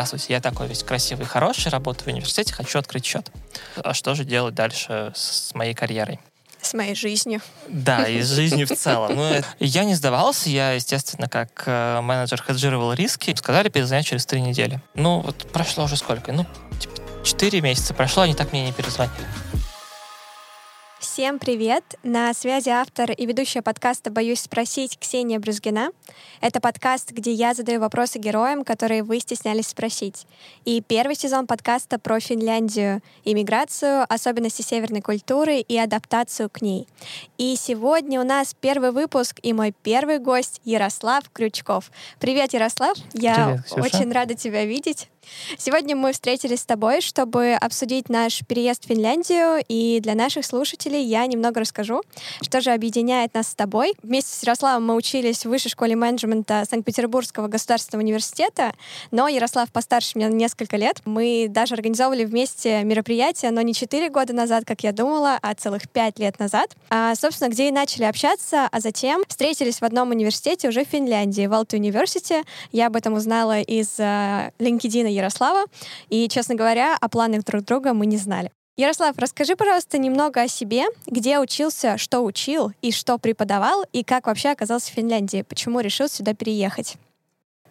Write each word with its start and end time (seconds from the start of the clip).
здравствуйте, 0.00 0.32
я 0.32 0.40
такой 0.40 0.66
весь 0.66 0.82
красивый, 0.82 1.26
хороший, 1.26 1.68
работаю 1.68 2.04
в 2.04 2.06
университете, 2.06 2.54
хочу 2.54 2.78
открыть 2.78 3.04
счет. 3.04 3.30
А 3.76 3.92
что 3.92 4.14
же 4.14 4.24
делать 4.24 4.54
дальше 4.54 5.12
с 5.14 5.54
моей 5.54 5.74
карьерой? 5.74 6.18
С 6.62 6.72
моей 6.72 6.94
жизнью. 6.94 7.42
Да, 7.68 8.08
и 8.08 8.22
с 8.22 8.30
жизнью 8.34 8.66
в 8.66 8.70
целом. 8.70 9.14
Ну, 9.14 9.30
я 9.58 9.84
не 9.84 9.94
сдавался, 9.94 10.48
я, 10.48 10.72
естественно, 10.72 11.28
как 11.28 11.64
э, 11.66 12.00
менеджер 12.00 12.42
хеджировал 12.42 12.94
риски. 12.94 13.34
Сказали 13.34 13.68
перезвонить 13.68 14.06
через 14.06 14.24
три 14.24 14.40
недели. 14.40 14.80
Ну, 14.94 15.20
вот 15.20 15.52
прошло 15.52 15.84
уже 15.84 15.98
сколько? 15.98 16.32
Ну, 16.32 16.46
типа, 16.78 16.94
четыре 17.22 17.60
месяца 17.60 17.92
прошло, 17.92 18.22
они 18.22 18.34
так 18.34 18.52
мне 18.52 18.64
не 18.64 18.72
перезвонили. 18.72 19.26
Всем 21.20 21.38
привет! 21.38 21.84
На 22.02 22.32
связи 22.32 22.70
автор 22.70 23.10
и 23.10 23.26
ведущая 23.26 23.60
подкаста 23.60 24.10
«Боюсь 24.10 24.40
спросить» 24.40 24.98
Ксения 24.98 25.38
Брюзгина. 25.38 25.90
Это 26.40 26.62
подкаст, 26.62 27.10
где 27.10 27.30
я 27.30 27.52
задаю 27.52 27.78
вопросы 27.78 28.18
героям, 28.18 28.64
которые 28.64 29.02
вы 29.02 29.20
стеснялись 29.20 29.66
спросить. 29.66 30.26
И 30.64 30.80
первый 30.80 31.14
сезон 31.14 31.46
подкаста 31.46 31.98
про 31.98 32.20
Финляндию, 32.20 33.02
иммиграцию, 33.26 34.06
особенности 34.08 34.62
северной 34.62 35.02
культуры 35.02 35.58
и 35.58 35.76
адаптацию 35.76 36.48
к 36.48 36.62
ней. 36.62 36.88
И 37.36 37.54
сегодня 37.54 38.18
у 38.18 38.24
нас 38.24 38.56
первый 38.58 38.90
выпуск 38.90 39.40
и 39.42 39.52
мой 39.52 39.74
первый 39.82 40.20
гость 40.20 40.62
Ярослав 40.64 41.28
Крючков. 41.34 41.90
Привет, 42.18 42.54
Ярослав! 42.54 42.96
Я 43.12 43.62
Привет, 43.70 43.92
очень 43.94 44.10
рада 44.10 44.34
тебя 44.34 44.64
видеть. 44.64 45.10
Сегодня 45.58 45.96
мы 45.96 46.12
встретились 46.12 46.60
с 46.60 46.64
тобой, 46.64 47.00
чтобы 47.00 47.52
обсудить 47.52 48.08
наш 48.08 48.40
переезд 48.46 48.84
в 48.84 48.88
Финляндию, 48.88 49.64
и 49.68 50.00
для 50.00 50.14
наших 50.14 50.44
слушателей 50.44 51.02
я 51.02 51.26
немного 51.26 51.60
расскажу, 51.60 52.02
что 52.42 52.60
же 52.60 52.70
объединяет 52.70 53.34
нас 53.34 53.48
с 53.48 53.54
тобой. 53.54 53.94
Вместе 54.02 54.32
с 54.32 54.42
Ярославом 54.42 54.86
мы 54.86 54.94
учились 54.94 55.44
в 55.44 55.48
Высшей 55.48 55.70
школе 55.70 55.96
менеджмента 55.96 56.64
Санкт-Петербургского 56.68 57.48
государственного 57.48 58.02
университета, 58.02 58.72
но 59.10 59.28
Ярослав 59.28 59.70
постарше 59.70 60.12
меня 60.16 60.28
на 60.28 60.34
несколько 60.34 60.76
лет. 60.76 61.00
Мы 61.04 61.46
даже 61.48 61.74
организовывали 61.74 62.24
вместе 62.24 62.82
мероприятия, 62.84 63.50
но 63.50 63.60
не 63.62 63.74
4 63.74 64.08
года 64.10 64.32
назад, 64.32 64.64
как 64.66 64.82
я 64.82 64.92
думала, 64.92 65.38
а 65.42 65.54
целых 65.54 65.88
5 65.88 66.18
лет 66.18 66.38
назад. 66.38 66.74
А, 66.88 67.14
собственно, 67.14 67.48
где 67.48 67.68
и 67.68 67.72
начали 67.72 68.04
общаться, 68.04 68.68
а 68.70 68.80
затем 68.80 69.22
встретились 69.28 69.80
в 69.80 69.84
одном 69.84 70.10
университете 70.10 70.68
уже 70.68 70.84
в 70.84 70.88
Финляндии, 70.88 71.46
в 71.46 71.52
Алты 71.52 71.76
Университи. 71.76 72.42
Я 72.72 72.86
об 72.86 72.96
этом 72.96 73.14
узнала 73.14 73.60
из 73.60 73.96
LinkedIn 75.10 75.16
Ярослава. 75.16 75.64
И, 76.08 76.28
честно 76.28 76.54
говоря, 76.54 76.96
о 77.00 77.08
планах 77.08 77.44
друг 77.44 77.64
друга 77.64 77.92
мы 77.92 78.06
не 78.06 78.16
знали. 78.16 78.50
Ярослав, 78.76 79.18
расскажи, 79.18 79.56
пожалуйста, 79.56 79.98
немного 79.98 80.42
о 80.42 80.48
себе, 80.48 80.84
где 81.06 81.38
учился, 81.38 81.98
что 81.98 82.20
учил 82.20 82.72
и 82.80 82.92
что 82.92 83.18
преподавал, 83.18 83.84
и 83.92 84.02
как 84.02 84.26
вообще 84.26 84.50
оказался 84.50 84.90
в 84.90 84.94
Финляндии, 84.94 85.42
почему 85.42 85.80
решил 85.80 86.08
сюда 86.08 86.32
переехать. 86.34 86.96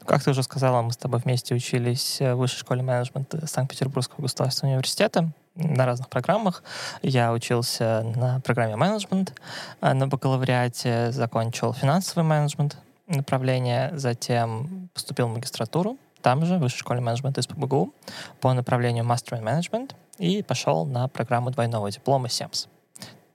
Как 0.05 0.23
ты 0.23 0.31
уже 0.31 0.43
сказала, 0.43 0.81
мы 0.81 0.91
с 0.91 0.97
тобой 0.97 1.19
вместе 1.19 1.55
учились 1.55 2.17
в 2.19 2.35
Высшей 2.35 2.59
школе 2.59 2.83
менеджмента 2.83 3.45
Санкт-Петербургского 3.47 4.21
государственного 4.21 4.75
университета 4.75 5.31
на 5.55 5.85
разных 5.85 6.09
программах. 6.09 6.63
Я 7.01 7.33
учился 7.33 8.03
на 8.15 8.39
программе 8.41 8.75
менеджмент, 8.75 9.33
а 9.81 9.93
на 9.93 10.07
бакалавриате 10.07 11.11
закончил 11.11 11.73
финансовый 11.73 12.23
менеджмент 12.23 12.77
направление, 13.07 13.91
затем 13.95 14.89
поступил 14.93 15.27
в 15.27 15.33
магистратуру 15.33 15.97
там 16.22 16.45
же, 16.45 16.58
в 16.58 16.59
Высшей 16.59 16.80
школе 16.80 17.02
менеджмента 17.02 17.42
из 17.42 17.48
ПБГУ, 17.48 17.94
по 18.42 18.53
направлению 18.53 19.03
Master 19.06 19.39
in 19.39 19.44
Management, 19.44 19.95
и 20.17 20.44
пошел 20.44 20.86
на 20.86 21.08
программу 21.08 21.52
двойного 21.52 21.89
диплома 21.92 22.28
SEMS. 22.28 22.67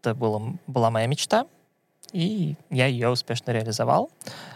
Это 0.00 0.14
было, 0.14 0.54
была 0.66 0.90
моя 0.90 1.06
мечта, 1.06 1.46
и 2.12 2.54
я 2.70 2.86
ее 2.86 3.08
успешно 3.08 3.50
реализовал. 3.50 4.10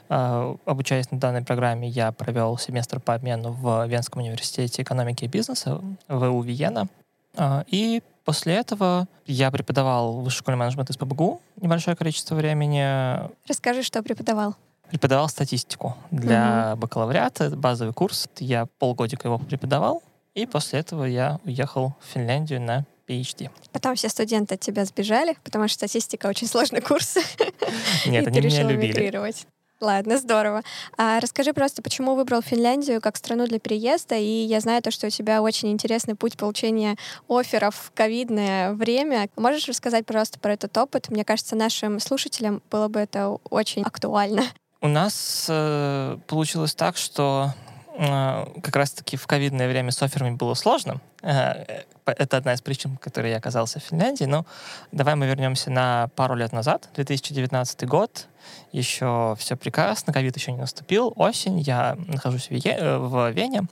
Uh, 0.09 0.59
обучаясь 0.65 1.11
на 1.11 1.19
данной 1.19 1.43
программе, 1.43 1.89
я 1.89 2.13
провел 2.13 2.57
семестр 2.57 3.01
по 3.01 3.15
обмену 3.15 3.53
в 3.53 3.87
Венском 3.87 4.23
университете 4.23 4.83
экономики 4.83 5.25
и 5.25 5.29
бизнеса, 5.29 5.81
в 6.07 6.45
Виена. 6.45 6.89
Uh, 7.35 7.65
и 7.67 8.03
после 8.25 8.55
этого 8.55 9.07
я 9.27 9.51
преподавал 9.51 10.21
в 10.21 10.25
высшей 10.25 10.39
школе 10.39 10.57
менеджмента 10.57 10.93
из 10.93 10.97
ПБГУ 10.97 11.41
небольшое 11.57 11.97
количество 11.97 12.37
времени. 12.37 13.29
Расскажи, 13.49 13.83
что 13.83 14.03
преподавал 14.03 14.55
преподавал 14.91 15.29
статистику 15.29 15.97
для 16.11 16.71
угу. 16.73 16.83
бакалавриата, 16.83 17.51
базовый 17.51 17.95
курс. 17.95 18.29
Я 18.39 18.67
полгодика 18.79 19.29
его 19.29 19.39
преподавал, 19.39 20.03
и 20.35 20.47
после 20.47 20.81
этого 20.81 21.05
я 21.05 21.41
уехал 21.45 21.95
в 22.01 22.13
Финляндию 22.13 22.61
на 22.61 22.85
PhD. 23.09 23.51
Потом 23.73 23.95
все 23.95 24.09
студенты 24.09 24.55
от 24.55 24.61
тебя 24.61 24.85
сбежали, 24.85 25.37
потому 25.43 25.67
что 25.69 25.79
статистика 25.79 26.27
очень 26.27 26.47
сложный 26.47 26.81
курс. 26.81 27.17
Нет, 28.07 28.27
они 28.27 28.41
меня 28.41 28.63
любили. 28.65 29.33
Ладно, 29.81 30.19
здорово. 30.19 30.63
А 30.97 31.21
расскажи 31.21 31.53
просто, 31.53 31.83
почему 31.83 32.17
выбрал 32.17 32.43
Финляндию 32.43 33.01
как 33.01 33.17
страну 33.17 33.47
для 33.47 33.61
переезда? 33.61 34.17
И 34.17 34.25
я 34.25 34.59
знаю 34.59 34.83
то, 34.83 34.91
что 34.91 35.07
у 35.07 35.11
тебя 35.11 35.41
очень 35.41 35.71
интересный 35.71 36.17
путь 36.17 36.37
получения 36.37 36.97
офферов 37.29 37.77
в 37.77 37.93
ковидное 37.93 38.73
время. 38.73 39.29
Можешь 39.37 39.69
рассказать, 39.69 40.05
пожалуйста, 40.05 40.41
про 40.41 40.55
этот 40.55 40.77
опыт? 40.77 41.11
Мне 41.11 41.25
кажется, 41.25 41.55
нашим 41.55 42.01
слушателям 42.01 42.61
было 42.73 42.89
бы 42.89 42.99
это 42.99 43.29
очень 43.51 43.83
актуально. 43.83 44.43
У 44.81 44.87
нас 44.87 45.47
э, 45.49 46.19
получилось 46.29 46.75
так, 46.75 46.97
что 46.97 47.53
э, 47.97 48.47
как 48.63 48.77
раз-таки 48.77 49.17
в 49.17 49.27
ковидное 49.27 49.69
время 49.69 49.91
с 49.91 50.01
офферами 50.01 50.37
было 50.37 50.55
сложно. 50.55 51.01
Э, 51.23 51.83
это 52.07 52.37
одна 52.37 52.55
из 52.55 52.63
причин, 52.63 52.97
по 52.97 53.03
которой 53.03 53.33
я 53.33 53.39
оказался 53.39 53.81
в 53.81 53.83
Финляндии. 53.83 54.25
Но 54.25 54.47
давай 54.93 55.17
мы 55.17 55.27
вернемся 55.27 55.71
на 55.71 56.11
пару 56.15 56.37
лет 56.37 56.53
назад, 56.53 56.89
2019 56.95 57.89
год. 57.89 58.29
Еще 58.71 59.37
все 59.39 59.57
прекрасно, 59.57 60.13
ковид 60.13 60.37
еще 60.37 60.53
не 60.53 60.59
наступил. 60.59 61.13
Осень, 61.17 61.59
я 61.59 61.97
нахожусь 62.07 62.47
в, 62.47 62.53
Ве- 62.53 62.79
э, 62.79 62.99
в 62.99 63.31
Вене. 63.31 63.67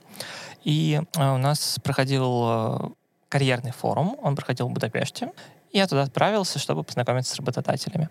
И 0.65 0.99
э, 1.15 1.33
у 1.33 1.37
нас 1.37 1.79
проходил 1.83 2.43
э, 2.47 2.79
карьерный 3.29 3.71
форум, 3.71 4.17
он 4.21 4.35
проходил 4.35 4.67
в 4.67 4.71
Будапеште. 4.71 5.31
Я 5.71 5.87
туда 5.87 6.03
отправился, 6.03 6.59
чтобы 6.59 6.83
познакомиться 6.83 7.33
с 7.33 7.37
работодателями. 7.37 8.09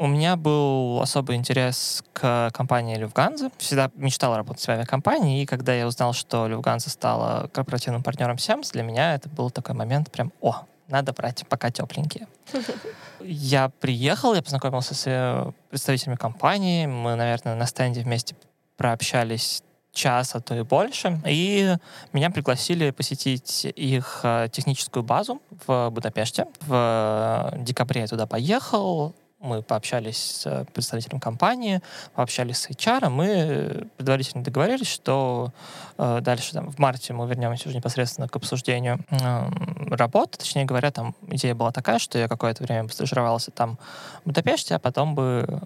У 0.00 0.06
меня 0.06 0.36
был 0.36 1.00
особый 1.02 1.34
интерес 1.34 2.04
к 2.12 2.52
компании 2.54 2.94
Люфганза. 2.94 3.50
Всегда 3.58 3.90
мечтал 3.96 4.36
работать 4.36 4.64
в 4.64 4.68
авиакомпании, 4.68 5.42
и 5.42 5.46
когда 5.46 5.74
я 5.74 5.88
узнал, 5.88 6.12
что 6.12 6.46
Люфганза 6.46 6.88
стала 6.88 7.50
корпоративным 7.52 8.04
партнером 8.04 8.38
Семс, 8.38 8.70
для 8.70 8.84
меня 8.84 9.16
это 9.16 9.28
был 9.28 9.50
такой 9.50 9.74
момент 9.74 10.12
прям 10.12 10.32
«О, 10.40 10.62
надо 10.86 11.12
брать, 11.12 11.44
пока 11.48 11.72
тепленькие». 11.72 12.28
Я 13.20 13.70
приехал, 13.80 14.32
я 14.32 14.42
познакомился 14.42 14.94
с 14.94 15.02
э, 15.06 15.50
представителями 15.70 16.14
компании, 16.14 16.86
мы, 16.86 17.16
наверное, 17.16 17.56
на 17.56 17.66
стенде 17.66 18.02
вместе 18.02 18.36
прообщались 18.76 19.64
час, 19.92 20.36
а 20.36 20.40
то 20.40 20.54
и 20.54 20.62
больше. 20.62 21.20
И 21.26 21.74
меня 22.12 22.30
пригласили 22.30 22.92
посетить 22.92 23.64
их 23.64 24.20
э, 24.22 24.48
техническую 24.52 25.02
базу 25.02 25.42
в 25.66 25.90
Будапеште. 25.90 26.46
В 26.60 27.52
э, 27.52 27.58
декабре 27.64 28.02
я 28.02 28.06
туда 28.06 28.26
поехал, 28.26 29.16
мы 29.40 29.62
пообщались 29.62 30.18
с 30.18 30.66
представителем 30.72 31.20
компании, 31.20 31.80
пообщались 32.14 32.58
с 32.58 32.70
HR, 32.70 33.08
мы 33.08 33.88
предварительно 33.96 34.42
договорились, 34.42 34.88
что 34.88 35.52
э, 35.96 36.20
дальше 36.20 36.52
там, 36.52 36.70
в 36.70 36.78
марте 36.78 37.12
мы 37.12 37.28
вернемся 37.28 37.68
уже 37.68 37.76
непосредственно 37.76 38.28
к 38.28 38.36
обсуждению 38.36 38.98
э, 39.10 39.94
работы. 39.94 40.38
Точнее 40.38 40.64
говоря, 40.64 40.90
там 40.90 41.14
идея 41.28 41.54
была 41.54 41.70
такая, 41.70 41.98
что 41.98 42.18
я 42.18 42.28
какое-то 42.28 42.64
время 42.64 42.88
стажировался 42.88 43.50
там 43.50 43.78
в 44.24 44.28
Будапеште, 44.28 44.74
а 44.74 44.78
потом 44.78 45.14
бы 45.14 45.60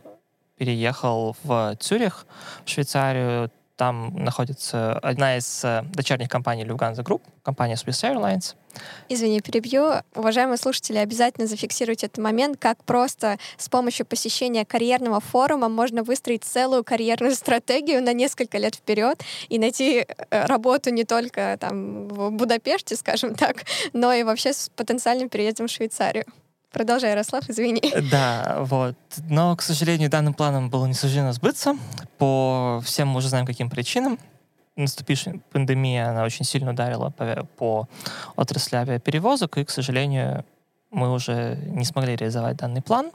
переехал 0.59 1.35
в 1.43 1.77
Цюрих, 1.81 2.27
в 2.65 2.69
Швейцарию, 2.69 3.51
там 3.77 4.15
находится 4.17 4.99
одна 4.99 5.37
из 5.37 5.65
э, 5.65 5.83
дочерних 5.95 6.29
компаний 6.29 6.65
Lufthansa 6.65 7.03
Group, 7.03 7.23
компания 7.43 7.75
Swiss 7.75 8.03
Airlines. 8.03 8.55
Извини, 9.09 9.41
перебью. 9.41 10.03
Уважаемые 10.15 10.57
слушатели, 10.57 10.99
обязательно 10.99 11.47
зафиксируйте 11.47 12.07
этот 12.07 12.19
момент, 12.19 12.57
как 12.59 12.83
просто 12.85 13.39
с 13.57 13.69
помощью 13.69 14.07
посещения 14.07 14.65
карьерного 14.65 15.21
форума 15.21 15.69
можно 15.69 16.03
выстроить 16.03 16.45
целую 16.45 16.85
карьерную 16.85 17.35
стратегию 17.37 18.03
на 18.03 18.13
несколько 18.13 18.59
лет 18.59 18.75
вперед 18.75 19.23
и 19.49 19.59
найти 19.59 20.07
э, 20.07 20.47
работу 20.47 20.91
не 20.91 21.05
только 21.05 21.57
там 21.61 22.09
в 22.09 22.31
Будапеште, 22.31 22.97
скажем 22.97 23.35
так, 23.35 23.65
но 23.93 24.13
и 24.13 24.23
вообще 24.23 24.53
с 24.53 24.71
потенциальным 24.77 25.29
переездом 25.29 25.67
в 25.67 25.71
Швейцарию. 25.71 26.25
Продолжай, 26.73 27.11
Ярослав, 27.11 27.51
извини. 27.51 27.93
Да, 28.11 28.57
вот. 28.61 28.97
Но, 29.29 29.57
к 29.57 29.63
сожалению, 29.63 30.09
данным 30.11 30.35
планом 30.35 30.71
было 30.71 30.87
не 30.87 30.95
суждено 30.95 31.33
сбыться 31.33 31.77
по 32.19 32.81
всем 32.85 33.09
мы 33.09 33.19
уже 33.19 33.29
знаем 33.29 33.47
каким 33.47 33.69
причинам. 33.69 34.19
Наступившая 34.77 35.41
пандемия, 35.53 36.09
она 36.09 36.25
очень 36.25 36.45
сильно 36.47 36.71
ударила 36.71 37.11
по, 37.11 37.47
по 37.57 37.89
отрасли 38.37 38.77
авиаперевозок, 38.77 39.59
и, 39.59 39.65
к 39.65 39.71
сожалению, 39.71 40.45
мы 40.91 41.13
уже 41.13 41.59
не 41.67 41.85
смогли 41.85 42.17
реализовать 42.17 42.57
данный 42.57 42.81
план. 42.81 43.11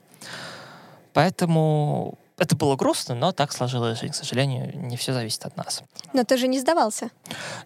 Поэтому 1.13 2.17
это 2.37 2.55
было 2.55 2.75
грустно, 2.75 3.15
но 3.15 3.31
так 3.31 3.51
сложилось 3.51 3.99
жизнь. 3.99 4.13
К 4.13 4.15
сожалению, 4.15 4.71
не 4.77 4.95
все 4.95 5.13
зависит 5.13 5.43
от 5.45 5.57
нас. 5.57 5.81
Но 6.13 6.23
ты 6.23 6.37
же 6.37 6.47
не 6.47 6.59
сдавался. 6.59 7.09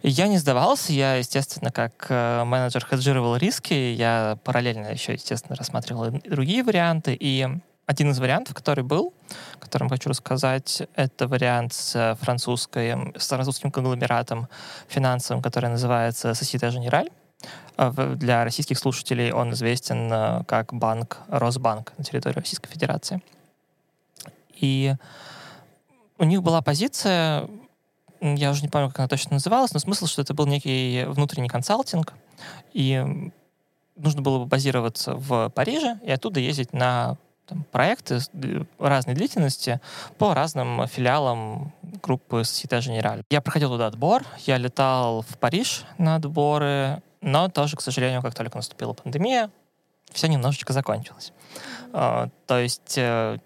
Я 0.01 0.27
не 0.27 0.37
сдавался. 0.37 0.93
Я, 0.93 1.15
естественно, 1.15 1.71
как 1.71 2.07
э, 2.09 2.43
менеджер 2.45 2.85
хеджировал 2.85 3.35
риски. 3.35 3.73
Я 3.73 4.37
параллельно 4.43 4.87
еще, 4.87 5.13
естественно, 5.13 5.55
рассматривал 5.55 6.05
и 6.05 6.29
другие 6.29 6.63
варианты. 6.63 7.17
И 7.19 7.47
один 7.85 8.11
из 8.11 8.19
вариантов, 8.19 8.55
который 8.55 8.85
был, 8.85 9.13
которым 9.59 9.89
хочу 9.89 10.09
рассказать, 10.09 10.83
это 10.95 11.27
вариант 11.27 11.73
с, 11.73 12.17
французской, 12.21 13.13
с 13.17 13.27
французским 13.27 13.71
конгломератом 13.71 14.47
финансовым, 14.87 15.43
который 15.43 15.69
называется 15.69 16.31
Societe 16.31 16.69
Generale. 16.69 17.11
Для 18.15 18.45
российских 18.45 18.77
слушателей 18.77 19.33
он 19.33 19.51
известен 19.53 20.11
э, 20.13 20.43
как 20.45 20.73
банк 20.73 21.17
Росбанк 21.27 21.91
на 21.97 22.03
территории 22.03 22.35
Российской 22.35 22.69
Федерации. 22.69 23.21
И 24.61 24.95
у 26.17 26.23
них 26.23 26.41
была 26.41 26.61
позиция, 26.61 27.49
я 28.21 28.51
уже 28.51 28.61
не 28.61 28.69
помню, 28.69 28.89
как 28.89 28.99
она 28.99 29.07
точно 29.07 29.33
называлась, 29.33 29.73
но 29.73 29.79
смысл, 29.79 30.05
что 30.05 30.21
это 30.21 30.33
был 30.33 30.45
некий 30.45 31.03
внутренний 31.07 31.49
консалтинг, 31.49 32.13
и 32.71 33.31
нужно 33.95 34.21
было 34.21 34.39
бы 34.39 34.45
базироваться 34.45 35.15
в 35.15 35.49
Париже 35.49 35.99
и 36.03 36.11
оттуда 36.11 36.39
ездить 36.39 36.73
на 36.73 37.17
там, 37.47 37.63
проекты 37.71 38.19
разной 38.77 39.15
длительности 39.15 39.81
по 40.17 40.33
разным 40.33 40.87
филиалам 40.87 41.73
группы 42.03 42.41
Societe 42.41 42.79
Generale. 42.79 43.23
Я 43.29 43.41
проходил 43.41 43.69
туда 43.69 43.87
отбор, 43.87 44.23
я 44.45 44.57
летал 44.57 45.23
в 45.23 45.37
Париж 45.37 45.83
на 45.97 46.15
отборы, 46.15 47.01
но 47.21 47.49
тоже, 47.49 47.77
к 47.77 47.81
сожалению, 47.81 48.21
как 48.21 48.35
только 48.35 48.57
наступила 48.57 48.93
пандемия, 48.93 49.51
все 50.11 50.27
немножечко 50.27 50.73
закончилось. 50.73 51.33
Uh, 51.91 52.29
то 52.47 52.59
есть, 52.59 52.97
э, 52.97 53.37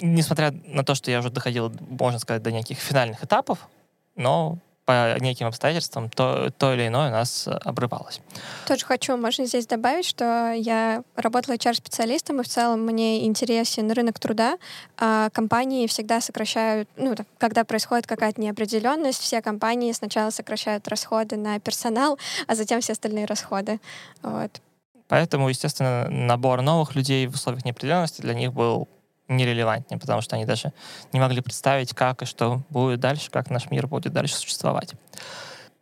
несмотря 0.00 0.52
на 0.66 0.84
то, 0.84 0.94
что 0.94 1.10
я 1.10 1.18
уже 1.20 1.30
доходил, 1.30 1.72
можно 1.88 2.18
сказать, 2.18 2.42
до 2.42 2.50
неких 2.52 2.78
финальных 2.78 3.24
этапов, 3.24 3.68
но 4.16 4.58
по 4.88 5.18
неким 5.20 5.48
обстоятельствам 5.48 6.08
то, 6.08 6.50
то 6.56 6.72
или 6.72 6.86
иное 6.86 7.10
у 7.10 7.12
нас 7.12 7.46
обрывалось. 7.46 8.22
Тоже 8.66 8.86
хочу, 8.86 9.18
можно 9.18 9.44
здесь 9.44 9.66
добавить, 9.66 10.06
что 10.06 10.50
я 10.52 11.02
работала 11.14 11.56
HR-специалистом, 11.56 12.40
и 12.40 12.42
в 12.42 12.48
целом 12.48 12.86
мне 12.86 13.26
интересен 13.26 13.90
рынок 13.92 14.18
труда. 14.18 14.56
А 14.96 15.28
компании 15.28 15.86
всегда 15.88 16.22
сокращают, 16.22 16.88
ну, 16.96 17.14
когда 17.36 17.64
происходит 17.64 18.06
какая-то 18.06 18.40
неопределенность, 18.40 19.20
все 19.20 19.42
компании 19.42 19.92
сначала 19.92 20.30
сокращают 20.30 20.88
расходы 20.88 21.36
на 21.36 21.60
персонал, 21.60 22.18
а 22.46 22.54
затем 22.54 22.80
все 22.80 22.92
остальные 22.92 23.26
расходы. 23.26 23.80
Вот. 24.22 24.62
Поэтому, 25.08 25.50
естественно, 25.50 26.08
набор 26.08 26.62
новых 26.62 26.94
людей 26.94 27.26
в 27.26 27.34
условиях 27.34 27.66
неопределенности 27.66 28.22
для 28.22 28.32
них 28.32 28.54
был 28.54 28.88
нерелевантнее, 29.28 30.00
потому 30.00 30.20
что 30.20 30.36
они 30.36 30.44
даже 30.44 30.72
не 31.12 31.20
могли 31.20 31.40
представить, 31.40 31.94
как 31.94 32.22
и 32.22 32.24
что 32.24 32.62
будет 32.70 33.00
дальше, 33.00 33.30
как 33.30 33.50
наш 33.50 33.70
мир 33.70 33.86
будет 33.86 34.12
дальше 34.12 34.34
существовать. 34.34 34.94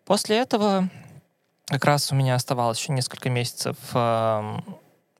После 0.04 0.36
этого 0.36 0.88
как 1.66 1.84
раз 1.84 2.12
у 2.12 2.14
меня 2.14 2.34
оставалось 2.34 2.78
еще 2.78 2.92
несколько 2.92 3.28
месяцев 3.30 3.76
э, 3.94 4.58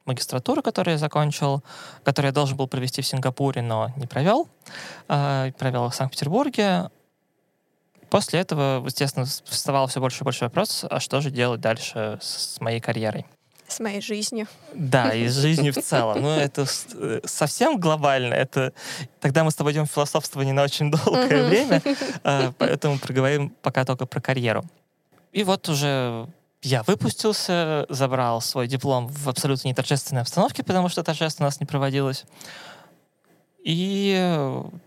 магистратуры, 0.05 0.63
которую 0.63 0.95
я 0.95 0.99
закончил, 0.99 1.63
которую 2.05 2.31
я 2.31 2.33
должен 2.33 2.57
был 2.57 2.69
провести 2.69 3.03
в 3.03 3.07
Сингапуре, 3.07 3.63
но 3.63 3.91
не 3.97 4.07
провел. 4.07 4.49
Э, 5.09 5.51
провел 5.59 5.89
в 5.89 5.95
Санкт-Петербурге. 5.95 6.91
После 8.11 8.41
этого, 8.41 8.85
естественно, 8.85 9.27
вставал 9.27 9.89
все 9.89 10.01
больше 10.01 10.21
и 10.21 10.25
больше 10.25 10.45
вопрос, 10.45 10.85
а 10.89 11.01
что 11.01 11.21
же 11.21 11.31
делать 11.31 11.61
дальше 11.61 12.19
с 12.21 12.61
моей 12.61 12.81
карьерой. 12.81 13.27
С 13.69 13.81
моей 13.81 14.01
жизнью. 14.01 14.47
Да, 14.75 15.13
и 15.13 15.27
с 15.29 15.37
жизнью 15.37 15.73
в 15.73 15.77
целом. 15.83 16.23
Ну, 16.23 16.31
это 16.31 16.67
э, 16.95 17.21
совсем 17.25 17.81
глобально. 17.81 18.35
Это 18.35 18.73
тогда 19.21 19.45
мы 19.45 19.51
с 19.51 19.55
тобой 19.55 19.73
идем 19.73 19.87
в 19.87 19.91
философствование 19.91 20.55
на 20.55 20.63
очень 20.63 20.91
долгое 20.91 21.49
время, 21.49 21.83
а, 22.23 22.53
поэтому 22.59 22.99
проговорим 22.99 23.51
пока 23.63 23.85
только 23.85 24.07
про 24.07 24.21
карьеру. 24.21 24.65
И 25.33 25.45
вот 25.45 25.69
уже 25.69 26.29
я 26.63 26.83
выпустился, 26.83 27.87
забрал 27.89 28.41
свой 28.41 28.69
диплом 28.69 29.09
в 29.09 29.29
абсолютно 29.29 29.69
неторжественной 29.69 30.23
обстановке, 30.23 30.65
потому 30.65 30.89
что 30.89 31.03
торжественно 31.03 31.47
у 31.47 31.49
нас 31.49 31.61
не 31.61 31.67
проводилось. 31.67 32.25
И 33.63 34.41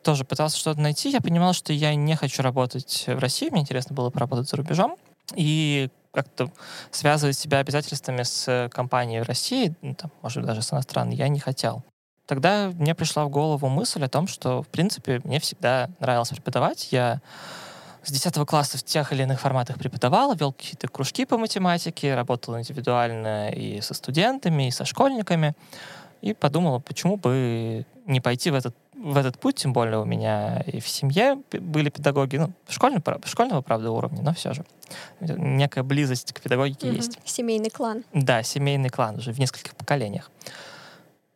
тоже 0.04 0.24
пытался 0.24 0.58
что-то 0.58 0.80
найти. 0.80 1.10
Я 1.10 1.20
понимал, 1.20 1.54
что 1.54 1.74
я 1.74 1.94
не 1.96 2.16
хочу 2.16 2.42
работать 2.42 3.04
в 3.08 3.20
России. 3.20 3.50
Мне 3.50 3.62
интересно 3.62 3.94
было 3.94 4.10
поработать 4.10 4.50
за 4.50 4.56
рубежом. 4.56 4.96
И 5.36 5.90
как-то 6.12 6.52
связывать 6.92 7.38
себя 7.38 7.60
обязательствами 7.60 8.24
с 8.24 8.70
компанией 8.74 9.22
в 9.22 9.28
России, 9.28 9.76
ну, 9.82 9.94
там, 9.96 10.12
может 10.22 10.46
даже 10.46 10.62
с 10.62 10.74
иностранной, 10.74 11.16
я 11.16 11.28
не 11.28 11.40
хотел. 11.40 11.84
Тогда 12.26 12.72
мне 12.76 12.94
пришла 12.94 13.26
в 13.26 13.30
голову 13.30 13.70
мысль 13.70 14.04
о 14.04 14.10
том, 14.10 14.28
что, 14.28 14.62
в 14.62 14.68
принципе, 14.68 15.20
мне 15.24 15.40
всегда 15.40 15.90
нравилось 16.00 16.30
преподавать. 16.30 16.92
Я 16.92 17.22
с 18.04 18.12
10 18.12 18.46
класса 18.48 18.78
в 18.78 18.84
тех 18.84 19.12
или 19.12 19.24
иных 19.24 19.42
форматах 19.42 19.78
преподавал, 19.78 20.36
вел 20.36 20.54
какие-то 20.54 20.88
кружки 20.88 21.26
по 21.26 21.38
математике, 21.38 22.16
работал 22.16 22.58
индивидуально 22.58 23.50
и 23.50 23.82
со 23.82 23.94
студентами, 23.94 24.68
и 24.68 24.72
со 24.72 24.86
школьниками. 24.86 25.56
И 26.22 26.34
подумала, 26.34 26.80
почему 26.80 27.18
бы 27.18 27.86
не 28.06 28.22
пойти 28.22 28.52
в 28.52 28.56
этот 28.56 28.76
в 29.00 29.18
этот 29.18 29.40
путь, 29.40 29.56
тем 29.56 29.72
более 29.72 30.00
у 30.00 30.06
меня 30.06 30.62
и 30.68 30.80
в 30.80 30.88
семье 30.88 31.42
были 31.52 31.90
педагоги, 31.90 32.38
ну, 32.38 32.52
школьного, 32.68 33.20
школьного, 33.26 33.62
правда, 33.62 33.92
уровня, 33.92 34.22
но 34.22 34.34
все 34.34 34.54
же. 34.54 34.66
Некая 35.20 35.84
близость 35.84 36.34
к 36.34 36.42
педагогике 36.42 36.88
угу. 36.88 36.98
есть. 36.98 37.20
Семейный 37.24 37.70
клан. 37.70 38.04
Да, 38.14 38.44
семейный 38.44 38.90
клан 38.90 39.16
уже 39.18 39.32
в 39.32 39.40
нескольких 39.40 39.76
поколениях. 39.76 40.30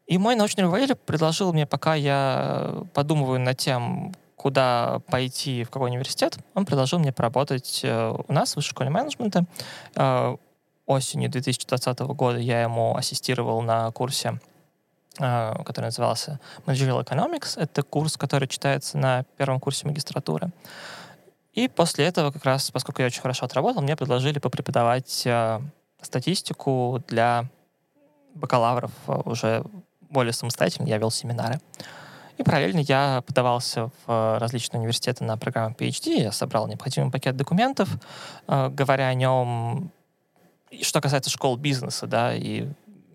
И 0.08 0.18
мой 0.18 0.36
научный 0.36 0.64
руководитель 0.64 0.96
предложил 0.96 1.54
мне, 1.54 1.66
пока 1.66 1.96
я 1.96 2.84
подумываю 2.94 3.40
над 3.40 3.58
тем, 3.58 4.14
куда 4.36 5.00
пойти, 5.08 5.64
в 5.64 5.70
какой 5.70 5.90
университет, 5.90 6.38
он 6.54 6.66
предложил 6.66 7.00
мне 7.00 7.14
поработать 7.14 7.80
э, 7.84 8.14
у 8.28 8.34
нас 8.34 8.54
в 8.54 8.56
высшей 8.58 8.72
школе 8.72 8.90
менеджмента. 8.90 9.46
Э, 9.96 10.36
осенью 10.86 11.30
2020 11.30 12.00
года 12.00 12.40
я 12.40 12.62
ему 12.62 12.98
ассистировал 12.98 13.62
на 13.62 13.90
курсе 13.92 14.40
который 15.16 15.86
назывался 15.86 16.40
Managerial 16.66 17.06
Economics. 17.06 17.60
Это 17.60 17.84
курс, 17.84 18.18
который 18.18 18.48
читается 18.48 18.98
на 18.98 19.24
первом 19.38 19.60
курсе 19.60 19.88
магистратуры. 19.88 20.52
И 21.54 21.68
после 21.68 22.06
этого, 22.06 22.32
как 22.32 22.44
раз, 22.46 22.72
поскольку 22.72 23.02
я 23.02 23.08
очень 23.08 23.22
хорошо 23.22 23.46
отработал, 23.46 23.84
мне 23.84 23.96
предложили 23.96 24.40
попреподавать 24.40 25.22
э, 25.28 25.60
статистику 26.02 27.04
для 27.08 27.46
бакалавров 28.34 28.92
э, 29.08 29.22
уже 29.26 29.64
более 30.02 30.34
самостоятельно. 30.34 30.88
Я 30.88 30.98
вел 30.98 31.12
семинары. 31.12 31.60
И 32.40 32.44
параллельно 32.44 32.80
я 32.80 33.24
подавался 33.28 33.92
в 34.06 34.40
различные 34.40 34.80
университеты 34.80 35.24
на 35.24 35.38
программу 35.38 35.76
PhD. 35.76 36.24
Я 36.24 36.32
собрал 36.32 36.68
необходимый 36.68 37.12
пакет 37.12 37.38
документов, 37.38 37.88
говоря 38.48 39.08
о 39.08 39.14
нем, 39.14 39.92
что 40.82 41.00
касается 41.02 41.30
школ 41.30 41.58
бизнеса, 41.58 42.08
да, 42.08 42.34
и 42.34 42.68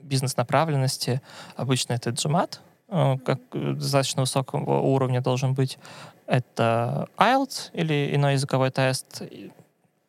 бизнес-направленности. 0.08 1.20
Обычно 1.56 1.94
это 1.94 2.10
GMAT, 2.10 2.58
э, 2.88 3.16
как 3.24 3.40
достаточно 3.52 4.22
высокого 4.22 4.80
уровня 4.80 5.20
должен 5.20 5.54
быть. 5.54 5.78
Это 6.26 7.08
IELTS 7.16 7.70
или 7.72 8.14
иной 8.14 8.34
языковой 8.34 8.70
тест, 8.70 9.22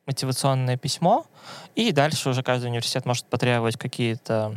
мотивационное 0.05 0.75
письмо. 0.77 1.25
И 1.75 1.91
дальше 1.91 2.29
уже 2.29 2.41
каждый 2.41 2.65
университет 2.65 3.05
может 3.05 3.25
потребовать 3.25 3.77
какие-то 3.77 4.55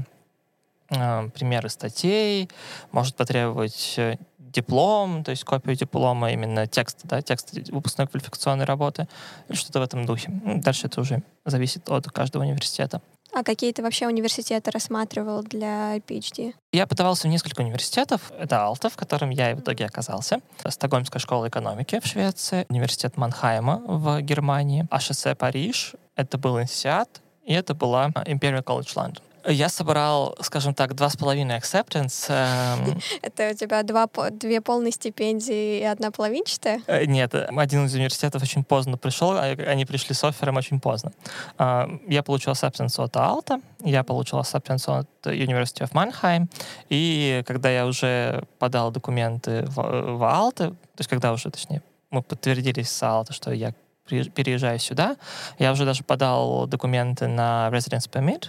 э, 0.90 1.28
примеры 1.28 1.68
статей, 1.68 2.48
может 2.90 3.16
потребовать 3.16 3.94
э, 3.98 4.16
диплом, 4.52 5.24
то 5.24 5.30
есть 5.30 5.44
копию 5.44 5.76
диплома, 5.76 6.32
именно 6.32 6.66
текст, 6.66 7.00
да, 7.04 7.22
текст 7.22 7.52
выпускной 7.70 8.06
квалификационной 8.06 8.64
работы, 8.64 9.08
что-то 9.50 9.80
в 9.80 9.82
этом 9.82 10.06
духе. 10.06 10.30
Дальше 10.44 10.86
это 10.86 11.00
уже 11.00 11.22
зависит 11.44 11.88
от 11.90 12.06
каждого 12.10 12.44
университета. 12.44 13.00
А 13.34 13.42
какие 13.42 13.72
ты 13.72 13.82
вообще 13.82 14.06
университеты 14.06 14.70
рассматривал 14.70 15.42
для 15.42 15.96
PhD? 15.96 16.54
Я 16.72 16.86
подавался 16.86 17.28
в 17.28 17.30
несколько 17.30 17.62
университетов. 17.62 18.30
Это 18.38 18.62
Алта, 18.62 18.90
в 18.90 18.96
котором 18.96 19.30
я 19.30 19.52
и 19.52 19.54
в 19.54 19.60
итоге 19.60 19.86
оказался. 19.86 20.40
Стокгольмская 20.68 21.18
школа 21.18 21.48
экономики 21.48 21.98
в 22.02 22.06
Швеции, 22.06 22.66
университет 22.68 23.16
Манхайма 23.16 23.82
в 23.86 24.20
Германии, 24.20 24.86
АШС 24.90 25.28
Париж, 25.38 25.94
это 26.14 26.36
был 26.36 26.60
инсиат, 26.60 27.22
и 27.44 27.54
это 27.54 27.74
была 27.74 28.08
Imperial 28.08 28.62
College 28.62 28.94
London. 28.94 29.22
Я 29.46 29.68
собрал, 29.68 30.36
скажем 30.40 30.74
так, 30.74 30.94
два 30.94 31.08
с 31.08 31.16
половиной 31.16 31.58
acceptance. 31.58 32.26
Эм... 32.28 33.00
Это 33.22 33.50
у 33.50 33.54
тебя 33.54 33.82
два, 33.82 34.08
две 34.30 34.60
полные 34.60 34.92
стипендии 34.92 35.80
и 35.80 35.84
одна 35.84 36.10
половинчатая? 36.10 36.82
Э, 36.86 37.04
нет, 37.04 37.34
один 37.34 37.86
из 37.86 37.94
университетов 37.94 38.42
очень 38.42 38.64
поздно 38.64 38.96
пришел, 38.96 39.32
а 39.32 39.42
они 39.42 39.84
пришли 39.84 40.14
с 40.14 40.22
оффером 40.24 40.56
очень 40.56 40.80
поздно. 40.80 41.12
А, 41.58 41.88
я 42.06 42.22
получил 42.22 42.52
acceptance 42.52 43.02
от 43.02 43.16
Алта, 43.16 43.60
я 43.80 44.04
получил 44.04 44.38
acceptance 44.40 44.84
от 44.86 45.08
University 45.26 45.88
of 45.88 45.92
Mannheim, 45.92 46.48
и 46.88 47.42
когда 47.46 47.70
я 47.70 47.86
уже 47.86 48.44
подал 48.58 48.90
документы 48.90 49.64
в, 49.66 50.16
в 50.16 50.24
Алта, 50.24 50.70
то 50.70 50.98
есть 50.98 51.10
когда 51.10 51.32
уже, 51.32 51.50
точнее, 51.50 51.82
мы 52.10 52.22
подтвердились 52.22 52.90
с 52.90 53.02
Алта, 53.02 53.32
что 53.32 53.52
я 53.52 53.72
переезжаю 54.06 54.78
сюда. 54.78 55.16
Я 55.58 55.72
уже 55.72 55.84
даже 55.84 56.04
подал 56.04 56.66
документы 56.66 57.28
на 57.28 57.70
residence 57.72 58.10
permit, 58.10 58.48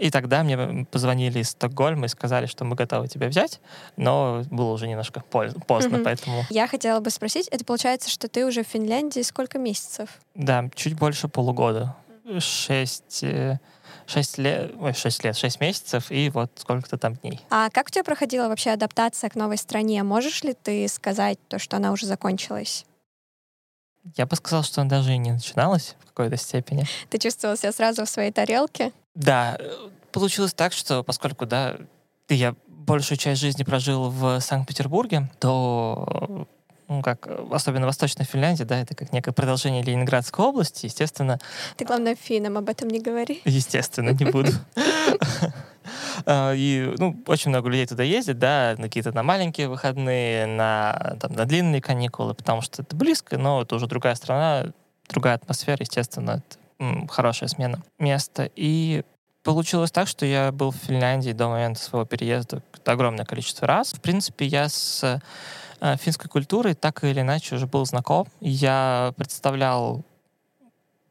и 0.00 0.10
тогда 0.10 0.42
мне 0.42 0.86
позвонили 0.90 1.40
из 1.40 1.50
Стокгольма 1.50 2.06
и 2.06 2.08
сказали, 2.08 2.46
что 2.46 2.64
мы 2.64 2.74
готовы 2.74 3.06
тебя 3.06 3.28
взять, 3.28 3.60
но 3.96 4.42
было 4.50 4.72
уже 4.72 4.88
немножко 4.88 5.20
поздно, 5.20 5.60
mm-hmm. 5.68 6.02
поэтому... 6.02 6.44
Я 6.48 6.66
хотела 6.66 7.00
бы 7.00 7.10
спросить, 7.10 7.48
это 7.48 7.64
получается, 7.66 8.08
что 8.08 8.28
ты 8.28 8.46
уже 8.46 8.64
в 8.64 8.66
Финляндии 8.66 9.20
сколько 9.20 9.58
месяцев? 9.58 10.08
Да, 10.34 10.68
чуть 10.74 10.94
больше 10.94 11.28
полугода. 11.28 11.94
6, 12.38 13.24
6 14.06 14.38
лет, 14.38 14.72
ой, 14.80 14.94
6 14.94 15.24
лет, 15.24 15.36
6 15.36 15.60
месяцев 15.60 16.10
и 16.10 16.30
вот 16.30 16.50
сколько-то 16.54 16.96
там 16.96 17.16
дней. 17.16 17.40
А 17.50 17.68
как 17.68 17.88
у 17.88 17.90
тебя 17.90 18.04
проходила 18.04 18.48
вообще 18.48 18.70
адаптация 18.70 19.28
к 19.28 19.34
новой 19.34 19.58
стране? 19.58 20.02
Можешь 20.02 20.42
ли 20.44 20.54
ты 20.54 20.88
сказать 20.88 21.38
то, 21.48 21.58
что 21.58 21.76
она 21.76 21.92
уже 21.92 22.06
закончилась? 22.06 22.86
Я 24.16 24.24
бы 24.24 24.34
сказал, 24.36 24.62
что 24.62 24.80
она 24.80 24.88
даже 24.88 25.12
и 25.12 25.18
не 25.18 25.32
начиналась 25.32 25.96
в 26.00 26.06
какой-то 26.06 26.38
степени. 26.38 26.86
Ты 27.10 27.18
чувствовал 27.18 27.56
себя 27.56 27.72
сразу 27.72 28.06
в 28.06 28.08
своей 28.08 28.32
тарелке? 28.32 28.92
Да, 29.20 29.58
получилось 30.12 30.54
так, 30.54 30.72
что 30.72 31.02
поскольку, 31.02 31.46
да, 31.46 31.76
я 32.28 32.54
большую 32.68 33.18
часть 33.18 33.40
жизни 33.40 33.64
прожил 33.64 34.10
в 34.10 34.40
Санкт-Петербурге, 34.40 35.30
то 35.38 36.46
ну, 36.88 37.02
как, 37.02 37.28
особенно 37.52 37.86
Восточная 37.86 38.26
Финляндия, 38.26 38.64
да, 38.64 38.80
это 38.80 38.96
как 38.96 39.12
некое 39.12 39.32
продолжение 39.32 39.82
Ленинградской 39.82 40.44
области, 40.44 40.86
естественно. 40.86 41.38
Ты, 41.76 41.84
главное, 41.84 42.16
финнам 42.16 42.58
об 42.58 42.68
этом 42.68 42.88
не 42.88 42.98
говори. 42.98 43.40
Естественно, 43.44 44.10
не 44.10 44.24
буду. 44.24 44.50
А, 46.26 46.52
и, 46.52 46.94
ну, 46.98 47.16
очень 47.26 47.48
много 47.48 47.70
людей 47.70 47.86
туда 47.86 48.02
ездит, 48.02 48.38
да, 48.38 48.74
на 48.76 48.84
какие-то 48.84 49.12
на 49.12 49.22
маленькие 49.22 49.68
выходные, 49.68 50.46
на, 50.46 51.16
там, 51.20 51.32
на 51.32 51.46
длинные 51.46 51.80
каникулы, 51.80 52.34
потому 52.34 52.60
что 52.60 52.82
это 52.82 52.94
близко, 52.94 53.38
но 53.38 53.62
это 53.62 53.74
уже 53.74 53.86
другая 53.86 54.14
страна, 54.14 54.66
другая 55.08 55.36
атмосфера, 55.36 55.78
естественно, 55.80 56.42
это 56.46 56.59
хорошая 57.08 57.48
смена 57.48 57.82
места. 57.98 58.50
И 58.56 59.04
получилось 59.42 59.90
так, 59.90 60.08
что 60.08 60.26
я 60.26 60.52
был 60.52 60.70
в 60.70 60.76
Финляндии 60.76 61.32
до 61.32 61.48
момента 61.48 61.80
своего 61.80 62.06
переезда 62.06 62.62
огромное 62.84 63.24
количество 63.24 63.66
раз. 63.66 63.92
В 63.92 64.00
принципе, 64.00 64.46
я 64.46 64.68
с 64.68 65.20
э, 65.80 65.96
финской 65.98 66.28
культурой 66.28 66.74
так 66.74 67.04
или 67.04 67.20
иначе 67.20 67.54
уже 67.54 67.66
был 67.66 67.84
знаком. 67.86 68.26
Я 68.40 69.12
представлял, 69.16 70.02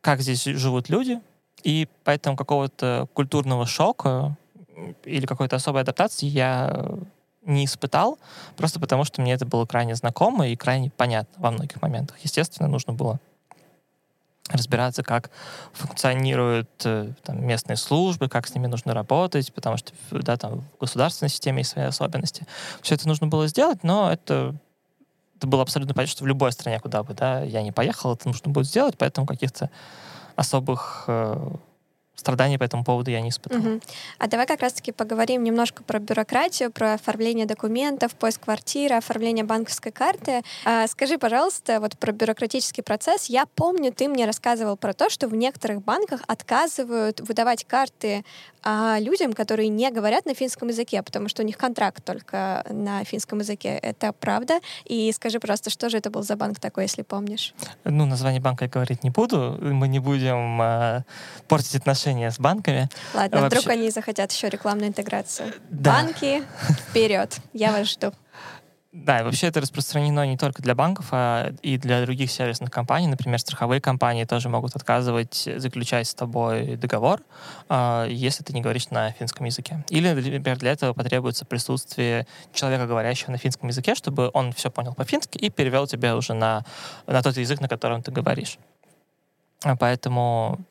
как 0.01 0.21
здесь 0.21 0.43
живут 0.43 0.89
люди, 0.89 1.19
и 1.63 1.87
поэтому 2.03 2.35
какого-то 2.35 3.07
культурного 3.13 3.65
шока 3.65 4.35
или 5.03 5.25
какой-то 5.25 5.57
особой 5.57 5.81
адаптации 5.81 6.25
я 6.25 6.85
не 7.45 7.65
испытал, 7.65 8.19
просто 8.57 8.79
потому 8.79 9.03
что 9.03 9.21
мне 9.21 9.33
это 9.33 9.45
было 9.45 9.65
крайне 9.65 9.95
знакомо 9.95 10.47
и 10.47 10.55
крайне 10.55 10.89
понятно 10.89 11.41
во 11.41 11.51
многих 11.51 11.81
моментах. 11.81 12.17
Естественно, 12.19 12.69
нужно 12.69 12.93
было 12.93 13.19
разбираться, 14.49 15.03
как 15.03 15.29
функционируют 15.73 16.69
э, 16.83 17.13
там, 17.23 17.45
местные 17.45 17.77
службы, 17.77 18.29
как 18.29 18.47
с 18.47 18.55
ними 18.55 18.67
нужно 18.67 18.93
работать, 18.93 19.53
потому 19.53 19.77
что 19.77 19.93
да, 20.11 20.37
там, 20.37 20.61
в 20.61 20.79
государственной 20.79 21.29
системе 21.29 21.59
есть 21.59 21.71
свои 21.71 21.85
особенности. 21.85 22.45
Все 22.81 22.95
это 22.95 23.07
нужно 23.07 23.27
было 23.27 23.47
сделать, 23.47 23.83
но 23.83 24.11
это, 24.11 24.55
это 25.37 25.47
было 25.47 25.61
абсолютно 25.61 25.93
понятно, 25.93 26.11
что 26.11 26.23
в 26.23 26.27
любой 26.27 26.51
стране, 26.51 26.79
куда 26.79 27.03
бы 27.03 27.13
да, 27.13 27.41
я 27.43 27.61
не 27.61 27.71
поехал, 27.71 28.13
это 28.13 28.27
нужно 28.27 28.51
будет 28.51 28.67
сделать, 28.67 28.95
поэтому 28.97 29.27
каких-то 29.27 29.69
особых 30.35 31.05
э, 31.07 31.51
страданий 32.19 32.57
по 32.57 32.63
этому 32.63 32.83
поводу 32.83 33.11
я 33.11 33.21
не 33.21 33.29
испытывал. 33.29 33.75
Угу. 33.75 33.81
А 34.19 34.27
давай 34.27 34.45
как 34.45 34.61
раз-таки 34.61 34.91
поговорим 34.91 35.43
немножко 35.43 35.83
про 35.83 35.99
бюрократию, 35.99 36.71
про 36.71 36.93
оформление 36.93 37.45
документов, 37.45 38.13
поиск 38.15 38.41
квартиры, 38.41 38.95
оформление 38.95 39.43
банковской 39.43 39.91
карты. 39.91 40.41
А, 40.65 40.87
скажи, 40.87 41.17
пожалуйста, 41.17 41.79
вот 41.79 41.97
про 41.97 42.11
бюрократический 42.11 42.83
процесс. 42.83 43.27
Я 43.27 43.45
помню, 43.45 43.91
ты 43.91 44.07
мне 44.07 44.25
рассказывал 44.25 44.77
про 44.77 44.93
то, 44.93 45.09
что 45.09 45.27
в 45.27 45.35
некоторых 45.35 45.81
банках 45.83 46.21
отказывают 46.27 47.21
выдавать 47.21 47.65
карты 47.65 48.23
а, 48.61 48.97
людям, 48.99 49.33
которые 49.33 49.69
не 49.69 49.89
говорят 49.89 50.25
на 50.25 50.33
финском 50.33 50.67
языке, 50.67 51.01
потому 51.01 51.29
что 51.29 51.43
у 51.43 51.45
них 51.45 51.57
контракт 51.57 52.03
только 52.03 52.65
на 52.69 53.03
финском 53.03 53.39
языке. 53.39 53.69
Это 53.69 54.11
правда? 54.13 54.59
И 54.85 55.11
скажи, 55.13 55.39
пожалуйста, 55.39 55.69
что 55.69 55.89
же 55.89 55.97
это 55.97 56.09
был 56.09 56.23
за 56.23 56.35
банк 56.35 56.59
такой, 56.59 56.83
если 56.83 57.03
помнишь? 57.03 57.53
Ну, 57.83 58.05
название 58.05 58.41
банка 58.41 58.65
я 58.65 58.69
говорить 58.69 59.03
не 59.03 59.09
буду. 59.09 59.57
Мы 59.61 59.87
не 59.87 59.99
будем 59.99 60.61
э, 60.61 61.03
портить 61.47 61.75
отношения 61.75 62.08
отношения 62.09 62.31
с 62.31 62.39
банками. 62.39 62.89
Ладно, 63.13 63.41
Вообще... 63.41 63.59
вдруг 63.59 63.73
они 63.73 63.89
захотят 63.89 64.31
еще 64.31 64.49
рекламную 64.49 64.89
интеграцию. 64.89 65.53
Да. 65.69 65.93
Банки, 65.93 66.43
вперед, 66.89 67.37
я 67.53 67.71
вас 67.71 67.91
жду. 67.91 68.11
Да, 68.91 69.19
и 69.19 69.23
вообще 69.23 69.47
это 69.47 69.61
распространено 69.61 70.25
не 70.25 70.35
только 70.35 70.63
для 70.63 70.73
банков, 70.73 71.09
а 71.11 71.51
и 71.61 71.77
для 71.77 72.01
других 72.01 72.31
сервисных 72.31 72.71
компаний. 72.71 73.05
Например, 73.05 73.37
страховые 73.37 73.79
компании 73.79 74.23
тоже 74.23 74.49
могут 74.49 74.75
отказывать 74.75 75.47
заключать 75.57 76.07
с 76.07 76.15
тобой 76.15 76.75
договор, 76.75 77.21
а, 77.69 78.07
если 78.07 78.43
ты 78.43 78.51
не 78.51 78.61
говоришь 78.61 78.89
на 78.89 79.11
финском 79.11 79.45
языке. 79.45 79.85
Или, 79.89 80.11
например, 80.11 80.57
для 80.57 80.71
этого 80.71 80.93
потребуется 80.93 81.45
присутствие 81.45 82.25
человека, 82.51 82.87
говорящего 82.87 83.29
на 83.31 83.37
финском 83.37 83.69
языке, 83.69 83.93
чтобы 83.93 84.31
он 84.33 84.53
все 84.53 84.71
понял 84.71 84.95
по-фински 84.95 85.37
и 85.37 85.51
перевел 85.51 85.85
тебя 85.85 86.15
уже 86.15 86.33
на, 86.33 86.65
на 87.05 87.21
тот 87.21 87.37
язык, 87.37 87.61
на 87.61 87.67
котором 87.67 88.01
ты 88.01 88.11
говоришь. 88.11 88.57
Поэтому 89.79 90.65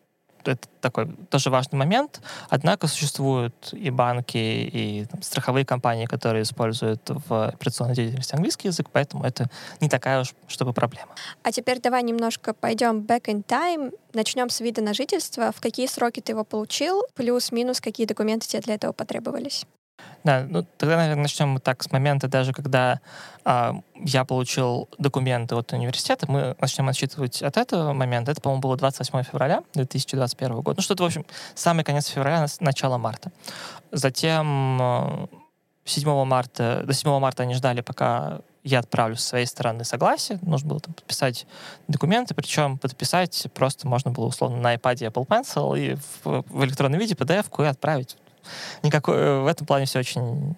это 0.45 0.69
такой 0.81 1.07
тоже 1.31 1.51
важный 1.51 1.79
момент. 1.79 2.21
Однако 2.49 2.87
существуют 2.87 3.71
и 3.73 3.91
банки, 3.91 4.37
и 4.37 5.07
там, 5.11 5.23
страховые 5.23 5.65
компании, 5.65 6.07
которые 6.07 6.43
используют 6.43 7.01
в 7.09 7.49
операционной 7.49 7.95
деятельности 7.95 8.35
английский 8.35 8.69
язык, 8.69 8.89
поэтому 8.93 9.25
это 9.25 9.51
не 9.81 9.89
такая 9.89 10.21
уж, 10.21 10.35
чтобы 10.47 10.73
проблема. 10.73 11.15
А 11.43 11.53
теперь 11.53 11.81
давай 11.81 12.03
немножко 12.03 12.55
пойдем 12.55 13.01
back 13.01 13.25
in 13.25 13.45
time. 13.45 13.93
Начнем 14.13 14.51
с 14.51 14.61
вида 14.61 14.83
на 14.83 14.95
жительство. 14.95 15.53
В 15.53 15.61
какие 15.61 15.87
сроки 15.87 16.21
ты 16.21 16.33
его 16.33 16.45
получил? 16.45 17.03
Плюс-минус, 17.15 17.81
какие 17.81 18.07
документы 18.07 18.47
тебе 18.47 18.63
для 18.63 18.75
этого 18.75 18.93
потребовались? 18.93 19.67
Да, 20.25 20.45
ну 20.49 20.67
тогда, 20.77 20.97
наверное, 20.97 21.23
начнем 21.23 21.59
так 21.61 21.83
с 21.83 21.93
момента 21.93 22.29
даже, 22.29 22.53
когда 22.53 23.01
а, 23.45 23.81
я 23.95 24.25
получил 24.25 24.89
документы 24.99 25.55
от 25.55 25.73
университета. 25.73 26.31
Мы 26.31 26.57
начнем 26.61 26.89
отсчитывать 26.89 27.43
от 27.43 27.57
этого 27.57 27.93
момента. 27.93 28.33
Это, 28.33 28.41
по-моему, 28.41 28.61
было 28.61 28.77
28 28.77 29.23
февраля 29.23 29.63
2021 29.75 30.61
года. 30.61 30.75
Ну 30.77 30.83
что-то, 30.83 31.03
в 31.03 31.07
общем, 31.07 31.25
самый 31.55 31.85
конец 31.85 32.07
февраля, 32.09 32.47
начало 32.61 32.99
марта. 32.99 33.31
Затем 33.93 35.29
7 35.85 36.09
а, 36.09 36.25
марта, 36.25 36.83
до 36.85 36.93
7 36.93 37.19
марта 37.19 37.45
они 37.45 37.55
ждали, 37.55 37.81
пока 37.81 38.41
я 38.65 38.81
отправлю 38.81 39.17
со 39.17 39.29
своей 39.29 39.47
стороны 39.47 39.85
согласие. 39.85 40.39
Нужно 40.43 40.69
было 40.69 40.81
там 40.81 40.95
подписать 40.95 41.47
документы, 41.87 42.35
причем 42.35 42.77
подписать 42.77 43.47
просто 43.55 43.87
можно 43.89 44.11
было 44.11 44.27
условно 44.27 44.59
на 44.59 44.75
iPad 44.75 45.11
Apple 45.11 45.27
Pencil 45.27 45.79
и 45.79 45.95
в, 45.95 46.45
в 46.47 46.65
электронном 46.65 47.01
виде 47.01 47.15
PDF-ку 47.15 47.63
и 47.63 47.67
отправить 47.67 48.17
никакой, 48.83 49.17
э, 49.17 49.41
в 49.41 49.47
этом 49.47 49.67
плане 49.67 49.87
все 49.87 49.99
очень 50.01 50.57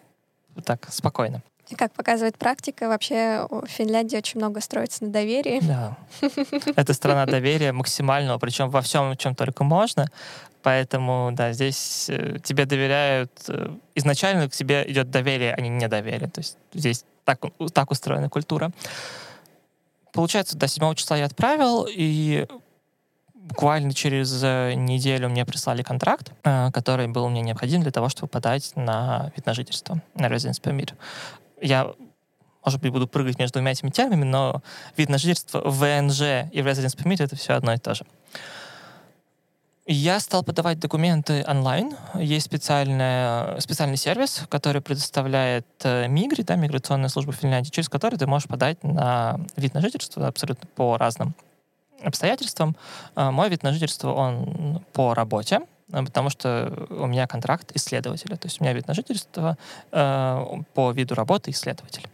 так 0.65 0.89
спокойно. 0.91 1.43
И 1.69 1.77
как 1.77 1.93
показывает 1.93 2.37
практика, 2.37 2.89
вообще 2.89 3.47
в 3.49 3.67
Финляндии 3.67 4.17
очень 4.17 4.41
много 4.41 4.61
строится 4.61 5.05
на 5.05 5.11
доверии. 5.11 5.61
Да. 5.63 5.97
Это 6.77 6.95
страна 6.95 7.27
доверия 7.27 7.73
максимального, 7.73 8.39
причем 8.39 8.71
во 8.71 8.83
всем, 8.83 9.17
чем 9.17 9.37
только 9.37 9.63
можно. 9.63 10.09
Поэтому, 10.63 11.31
да, 11.33 11.53
здесь 11.53 12.07
э, 12.11 12.39
тебе 12.43 12.67
доверяют. 12.67 13.31
Э, 13.49 13.71
изначально 13.95 14.49
к 14.49 14.53
тебе 14.53 14.85
идет 14.89 15.11
доверие, 15.11 15.55
а 15.55 15.61
не 15.61 15.69
недоверие. 15.71 16.29
То 16.29 16.41
есть 16.41 16.59
здесь 16.75 17.05
так, 17.25 17.41
так 17.73 17.91
устроена 17.91 18.29
культура. 18.29 18.71
Получается, 20.13 20.59
до 20.59 20.67
7 20.67 20.95
числа 20.97 21.17
я 21.17 21.27
отправил, 21.27 21.87
и 21.89 22.47
буквально 23.50 23.92
через 23.92 24.42
э, 24.42 24.75
неделю 24.75 25.28
мне 25.28 25.45
прислали 25.45 25.83
контракт, 25.83 26.33
э, 26.45 26.71
который 26.73 27.09
был 27.09 27.28
мне 27.28 27.42
необходим 27.42 27.83
для 27.83 27.90
того, 27.90 28.09
чтобы 28.09 28.28
подать 28.28 28.73
на 28.76 29.33
вид 29.37 29.45
на 29.45 29.54
жительство, 29.54 30.00
на 30.14 30.26
residence 30.26 30.62
permit. 30.62 30.95
Я 31.61 31.92
может 32.64 32.80
быть, 32.80 32.92
буду 32.92 33.09
прыгать 33.09 33.38
между 33.38 33.54
двумя 33.54 33.73
этими 33.73 33.90
терминами, 33.90 34.25
но 34.25 34.62
вид 34.97 35.09
на 35.09 35.19
жительство, 35.19 35.62
ВНЖ 35.64 36.50
и 36.52 36.61
residence 36.61 36.97
permit— 36.97 37.16
это 37.23 37.35
все 37.35 37.54
одно 37.54 37.73
и 37.73 37.78
то 37.78 37.95
же. 37.95 38.04
Я 39.87 40.21
стал 40.21 40.45
подавать 40.45 40.78
документы 40.78 41.45
онлайн. 41.49 41.97
Есть 42.14 42.47
специальный, 42.47 43.61
специальный 43.61 43.97
сервис, 43.97 44.42
который 44.49 44.83
предоставляет 44.83 45.66
э, 45.83 46.07
Мигри, 46.07 46.42
да, 46.42 46.54
миграционная 46.54 47.09
служба 47.09 47.33
Финляндии, 47.33 47.71
через 47.71 47.88
который 47.88 48.16
ты 48.16 48.26
можешь 48.26 48.47
подать 48.47 48.85
на 48.85 49.40
вид 49.57 49.75
на 49.75 49.80
жительство 49.80 50.28
абсолютно 50.28 50.69
по 50.76 50.97
разным 50.97 51.35
обстоятельствам. 52.02 52.76
А, 53.14 53.30
мой 53.30 53.49
вид 53.49 53.62
на 53.62 53.73
жительство, 53.73 54.12
он 54.12 54.83
по 54.92 55.14
работе, 55.14 55.61
а, 55.92 56.04
потому 56.04 56.30
что 56.30 56.87
у 56.90 57.07
меня 57.07 57.26
контракт 57.26 57.71
исследователя. 57.75 58.37
То 58.37 58.47
есть 58.47 58.61
у 58.61 58.64
меня 58.64 58.73
вид 58.73 58.87
на 58.87 58.95
жительство 58.95 59.57
э, 59.92 60.45
по 60.75 60.90
виду 60.92 61.14
работы 61.14 61.50
исследователь. 61.50 62.07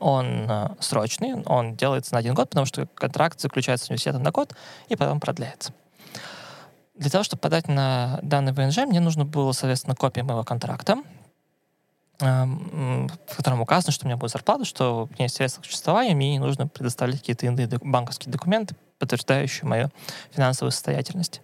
Он 0.00 0.50
срочный, 0.80 1.34
он 1.44 1.76
делается 1.76 2.12
на 2.12 2.18
один 2.18 2.34
год, 2.34 2.50
потому 2.50 2.66
что 2.66 2.88
контракт 2.94 3.40
заключается 3.40 3.86
с 3.86 3.88
университетом 3.90 4.24
на 4.24 4.32
год 4.32 4.52
и 4.88 4.96
потом 4.96 5.20
продляется. 5.20 5.72
Для 6.96 7.10
того, 7.10 7.22
чтобы 7.22 7.40
подать 7.40 7.68
на 7.68 8.18
данный 8.22 8.52
ВНЖ, 8.52 8.78
мне 8.78 8.98
нужно 8.98 9.24
было, 9.24 9.52
соответственно, 9.52 9.94
копия 9.94 10.24
моего 10.24 10.42
контракта, 10.42 10.96
в 12.18 13.36
котором 13.36 13.60
указано, 13.60 13.92
что 13.92 14.04
у 14.04 14.08
меня 14.08 14.16
будет 14.16 14.32
зарплата, 14.32 14.64
что 14.64 15.04
у 15.04 15.14
меня 15.14 15.24
есть 15.26 15.36
средства 15.36 15.62
к 15.62 15.64
существованию, 15.66 16.16
мне 16.16 16.32
не 16.32 16.38
нужно 16.40 16.66
предоставлять 16.66 17.20
какие-то 17.20 17.46
иные 17.46 17.68
банковские 17.80 18.32
документы, 18.32 18.74
подтверждающие 18.98 19.68
мою 19.68 19.90
финансовую 20.32 20.72
состоятельность. 20.72 21.40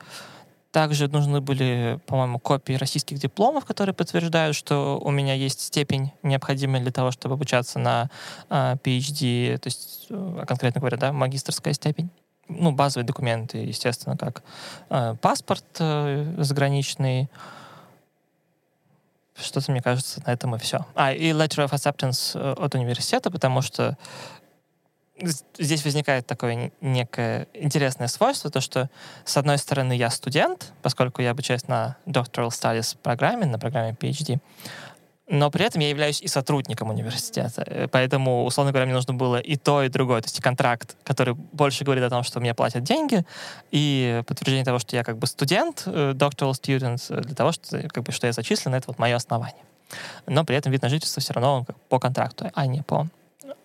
Также 0.72 1.06
нужны 1.06 1.40
были, 1.40 2.00
по-моему, 2.06 2.40
копии 2.40 2.72
российских 2.72 3.18
дипломов, 3.18 3.64
которые 3.64 3.94
подтверждают, 3.94 4.56
что 4.56 4.98
у 5.00 5.12
меня 5.12 5.32
есть 5.34 5.60
степень, 5.60 6.10
необходимая 6.24 6.82
для 6.82 6.90
того, 6.90 7.12
чтобы 7.12 7.34
обучаться 7.34 7.78
на 7.78 8.10
uh, 8.50 8.76
PhD, 8.82 9.56
то 9.58 9.68
есть, 9.68 10.08
а, 10.10 10.44
конкретно 10.44 10.80
говоря, 10.80 10.96
да, 10.96 11.12
магистрская 11.12 11.74
степень. 11.74 12.10
ну, 12.48 12.72
базовые 12.72 13.06
документы, 13.06 13.58
естественно, 13.58 14.16
как 14.16 14.42
э, 14.90 15.14
паспорт 15.20 15.64
э, 15.78 16.34
заграничный, 16.38 17.30
что-то, 19.36 19.72
мне 19.72 19.82
кажется, 19.82 20.22
на 20.26 20.32
этом 20.32 20.54
и 20.54 20.58
все. 20.58 20.86
А, 20.94 21.12
и 21.12 21.30
letter 21.30 21.66
of 21.66 21.70
acceptance 21.70 22.38
э, 22.38 22.52
от 22.52 22.74
университета, 22.74 23.30
потому 23.30 23.62
что 23.62 23.96
здесь 25.58 25.84
возникает 25.84 26.26
такое 26.26 26.72
некое 26.80 27.46
интересное 27.54 28.08
свойство, 28.08 28.50
то 28.50 28.60
что, 28.60 28.90
с 29.24 29.36
одной 29.36 29.58
стороны, 29.58 29.92
я 29.92 30.10
студент, 30.10 30.72
поскольку 30.82 31.22
я 31.22 31.30
обучаюсь 31.30 31.68
на 31.68 31.96
doctoral 32.06 32.48
studies 32.48 32.96
программе, 33.00 33.46
на 33.46 33.58
программе 33.58 33.92
PhD, 33.92 34.40
но 35.34 35.50
при 35.50 35.64
этом 35.64 35.80
я 35.80 35.88
являюсь 35.88 36.20
и 36.22 36.28
сотрудником 36.28 36.90
университета. 36.90 37.64
Э, 37.66 37.88
поэтому, 37.90 38.44
условно 38.44 38.72
говоря, 38.72 38.86
мне 38.86 38.94
нужно 38.94 39.14
было 39.14 39.36
и 39.36 39.56
то, 39.56 39.82
и 39.82 39.88
другое. 39.88 40.20
То 40.22 40.26
есть 40.26 40.40
контракт, 40.40 40.96
который 41.02 41.34
больше 41.34 41.84
говорит 41.84 42.04
о 42.04 42.10
том, 42.10 42.22
что 42.22 42.40
мне 42.40 42.54
платят 42.54 42.84
деньги, 42.84 43.24
и 43.70 44.22
подтверждение 44.26 44.64
того, 44.64 44.78
что 44.78 44.96
я 44.96 45.02
как 45.02 45.18
бы 45.18 45.26
студент, 45.26 45.82
э, 45.86 46.12
doctoral 46.12 46.52
student, 46.52 47.04
э, 47.10 47.20
для 47.20 47.34
того, 47.34 47.52
что, 47.52 47.88
как 47.88 48.04
бы, 48.04 48.12
что 48.12 48.26
я 48.26 48.32
зачислен, 48.32 48.74
это 48.74 48.84
вот 48.88 48.98
мое 48.98 49.16
основание. 49.16 49.62
Но 50.26 50.44
при 50.44 50.56
этом 50.56 50.72
вид 50.72 50.82
на 50.82 50.88
жительство 50.88 51.20
все 51.20 51.32
равно 51.32 51.66
по 51.88 51.98
контракту, 51.98 52.50
а 52.54 52.66
не 52.66 52.82
по 52.82 53.08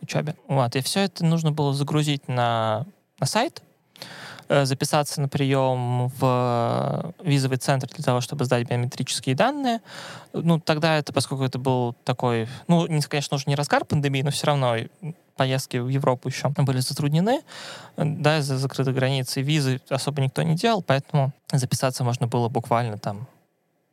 учебе. 0.02 0.36
Вот. 0.48 0.76
И 0.76 0.82
все 0.82 1.02
это 1.02 1.24
нужно 1.24 1.52
было 1.52 1.74
загрузить 1.74 2.28
на, 2.28 2.86
на 3.20 3.28
сайт, 3.28 3.62
записаться 4.50 5.22
на 5.22 5.30
прием 5.30 6.08
в 6.08 7.14
визовый 7.22 7.58
центр 7.58 7.88
для 7.88 8.04
того, 8.04 8.22
чтобы 8.22 8.46
сдать 8.46 8.68
биометрические 8.68 9.36
данные. 9.36 9.82
Ну, 10.34 10.60
тогда 10.60 10.98
это, 10.98 11.14
поскольку 11.14 11.44
это 11.44 11.60
был 11.60 11.96
такой, 12.04 12.48
ну, 12.68 12.88
конечно, 13.08 13.36
уже 13.36 13.46
не 13.48 13.56
разгар 13.56 13.86
пандемии, 13.86 14.24
но 14.24 14.32
все 14.32 14.48
равно 14.48 14.76
поездки 15.36 15.78
в 15.78 15.88
Европу 15.88 16.28
еще 16.28 16.50
были 16.50 16.80
затруднены, 16.80 17.42
да, 17.96 18.40
из-за 18.40 18.58
закрытой 18.58 18.94
границы 18.94 19.42
визы 19.42 19.80
особо 19.88 20.22
никто 20.22 20.42
не 20.42 20.56
делал, 20.56 20.82
поэтому 20.82 21.32
записаться 21.52 22.04
можно 22.04 22.28
было 22.28 22.50
буквально 22.50 22.98
там 22.98 23.28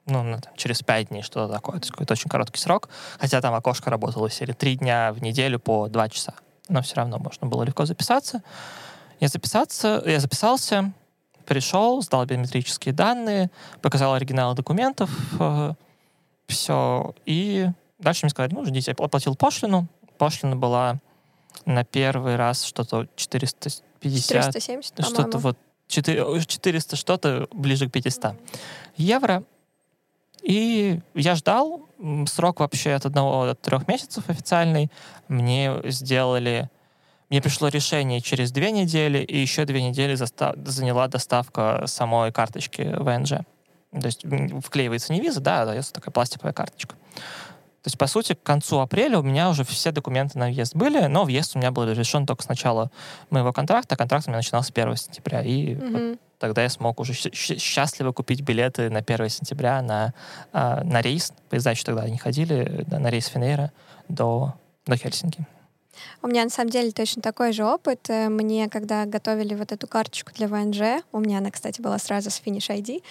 ну, 0.06 0.38
через 0.56 0.82
пять 0.82 1.08
дней, 1.08 1.22
что-то 1.22 1.52
такое. 1.52 1.76
То 1.78 1.82
есть 1.82 1.90
какой-то 1.90 2.14
очень 2.14 2.30
короткий 2.30 2.60
срок. 2.60 2.88
Хотя 3.18 3.40
там 3.40 3.54
окошко 3.54 3.90
работало 3.90 4.30
серии 4.30 4.52
три 4.52 4.76
дня 4.76 5.12
в 5.12 5.20
неделю 5.20 5.58
по 5.58 5.88
два 5.88 6.08
часа. 6.08 6.34
Но 6.68 6.82
все 6.82 6.96
равно 6.96 7.18
можно 7.18 7.46
было 7.46 7.64
легко 7.64 7.84
записаться. 7.86 8.42
Я 9.20 9.28
записаться, 9.28 10.02
я 10.06 10.20
записался, 10.20 10.92
пришел, 11.46 12.02
сдал 12.02 12.26
биометрические 12.26 12.92
данные, 12.92 13.50
показал 13.80 14.14
оригиналы 14.14 14.54
документов, 14.54 15.10
э, 15.40 15.74
все. 16.46 17.14
И 17.24 17.68
дальше 17.98 18.24
мне 18.24 18.30
сказали, 18.30 18.54
ну, 18.54 18.64
ждите, 18.64 18.94
я 18.96 19.04
оплатил 19.04 19.34
пошлину. 19.36 19.88
Пошлина 20.18 20.56
была 20.56 20.98
на 21.64 21.84
первый 21.84 22.36
раз 22.36 22.64
что-то 22.64 23.06
450. 23.16 24.52
470, 24.52 25.04
Что-то 25.04 25.38
вот 25.38 25.58
400 25.88 26.96
что-то, 26.96 27.48
ближе 27.52 27.88
к 27.88 27.92
500 27.92 28.34
евро. 28.96 29.44
И 30.42 31.00
я 31.14 31.34
ждал, 31.34 31.88
срок 32.26 32.60
вообще 32.60 32.92
от 32.92 33.06
одного 33.06 33.46
до 33.46 33.54
трех 33.54 33.88
месяцев 33.88 34.28
официальный. 34.28 34.90
Мне 35.28 35.80
сделали, 35.84 36.70
мне 37.28 37.42
пришло 37.42 37.68
решение 37.68 38.20
через 38.20 38.52
две 38.52 38.70
недели, 38.70 39.18
и 39.18 39.38
еще 39.38 39.64
две 39.64 39.82
недели 39.82 40.14
застав, 40.14 40.54
заняла 40.64 41.08
доставка 41.08 41.84
самой 41.86 42.32
карточки 42.32 42.82
ВНЖ. 42.98 43.44
То 43.92 44.06
есть 44.06 44.24
вклеивается 44.64 45.12
не 45.12 45.20
виза, 45.20 45.40
да, 45.40 45.62
а 45.62 45.66
дается 45.66 45.92
такая 45.92 46.12
пластиковая 46.12 46.52
карточка. 46.52 46.94
То 46.94 47.88
есть, 47.88 47.98
по 47.98 48.08
сути, 48.08 48.34
к 48.34 48.42
концу 48.42 48.80
апреля 48.80 49.20
у 49.20 49.22
меня 49.22 49.48
уже 49.48 49.64
все 49.64 49.92
документы 49.92 50.38
на 50.40 50.46
въезд 50.46 50.74
были, 50.74 51.06
но 51.06 51.22
въезд 51.22 51.54
у 51.54 51.60
меня 51.60 51.70
был 51.70 51.88
решен 51.88 52.26
только 52.26 52.42
с 52.42 52.48
начала 52.48 52.90
моего 53.30 53.52
контракта, 53.52 53.94
а 53.94 53.96
контракт 53.96 54.26
у 54.26 54.30
меня 54.30 54.38
начинался 54.38 54.72
1 54.74 54.96
сентября. 54.96 55.42
И 55.42 55.74
mm-hmm. 55.74 56.10
вот 56.10 56.20
тогда 56.40 56.64
я 56.64 56.68
смог 56.68 56.98
уже 56.98 57.12
счастливо 57.12 58.10
купить 58.10 58.40
билеты 58.40 58.90
на 58.90 58.98
1 58.98 59.28
сентября 59.28 59.82
на, 59.82 60.14
э, 60.52 60.82
на 60.82 61.00
рейс. 61.00 61.32
Поезда 61.48 61.70
еще 61.70 61.84
тогда 61.84 62.08
не 62.08 62.18
ходили, 62.18 62.84
на 62.88 63.08
рейс 63.08 63.26
Финейра 63.26 63.70
до, 64.08 64.54
до 64.84 64.96
Хельсинки. 64.96 65.46
У 66.22 66.28
меня 66.28 66.44
на 66.44 66.50
самом 66.50 66.70
деле 66.70 66.90
точно 66.90 67.22
такой 67.22 67.52
же 67.52 67.64
опыт. 67.64 68.08
Э, 68.08 68.28
мне, 68.28 68.68
когда 68.68 69.06
готовили 69.06 69.54
вот 69.54 69.72
эту 69.72 69.86
карточку 69.86 70.32
для 70.34 70.48
ВНЖ, 70.48 71.02
у 71.12 71.20
меня 71.20 71.38
она, 71.38 71.50
кстати, 71.50 71.80
была 71.80 71.98
сразу 71.98 72.30
с 72.30 72.40
Finish 72.44 72.70
ID. 72.70 73.02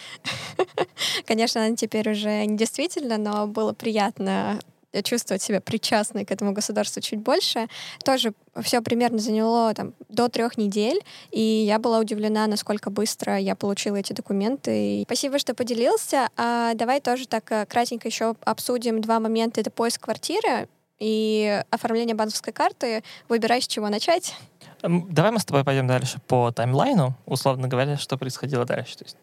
Конечно, 1.26 1.66
она 1.66 1.76
теперь 1.76 2.10
уже 2.12 2.46
не 2.46 2.58
действительно, 2.58 3.18
но 3.18 3.48
было 3.48 3.74
приятно 3.74 4.60
чувствовать 5.04 5.42
себя 5.42 5.62
причастной 5.62 6.26
к 6.26 6.32
этому 6.32 6.54
государству 6.54 7.02
чуть 7.02 7.20
больше. 7.20 7.68
Тоже 8.04 8.34
все 8.62 8.82
примерно 8.82 9.20
заняло 9.20 9.74
там, 9.74 9.94
до 10.10 10.30
трех 10.30 10.58
недель, 10.58 11.02
и 11.32 11.42
я 11.42 11.80
была 11.80 12.00
удивлена, 12.00 12.48
насколько 12.48 12.90
быстро 12.90 13.38
я 13.38 13.56
получила 13.56 13.98
эти 13.98 14.14
документы. 14.14 15.04
Спасибо, 15.06 15.40
что 15.40 15.54
поделился. 15.54 16.30
А 16.38 16.74
давай 16.76 17.02
тоже 17.02 17.28
так 17.28 17.52
э, 17.52 17.66
кратенько 17.66 18.08
еще 18.08 18.36
обсудим 18.42 19.02
два 19.02 19.20
момента. 19.20 19.62
Это 19.62 19.72
поиск 19.72 20.02
квартиры 20.02 20.68
и 21.00 21.64
оформление 21.72 22.16
банковской 22.16 22.54
карты. 22.54 23.04
Выбирай, 23.28 23.62
с 23.62 23.68
чего 23.68 23.90
начать. 23.90 24.36
Давай 24.82 25.32
мы 25.32 25.40
с 25.40 25.46
тобой 25.46 25.64
пойдем 25.64 25.88
дальше 25.88 26.20
по 26.28 26.52
таймлайну, 26.52 27.16
условно 27.26 27.68
говоря, 27.68 27.98
что 27.98 28.18
происходило 28.18 28.66
дальше. 28.66 28.98
То 28.98 29.06
есть 29.06 29.18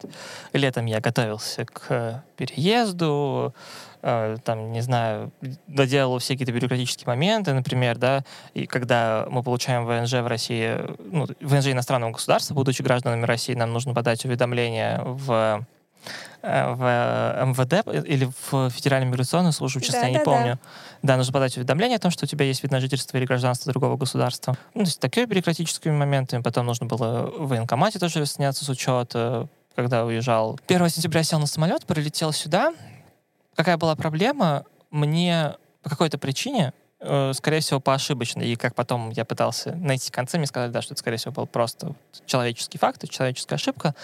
летом 0.51 0.85
я 0.85 0.99
готовился 0.99 1.65
к 1.65 2.23
переезду, 2.35 3.53
э, 4.01 4.37
там, 4.43 4.71
не 4.71 4.81
знаю, 4.81 5.31
доделал 5.67 6.19
все 6.19 6.33
какие-то 6.33 6.51
бюрократические 6.51 7.07
моменты, 7.07 7.53
например, 7.53 7.97
да, 7.97 8.25
и 8.53 8.65
когда 8.65 9.25
мы 9.29 9.41
получаем 9.41 9.85
ВНЖ 9.85 10.13
в 10.13 10.27
России, 10.27 10.79
ну, 10.99 11.27
ВНЖ 11.39 11.67
иностранного 11.67 12.11
государства, 12.11 12.53
будучи 12.53 12.81
гражданами 12.81 13.25
России, 13.25 13.53
нам 13.53 13.71
нужно 13.71 13.93
подать 13.93 14.25
уведомление 14.25 15.01
в 15.03 15.33
Э, 15.53 15.82
в 16.41 16.77
э, 16.81 17.45
МВД 17.45 18.07
или 18.07 18.29
в 18.49 18.69
Федеральную 18.69 19.11
миграционную 19.11 19.53
службу, 19.53 19.79
честно, 19.79 20.01
да, 20.01 20.07
я 20.07 20.11
не 20.11 20.17
да, 20.19 20.23
помню. 20.23 20.59
Да. 21.01 21.13
да, 21.13 21.17
нужно 21.17 21.31
подать 21.31 21.55
уведомление 21.57 21.95
о 21.95 21.99
том, 21.99 22.11
что 22.11 22.25
у 22.25 22.27
тебя 22.27 22.45
есть 22.45 22.63
вид 22.63 22.71
на 22.71 22.79
жительство 22.81 23.17
или 23.17 23.25
гражданство 23.25 23.71
другого 23.71 23.95
государства. 23.95 24.57
Ну, 24.73 24.81
то 24.81 24.87
есть 24.87 24.99
такие 24.99 25.25
бюрократическими 25.25 25.93
моментами. 25.93 26.41
Потом 26.41 26.65
нужно 26.65 26.85
было 26.85 27.31
в 27.37 27.47
военкомате 27.47 27.99
тоже 27.99 28.25
сняться 28.25 28.65
с 28.65 28.69
учета, 28.69 29.47
когда 29.75 30.05
уезжал. 30.05 30.59
1 30.67 30.89
сентября 30.89 31.23
сел 31.23 31.39
на 31.39 31.47
самолет, 31.47 31.85
прилетел 31.85 32.33
сюда. 32.33 32.73
Какая 33.55 33.77
была 33.77 33.95
проблема? 33.95 34.65
Мне 34.91 35.55
по 35.81 35.89
какой-то 35.89 36.17
причине 36.17 36.73
Э, 36.73 36.82
скорее 37.33 37.59
всего, 37.59 37.79
по 37.79 37.93
ошибочной. 37.93 38.47
И 38.47 38.55
как 38.55 38.75
потом 38.75 39.09
я 39.09 39.25
пытался 39.25 39.75
найти 39.75 40.11
концы, 40.11 40.37
мне 40.37 40.47
сказали, 40.47 40.71
да, 40.71 40.81
что 40.81 40.93
это, 40.93 40.99
скорее 40.99 41.17
всего, 41.17 41.33
был 41.33 41.47
просто 41.47 41.95
человеческий 42.25 42.77
факт, 42.77 43.07
человеческая 43.09 43.55
ошибка. 43.55 43.95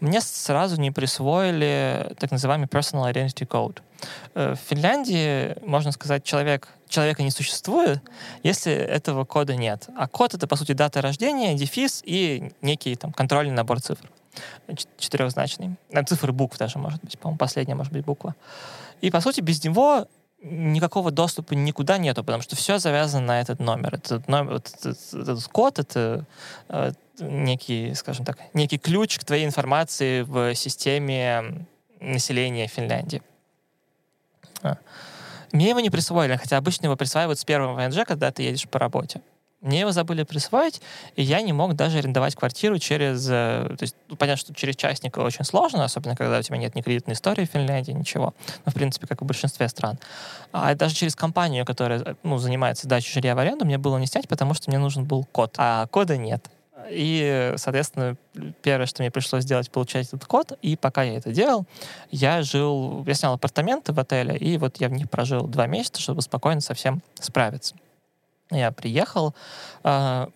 Мне 0.00 0.20
сразу 0.20 0.80
не 0.80 0.90
присвоили 0.90 2.14
так 2.18 2.30
называемый 2.30 2.68
personal 2.68 3.12
identity 3.12 3.46
code. 3.46 3.80
Э, 4.34 4.54
в 4.54 4.68
Финляндии, 4.68 5.56
можно 5.66 5.92
сказать, 5.92 6.24
человек, 6.24 6.68
человека 6.88 7.22
не 7.22 7.30
существует, 7.30 8.00
если 8.42 8.72
этого 8.72 9.24
кода 9.24 9.54
нет. 9.54 9.88
А 9.96 10.08
код— 10.08 10.34
это, 10.34 10.46
по 10.46 10.56
сути, 10.56 10.72
дата 10.72 11.02
рождения, 11.02 11.54
дефис 11.54 12.02
и 12.04 12.52
некий 12.62 12.96
там 12.96 13.12
контрольный 13.12 13.54
набор 13.54 13.80
цифр 13.80 14.08
четырехзначный. 14.98 15.76
Цифры 16.06 16.32
букв 16.32 16.58
даже, 16.58 16.78
может 16.78 17.02
быть, 17.02 17.18
по-моему, 17.18 17.38
последняя 17.38 17.74
может 17.74 17.92
быть 17.92 18.04
буква. 18.04 18.34
И, 19.00 19.10
по 19.10 19.20
сути, 19.20 19.40
без 19.40 19.62
него 19.64 20.06
никакого 20.50 21.10
доступа 21.10 21.54
никуда 21.54 21.98
нету, 21.98 22.22
потому 22.24 22.42
что 22.42 22.56
все 22.56 22.78
завязано 22.78 23.26
на 23.26 23.40
этот 23.40 23.60
номер. 23.60 23.94
Этот, 23.94 24.28
номер, 24.28 24.54
этот, 24.54 24.96
этот 25.12 25.44
код— 25.48 25.78
это 25.80 26.24
э, 26.68 26.92
некий, 27.18 27.94
скажем 27.94 28.24
так, 28.24 28.38
некий 28.54 28.78
ключ 28.78 29.18
к 29.18 29.24
твоей 29.24 29.44
информации 29.44 30.22
в 30.22 30.54
системе 30.54 31.66
населения 32.00 32.66
Финляндии. 32.66 33.22
А. 34.62 34.78
Мне 35.52 35.70
его 35.70 35.80
не 35.80 35.90
присвоили, 35.90 36.36
хотя 36.36 36.56
обычно 36.56 36.86
его 36.86 36.96
присваивают 36.96 37.38
с 37.38 37.44
первого 37.44 37.74
ВНЖ, 37.74 38.04
когда 38.06 38.30
ты 38.30 38.42
едешь 38.42 38.68
по 38.68 38.78
работе. 38.78 39.20
Мне 39.66 39.80
его 39.80 39.90
забыли 39.90 40.22
присвоить, 40.22 40.80
и 41.16 41.22
я 41.22 41.42
не 41.42 41.52
мог 41.52 41.74
даже 41.74 41.98
арендовать 41.98 42.36
квартиру 42.36 42.78
через... 42.78 43.26
Э, 43.28 43.74
то 43.76 43.82
есть, 43.82 43.96
ну, 44.08 44.14
понятно, 44.14 44.40
что 44.40 44.54
через 44.54 44.76
частника 44.76 45.18
очень 45.18 45.44
сложно, 45.44 45.82
особенно 45.82 46.14
когда 46.14 46.38
у 46.38 46.42
тебя 46.42 46.56
нет 46.56 46.76
ни 46.76 46.82
кредитной 46.82 47.14
истории 47.14 47.46
в 47.46 47.50
Финляндии, 47.50 47.90
ничего. 47.90 48.32
Ну, 48.64 48.70
в 48.70 48.74
принципе, 48.74 49.08
как 49.08 49.20
и 49.20 49.24
в 49.24 49.26
большинстве 49.26 49.68
стран. 49.68 49.98
А 50.52 50.74
даже 50.76 50.94
через 50.94 51.16
компанию, 51.16 51.64
которая 51.66 52.00
э, 52.00 52.14
ну, 52.22 52.38
занимается 52.38 52.84
сдачей 52.84 53.12
жилья 53.12 53.34
в 53.34 53.38
аренду, 53.40 53.64
мне 53.64 53.76
было 53.76 53.98
не 53.98 54.06
снять, 54.06 54.28
потому 54.28 54.54
что 54.54 54.70
мне 54.70 54.78
нужен 54.78 55.04
был 55.04 55.24
код. 55.24 55.56
А 55.58 55.88
кода 55.88 56.16
нет. 56.16 56.46
И, 56.88 57.52
соответственно, 57.56 58.16
первое, 58.62 58.86
что 58.86 59.02
мне 59.02 59.10
пришлось 59.10 59.42
сделать, 59.42 59.68
получать 59.72 60.06
этот 60.06 60.24
код. 60.26 60.52
И 60.62 60.76
пока 60.76 61.02
я 61.02 61.16
это 61.16 61.32
делал, 61.32 61.64
я 62.12 62.42
жил, 62.42 63.02
я 63.04 63.14
снял 63.14 63.34
апартаменты 63.34 63.92
в 63.92 63.98
отеле, 63.98 64.36
и 64.36 64.58
вот 64.58 64.76
я 64.80 64.88
в 64.88 64.92
них 64.92 65.10
прожил 65.10 65.48
два 65.48 65.66
месяца, 65.66 66.00
чтобы 66.00 66.22
спокойно 66.22 66.60
со 66.60 66.74
всем 66.74 67.02
справиться. 67.20 67.74
Я 68.50 68.70
приехал, 68.70 69.34
э, 69.82 70.26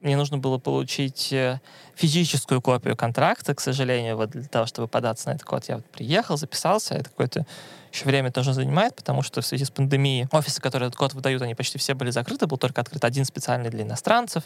мне 0.00 0.16
нужно 0.16 0.38
было 0.38 0.58
получить 0.58 1.32
э, 1.32 1.60
физическую 1.96 2.62
копию 2.62 2.96
контракта, 2.96 3.54
к 3.54 3.60
сожалению, 3.60 4.16
вот 4.16 4.30
для 4.30 4.44
того, 4.44 4.66
чтобы 4.66 4.86
податься 4.86 5.28
на 5.28 5.32
этот 5.32 5.44
код. 5.44 5.64
Я 5.68 5.76
вот 5.76 5.86
приехал, 5.86 6.36
записался, 6.36 6.94
это 6.94 7.10
какое-то 7.10 7.46
еще 7.92 8.04
время 8.04 8.30
тоже 8.30 8.52
занимает, 8.52 8.94
потому 8.94 9.22
что 9.22 9.40
в 9.40 9.46
связи 9.46 9.64
с 9.64 9.70
пандемией 9.70 10.28
офисы, 10.30 10.60
которые 10.60 10.88
этот 10.88 10.98
код 10.98 11.14
выдают, 11.14 11.42
они 11.42 11.56
почти 11.56 11.78
все 11.78 11.94
были 11.94 12.10
закрыты, 12.10 12.46
был 12.46 12.58
только 12.58 12.80
открыт 12.80 13.04
один 13.04 13.24
специальный 13.24 13.70
для 13.70 13.82
иностранцев, 13.82 14.44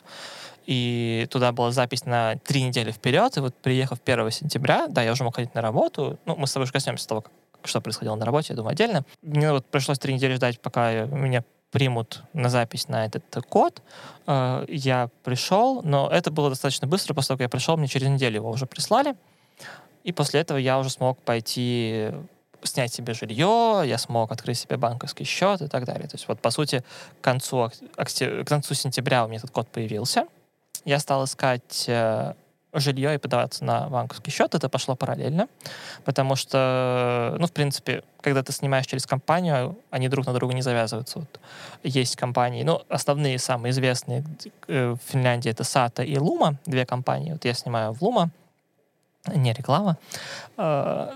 и 0.64 1.26
туда 1.31 1.52
была 1.52 1.70
запись 1.70 2.07
на 2.07 2.37
три 2.37 2.62
недели 2.62 2.90
вперед, 2.90 3.37
и 3.37 3.40
вот 3.40 3.55
приехав 3.55 3.98
1 4.02 4.31
сентября, 4.31 4.87
да, 4.88 5.02
я 5.02 5.12
уже 5.12 5.24
мог 5.24 5.35
ходить 5.37 5.55
на 5.55 5.61
работу, 5.61 6.18
ну, 6.24 6.37
мы 6.37 6.46
с 6.46 6.52
тобой 6.52 6.64
уже 6.64 6.72
коснемся 6.72 7.07
того, 7.07 7.24
что 7.64 7.81
происходило 7.83 8.14
на 8.14 8.24
работе, 8.24 8.55
я 8.55 8.57
думаю, 8.57 8.72
отдельно. 8.72 9.05
Мне 9.20 9.52
вот 9.52 9.66
пришлось 9.66 9.98
три 9.98 10.14
недели 10.14 10.35
ждать, 10.35 10.61
пока 10.61 11.05
меня 11.05 11.44
примут 11.72 12.22
на 12.35 12.50
запись 12.50 12.87
на 12.88 13.06
этот 13.06 13.24
код. 13.48 13.82
Э, 14.26 14.64
я 14.68 15.08
пришел, 15.24 15.82
но 15.82 16.08
это 16.08 16.30
было 16.30 16.50
достаточно 16.50 16.87
быстро. 16.87 17.14
После 17.14 17.28
того, 17.28 17.38
как 17.38 17.44
я 17.46 17.48
пришел, 17.48 17.76
мне 17.76 17.88
через 17.88 18.08
неделю 18.08 18.37
его 18.37 18.50
уже 18.50 18.66
прислали. 18.66 19.16
И 20.04 20.12
после 20.12 20.40
этого 20.40 20.58
я 20.58 20.78
уже 20.78 20.90
смог 20.90 21.18
пойти 21.18 22.11
снять 22.62 22.92
себе 22.92 23.14
жилье, 23.14 23.82
я 23.85 23.98
смог 23.98 24.30
открыть 24.30 24.58
себе 24.58 24.76
банковский 24.76 25.24
счет 25.24 25.62
и 25.62 25.68
так 25.68 25.85
далее. 25.85 26.06
То 26.06 26.14
есть 26.14 26.28
вот, 26.28 26.40
по 26.40 26.50
сути, 26.50 26.85
к 27.20 27.24
концу, 27.24 27.70
к 27.96 28.44
концу 28.44 28.74
сентября 28.74 29.24
у 29.24 29.28
меня 29.28 29.38
этот 29.38 29.50
код 29.50 29.66
появился. 29.68 30.26
Я 30.85 30.98
стал 30.98 31.24
искать 31.24 31.85
э, 31.88 32.35
жилье 32.72 33.14
и 33.14 33.18
подаваться 33.18 33.64
на 33.64 33.88
банковский 33.88 34.30
счет, 34.30 34.54
это 34.54 34.68
пошло 34.68 34.96
параллельно, 34.96 35.48
потому 36.04 36.37
что, 36.37 37.37
ну, 37.38 37.46
в 37.46 37.52
принципе, 37.52 38.02
когда 38.20 38.42
ты 38.42 38.52
снимаешь 38.52 38.87
через 38.87 39.06
компанию, 39.06 39.78
они 39.90 40.08
друг 40.08 40.26
на 40.26 40.32
друга 40.32 40.54
не 40.54 40.62
завязываются. 40.62 41.20
Вот 41.20 41.40
есть 41.82 42.16
компании, 42.16 42.62
ну, 42.62 42.82
основные, 42.88 43.38
самые 43.38 43.72
известные 43.72 44.24
э, 44.68 44.92
в 44.92 45.11
Финляндии 45.11 45.50
это 45.50 45.64
SATA 45.64 46.04
и 46.04 46.14
Luma, 46.14 46.56
две 46.66 46.87
компании. 46.87 47.32
Вот 47.32 47.44
я 47.44 47.54
снимаю 47.54 47.92
в 47.92 48.00
Luma, 48.00 48.28
не 49.35 49.52
реклама. 49.52 49.98
Э, 50.56 51.11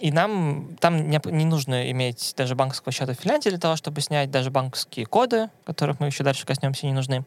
и 0.00 0.10
нам 0.10 0.76
там 0.80 1.08
не, 1.08 1.20
не 1.24 1.44
нужно 1.44 1.90
иметь 1.90 2.34
даже 2.36 2.54
банковского 2.54 2.92
счета 2.92 3.14
в 3.14 3.16
Финляндии 3.16 3.50
для 3.50 3.58
того, 3.58 3.76
чтобы 3.76 4.00
снять 4.00 4.30
даже 4.30 4.50
банковские 4.50 5.06
коды, 5.06 5.50
которых 5.64 6.00
мы 6.00 6.06
еще 6.06 6.24
дальше 6.24 6.46
коснемся, 6.46 6.86
не 6.86 6.92
нужны. 6.92 7.24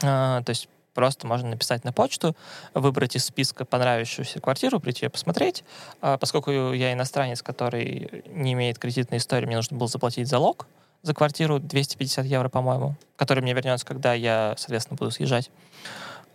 Uh, 0.00 0.42
то 0.42 0.50
есть 0.50 0.68
Просто 0.94 1.26
можно 1.26 1.48
написать 1.50 1.84
на 1.84 1.92
почту, 1.92 2.36
выбрать 2.72 3.16
из 3.16 3.24
списка 3.24 3.64
понравившуюся 3.64 4.40
квартиру, 4.40 4.80
прийти 4.80 5.04
ее 5.04 5.10
посмотреть. 5.10 5.64
А 6.00 6.16
поскольку 6.16 6.72
я 6.72 6.92
иностранец, 6.92 7.42
который 7.42 8.24
не 8.26 8.52
имеет 8.52 8.78
кредитной 8.78 9.18
истории, 9.18 9.46
мне 9.46 9.56
нужно 9.56 9.76
было 9.76 9.88
заплатить 9.88 10.28
залог 10.28 10.66
за 11.02 11.12
квартиру 11.12 11.58
250 11.58 12.24
евро, 12.24 12.48
по-моему, 12.48 12.96
который 13.16 13.40
мне 13.40 13.52
вернется, 13.52 13.84
когда 13.84 14.14
я, 14.14 14.54
соответственно, 14.56 14.96
буду 14.96 15.10
съезжать. 15.10 15.50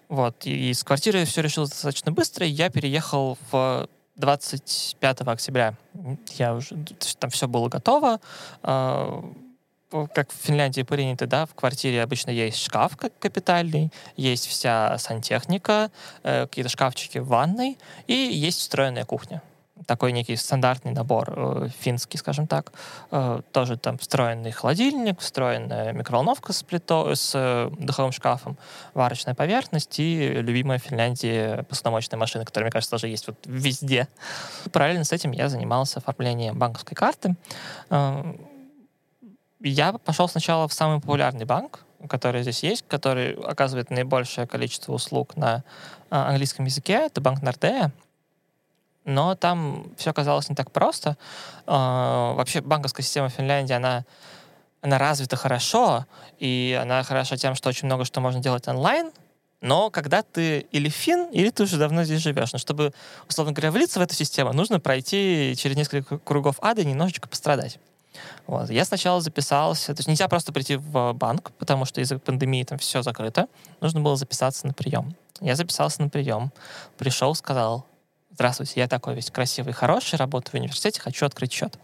Вот. 0.10 0.46
И 0.46 0.74
с 0.74 0.84
квартиры 0.84 1.26
все 1.26 1.42
решилось 1.42 1.70
достаточно 1.70 2.12
быстро, 2.12 2.46
и 2.46 2.50
я 2.50 2.70
переехал 2.70 3.38
в 3.52 3.88
25 4.18 5.22
октября. 5.22 5.76
Я 6.36 6.56
уже... 6.56 6.76
Там 7.20 7.30
все 7.30 7.48
было 7.48 7.70
готово 7.70 8.20
а, 8.62 9.24
как 9.90 10.32
в 10.32 10.36
Финляндии 10.36 10.82
принято, 10.84 11.26
да, 11.26 11.46
в 11.46 11.54
квартире 11.54 12.04
обычно 12.04 12.32
есть 12.32 12.58
шкаф 12.58 12.96
капитальный, 12.98 13.92
есть 14.16 14.48
вся 14.48 14.98
сантехника, 14.98 15.92
э, 16.24 16.46
какие-то 16.46 16.70
шкафчики 16.70 17.18
в 17.18 17.28
ванной, 17.28 17.78
и 18.08 18.14
есть 18.14 18.60
встроенная 18.60 19.06
кухня. 19.06 19.42
Такой 19.88 20.12
некий 20.12 20.36
стандартный 20.36 20.92
набор, 20.92 21.34
э, 21.36 21.70
финский, 21.80 22.18
скажем 22.18 22.46
так. 22.48 22.74
Э, 23.12 23.42
тоже 23.52 23.78
там 23.78 23.98
встроенный 23.98 24.52
холодильник, 24.52 25.20
встроенная 25.20 25.94
микроволновка 25.94 26.54
с, 26.54 26.62
плито, 26.62 27.16
с 27.16 27.72
духовым 27.80 28.12
шкафом, 28.12 28.58
варочная 28.94 29.34
поверхность 29.34 30.00
и 30.00 30.34
любимая 30.34 30.78
в 30.78 30.84
Финляндии 30.84 31.64
посудомоечная 31.64 32.20
машина, 32.20 32.46
которая, 32.46 32.66
мне 32.66 32.72
кажется, 32.72 32.92
тоже 32.92 33.08
есть 33.08 33.26
вот 33.26 33.38
везде. 33.46 34.08
Параллельно 34.72 35.06
с 35.06 35.14
этим 35.14 35.32
я 35.32 35.50
занимался 35.50 36.00
оформлением 36.00 36.60
банковской 36.60 36.96
карты. 36.96 37.36
Я 39.62 39.94
пошел 39.94 40.28
сначала 40.30 40.68
в 40.68 40.74
самый 40.74 41.02
популярный 41.02 41.46
банк, 41.46 41.82
который 42.08 42.44
здесь 42.44 42.64
есть, 42.64 42.86
который 42.88 43.34
оказывает 43.34 43.90
наибольшее 43.90 44.48
количество 44.48 44.94
услуг 44.94 45.36
на 45.36 45.64
а, 46.10 46.30
английском 46.30 46.66
языке. 46.66 46.94
Это 46.94 47.20
банк 47.20 47.42
Нордея. 47.42 47.92
Но 49.04 49.36
там 49.36 49.92
все 49.98 50.12
оказалось 50.12 50.48
не 50.50 50.56
так 50.56 50.72
просто. 50.72 51.18
А, 51.66 52.34
вообще 52.36 52.62
банковская 52.62 53.04
система 53.04 53.28
Финляндии, 53.28 53.74
она, 53.74 54.06
она 54.82 54.98
развита 54.98 55.36
хорошо, 55.36 56.06
и 56.38 56.80
она 56.82 57.04
хороша 57.04 57.36
тем, 57.36 57.56
что 57.56 57.68
очень 57.68 57.88
много 57.88 58.06
что 58.06 58.22
можно 58.22 58.40
делать 58.40 58.68
онлайн, 58.70 59.12
но 59.60 59.90
когда 59.90 60.22
ты 60.22 60.60
или 60.72 60.88
фин, 60.88 61.26
или 61.32 61.50
ты 61.50 61.64
уже 61.64 61.78
давно 61.78 62.06
здесь 62.06 62.22
живешь. 62.22 62.54
Но 62.54 62.60
чтобы, 62.60 62.94
условно 63.28 63.52
говоря, 63.52 63.72
влиться 63.72 64.00
в 64.00 64.02
эту 64.02 64.14
систему, 64.14 64.54
нужно 64.54 64.80
пройти 64.80 65.54
через 65.58 65.76
несколько 65.76 66.18
кругов 66.18 66.56
ада 66.62 66.82
и 66.82 66.86
немножечко 66.86 67.28
пострадать. 67.28 67.78
Вот. 68.48 68.70
Я 68.70 68.86
сначала 68.86 69.22
записался, 69.22 69.94
то 69.94 70.00
есть 70.00 70.08
нельзя 70.08 70.28
просто 70.28 70.52
прийти 70.52 70.76
в 70.76 71.14
банк, 71.14 71.52
потому 71.60 71.86
что 71.86 72.02
из-за 72.02 72.20
пандемии 72.20 72.64
там 72.64 72.78
все 72.78 73.02
закрыто. 73.02 73.48
Нужно 73.82 74.02
было 74.02 74.16
записаться 74.16 74.68
на 74.68 74.74
прием. 74.74 75.16
Я 75.42 75.56
записался 75.56 76.02
на 76.02 76.10
прием, 76.10 76.52
пришел, 76.98 77.34
сказал, 77.36 77.86
здравствуйте, 78.32 78.80
я 78.82 78.88
такой 78.88 79.16
весь 79.16 79.32
красивый, 79.32 79.74
хороший, 79.74 80.16
работаю 80.16 80.52
в 80.52 80.56
университете, 80.56 81.00
хочу 81.00 81.26
открыть 81.26 81.54
счет. 81.54 81.78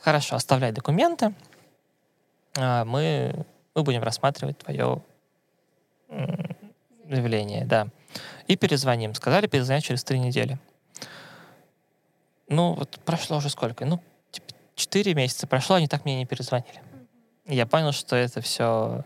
Хорошо, 0.00 0.36
оставляй 0.36 0.72
документы, 0.72 1.34
а, 2.56 2.84
мы, 2.84 3.46
мы 3.74 3.82
будем 3.82 4.02
рассматривать 4.02 4.58
твое 4.58 5.02
заявление, 7.08 7.64
да. 7.64 7.88
И 8.46 8.56
перезвоним. 8.56 9.14
Сказали 9.14 9.46
перезвонить 9.46 9.84
через 9.84 10.04
три 10.04 10.18
недели. 10.18 10.58
Ну, 12.48 12.72
вот 12.74 12.98
прошло 13.04 13.38
уже 13.38 13.50
сколько? 13.50 13.84
Ну, 13.84 14.02
Четыре 14.78 15.12
месяца 15.12 15.48
прошло, 15.48 15.74
они 15.74 15.88
так 15.88 16.04
мне 16.04 16.18
не 16.18 16.24
перезвонили. 16.24 16.80
Я 17.46 17.66
понял, 17.66 17.90
что 17.90 18.14
это 18.14 18.40
все 18.40 19.04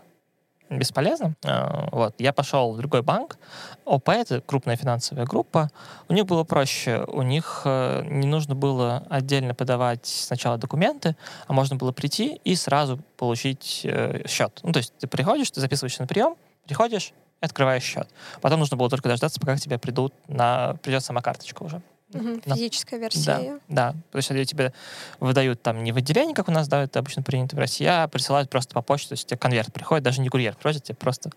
бесполезно. 0.69 1.33
А, 1.43 1.89
вот. 1.91 2.13
Я 2.19 2.31
пошел 2.31 2.73
в 2.73 2.77
другой 2.77 3.01
банк. 3.01 3.37
ОП— 3.83 4.09
это 4.09 4.39
крупная 4.41 4.75
финансовая 4.75 5.25
группа. 5.25 5.71
У 6.09 6.13
них 6.13 6.27
было 6.27 6.43
проще. 6.43 7.03
У 7.07 7.23
них 7.23 7.63
э, 7.65 8.03
не 8.05 8.27
нужно 8.27 8.53
было 8.53 9.03
отдельно 9.09 9.55
подавать 9.55 10.05
сначала 10.05 10.59
документы, 10.59 11.15
а 11.47 11.53
можно 11.53 11.75
было 11.75 11.91
прийти 11.91 12.39
и 12.43 12.53
сразу 12.55 12.99
получить 13.17 13.81
э, 13.83 14.27
счет. 14.27 14.59
Ну, 14.61 14.73
то 14.73 14.77
есть 14.77 14.93
ты 14.99 15.07
приходишь, 15.07 15.49
ты 15.49 15.59
записываешься 15.59 16.03
на 16.03 16.07
прием, 16.07 16.35
приходишь, 16.67 17.13
открываешь 17.41 17.83
счет. 17.83 18.07
Потом 18.41 18.59
нужно 18.59 18.77
было 18.77 18.91
только 18.91 19.09
дождаться, 19.09 19.39
пока 19.39 19.55
к 19.55 19.59
тебе 19.59 19.79
придут 19.79 20.13
на... 20.27 20.75
придет 20.83 21.03
сама 21.03 21.21
карточка 21.21 21.63
уже. 21.63 21.81
Угу, 22.13 22.41
физическая 22.45 22.99
версия. 22.99 23.59
Да, 23.67 23.91
да. 23.91 23.95
То 24.11 24.17
есть 24.17 24.31
они 24.31 24.45
тебе 24.45 24.73
выдают 25.19 25.61
там 25.61 25.83
не 25.83 25.91
в 25.91 25.97
отделении, 25.97 26.33
как 26.33 26.49
у 26.49 26.51
нас, 26.51 26.67
да, 26.67 26.83
это 26.83 26.99
обычно 26.99 27.23
принято 27.23 27.55
в 27.55 27.59
России, 27.59 27.85
а 27.85 28.07
присылают 28.07 28.49
просто 28.49 28.73
по 28.73 28.81
почте, 28.81 29.09
то 29.09 29.13
есть 29.13 29.27
тебе 29.27 29.37
конверт 29.37 29.71
приходит, 29.73 30.03
даже 30.03 30.21
не 30.21 30.29
курьер 30.29 30.55
просит, 30.55 30.83
тебе 30.83 30.95
просто 30.95 31.31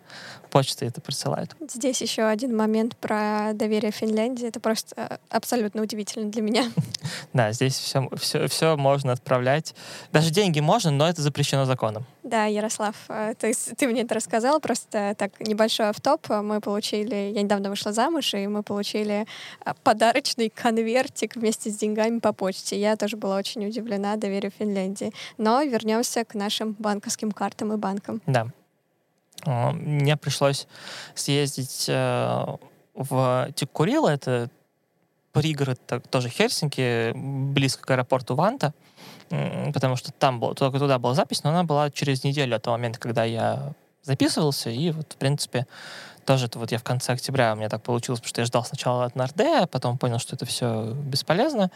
почта 0.50 0.84
это 0.84 1.00
присылают. 1.00 1.54
Здесь 1.70 2.00
еще 2.00 2.22
один 2.24 2.56
момент 2.56 2.96
про 2.96 3.52
доверие 3.54 3.92
Финляндии. 3.92 4.48
Это 4.48 4.60
просто 4.60 4.94
э, 4.96 5.16
абсолютно 5.30 5.82
удивительно 5.82 6.30
для 6.30 6.42
меня. 6.42 6.64
Да, 7.32 7.52
здесь 7.52 7.74
все, 7.76 8.08
все, 8.16 8.48
все 8.48 8.76
можно 8.76 9.12
отправлять. 9.12 9.74
Даже 10.12 10.30
деньги 10.30 10.60
можно, 10.60 10.90
но 10.90 11.08
это 11.08 11.20
запрещено 11.22 11.66
законом. 11.66 12.06
Да, 12.26 12.46
Ярослав, 12.46 12.96
э, 13.08 13.34
ты, 13.38 13.54
ты 13.54 13.86
мне 13.86 14.02
это 14.02 14.16
рассказал, 14.16 14.58
просто 14.58 15.14
так 15.16 15.38
небольшой 15.38 15.90
автоп. 15.90 16.28
Мы 16.28 16.60
получили, 16.60 17.14
я 17.32 17.42
недавно 17.42 17.70
вышла 17.70 17.92
замуж, 17.92 18.34
и 18.34 18.48
мы 18.48 18.64
получили 18.64 19.26
э, 19.64 19.74
подарочный 19.84 20.50
конвертик 20.50 21.36
вместе 21.36 21.70
с 21.70 21.76
деньгами 21.76 22.18
по 22.18 22.32
почте. 22.32 22.80
Я 22.80 22.96
тоже 22.96 23.16
была 23.16 23.36
очень 23.36 23.64
удивлена 23.64 24.16
доверию 24.16 24.50
Финляндии. 24.50 25.12
Но 25.38 25.62
вернемся 25.62 26.24
к 26.24 26.34
нашим 26.34 26.72
банковским 26.72 27.30
картам 27.30 27.72
и 27.72 27.76
банкам. 27.76 28.20
Да. 28.26 28.48
Мне 29.44 30.16
пришлось 30.16 30.66
съездить 31.14 31.84
э, 31.88 32.44
в 32.94 33.52
Тиккурила, 33.54 34.08
это 34.08 34.50
пригород 35.30 35.80
тоже 36.10 36.28
Хельсинки, 36.28 37.12
близко 37.14 37.86
к 37.86 37.90
аэропорту 37.92 38.34
Ванта, 38.34 38.74
потому 39.28 39.96
что 39.96 40.12
там 40.12 40.40
был, 40.40 40.54
только 40.54 40.78
туда 40.78 40.98
была 40.98 41.14
запись, 41.14 41.42
но 41.44 41.50
она 41.50 41.64
была 41.64 41.90
через 41.90 42.24
неделю 42.24 42.56
от 42.56 42.62
того 42.62 42.76
момента, 42.76 42.98
когда 42.98 43.24
я 43.24 43.74
записывался, 44.02 44.70
и 44.70 44.90
вот, 44.90 45.14
в 45.14 45.16
принципе, 45.16 45.66
тоже 46.24 46.46
это 46.46 46.58
вот 46.58 46.72
я 46.72 46.78
в 46.78 46.84
конце 46.84 47.12
октября 47.12 47.52
у 47.52 47.56
меня 47.56 47.68
так 47.68 47.82
получилось, 47.82 48.20
потому 48.20 48.28
что 48.30 48.40
я 48.40 48.46
ждал 48.46 48.64
сначала 48.64 49.04
от 49.04 49.16
Нордея, 49.16 49.62
а 49.62 49.66
потом 49.66 49.98
понял, 49.98 50.18
что 50.18 50.36
это 50.36 50.46
все 50.46 50.92
бесполезно. 50.92 51.70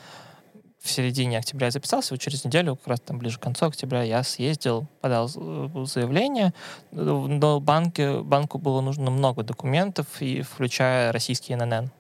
В 0.80 0.90
середине 0.90 1.38
октября 1.38 1.66
я 1.66 1.70
записался, 1.72 2.14
вот 2.14 2.20
через 2.20 2.44
неделю, 2.44 2.74
как 2.76 2.86
раз 2.86 3.00
там 3.00 3.18
ближе 3.18 3.38
к 3.38 3.42
концу 3.42 3.66
октября, 3.66 4.02
я 4.02 4.22
съездил, 4.22 4.86
подал 5.02 5.28
заявление. 5.28 6.54
Но 6.90 7.60
банке, 7.60 8.22
банку 8.22 8.58
было 8.58 8.80
нужно 8.80 9.10
много 9.10 9.42
документов, 9.42 10.06
и 10.20 10.40
включая 10.40 11.12
российский 11.12 11.54
ННН. 11.54 11.90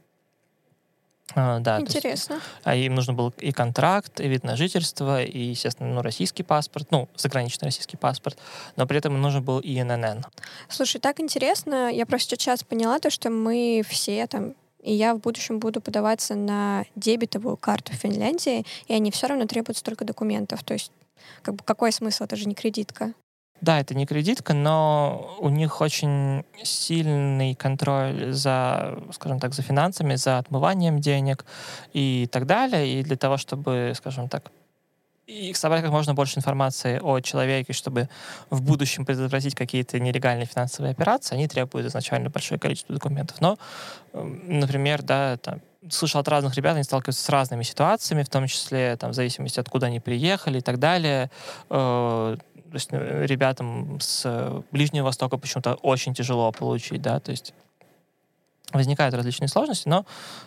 А, 1.34 1.60
да, 1.60 1.78
есть, 1.78 1.96
Интересно. 1.96 2.40
а 2.64 2.74
им 2.74 2.94
нужно 2.94 3.12
был 3.12 3.32
и 3.38 3.52
контракт, 3.52 4.20
и 4.20 4.28
вид 4.28 4.44
на 4.44 4.56
жительство, 4.56 5.22
и, 5.22 5.38
естественно, 5.38 5.94
ну, 5.94 6.02
российский 6.02 6.42
паспорт, 6.42 6.88
ну, 6.90 7.08
заграничный 7.16 7.66
российский 7.66 7.96
паспорт, 7.96 8.38
но 8.76 8.86
при 8.86 8.98
этом 8.98 9.14
им 9.14 9.20
нужен 9.20 9.42
был 9.42 9.60
и 9.60 9.80
ИНН. 9.80 10.24
Слушай, 10.68 11.00
так 11.00 11.20
интересно. 11.20 11.90
Я 11.90 12.06
просто 12.06 12.36
сейчас 12.36 12.62
поняла 12.62 12.98
то, 12.98 13.10
что 13.10 13.30
мы 13.30 13.82
все 13.86 14.26
там 14.26 14.54
и 14.82 14.94
я 14.94 15.14
в 15.14 15.20
будущем 15.20 15.58
буду 15.58 15.80
подаваться 15.80 16.34
на 16.34 16.84
дебетовую 16.96 17.58
карту 17.58 17.92
Финляндии, 17.92 18.64
и 18.86 18.94
они 18.94 19.10
все 19.10 19.26
равно 19.26 19.46
требуют 19.46 19.76
столько 19.76 20.04
документов. 20.04 20.64
То 20.64 20.72
есть, 20.72 20.90
как 21.42 21.54
бы, 21.56 21.64
какой 21.64 21.92
смысл? 21.92 22.24
Это 22.24 22.36
же 22.36 22.48
не 22.48 22.54
кредитка. 22.54 23.12
Да, 23.60 23.78
это 23.78 23.94
не 23.94 24.06
кредитка, 24.06 24.54
но 24.54 25.36
у 25.38 25.50
них 25.50 25.80
очень 25.82 26.44
сильный 26.62 27.54
контроль 27.54 28.32
за, 28.32 28.98
скажем 29.12 29.38
так, 29.38 29.52
за 29.52 29.62
финансами, 29.62 30.14
за 30.14 30.38
отмыванием 30.38 31.00
денег 31.00 31.44
и 31.92 32.26
так 32.32 32.46
далее. 32.46 33.00
И 33.00 33.02
для 33.02 33.16
того, 33.16 33.36
чтобы, 33.36 33.92
скажем 33.94 34.28
так, 34.28 34.50
и 35.30 35.52
собрать 35.54 35.82
как 35.82 35.92
можно 35.92 36.14
больше 36.14 36.38
информации 36.38 36.98
о 37.02 37.20
человеке, 37.20 37.72
чтобы 37.72 38.08
в 38.50 38.62
будущем 38.62 39.04
предотвратить 39.04 39.54
какие-то 39.54 40.00
нелегальные 40.00 40.46
финансовые 40.46 40.90
операции, 40.90 41.34
они 41.34 41.46
требуют 41.46 41.86
изначально 41.86 42.30
большое 42.30 42.58
количество 42.58 42.94
документов. 42.94 43.40
Но, 43.40 43.58
эм, 44.12 44.58
например, 44.58 45.02
да, 45.02 45.36
там, 45.36 45.60
слышал 45.88 46.20
от 46.20 46.28
разных 46.28 46.56
ребят, 46.56 46.74
они 46.74 46.84
сталкиваются 46.84 47.22
с 47.22 47.28
разными 47.28 47.62
ситуациями, 47.62 48.22
в 48.22 48.28
том 48.28 48.46
числе 48.46 48.96
там, 48.96 49.12
в 49.12 49.14
зависимости, 49.14 49.60
откуда 49.60 49.86
они 49.86 50.00
приехали 50.00 50.58
и 50.58 50.62
так 50.62 50.78
далее. 50.78 51.30
Э, 51.70 52.36
то 52.70 52.76
есть 52.76 52.88
э, 52.92 53.26
ребятам 53.26 53.98
с 54.00 54.62
Ближнего 54.70 55.06
Востока 55.06 55.36
почему-то 55.36 55.74
очень 55.74 56.14
тяжело 56.14 56.50
получить, 56.52 57.02
да, 57.02 57.20
то 57.20 57.30
есть 57.30 57.54
возникают 58.72 59.14
различные 59.14 59.48
сложности, 59.48 59.88
но, 59.88 60.06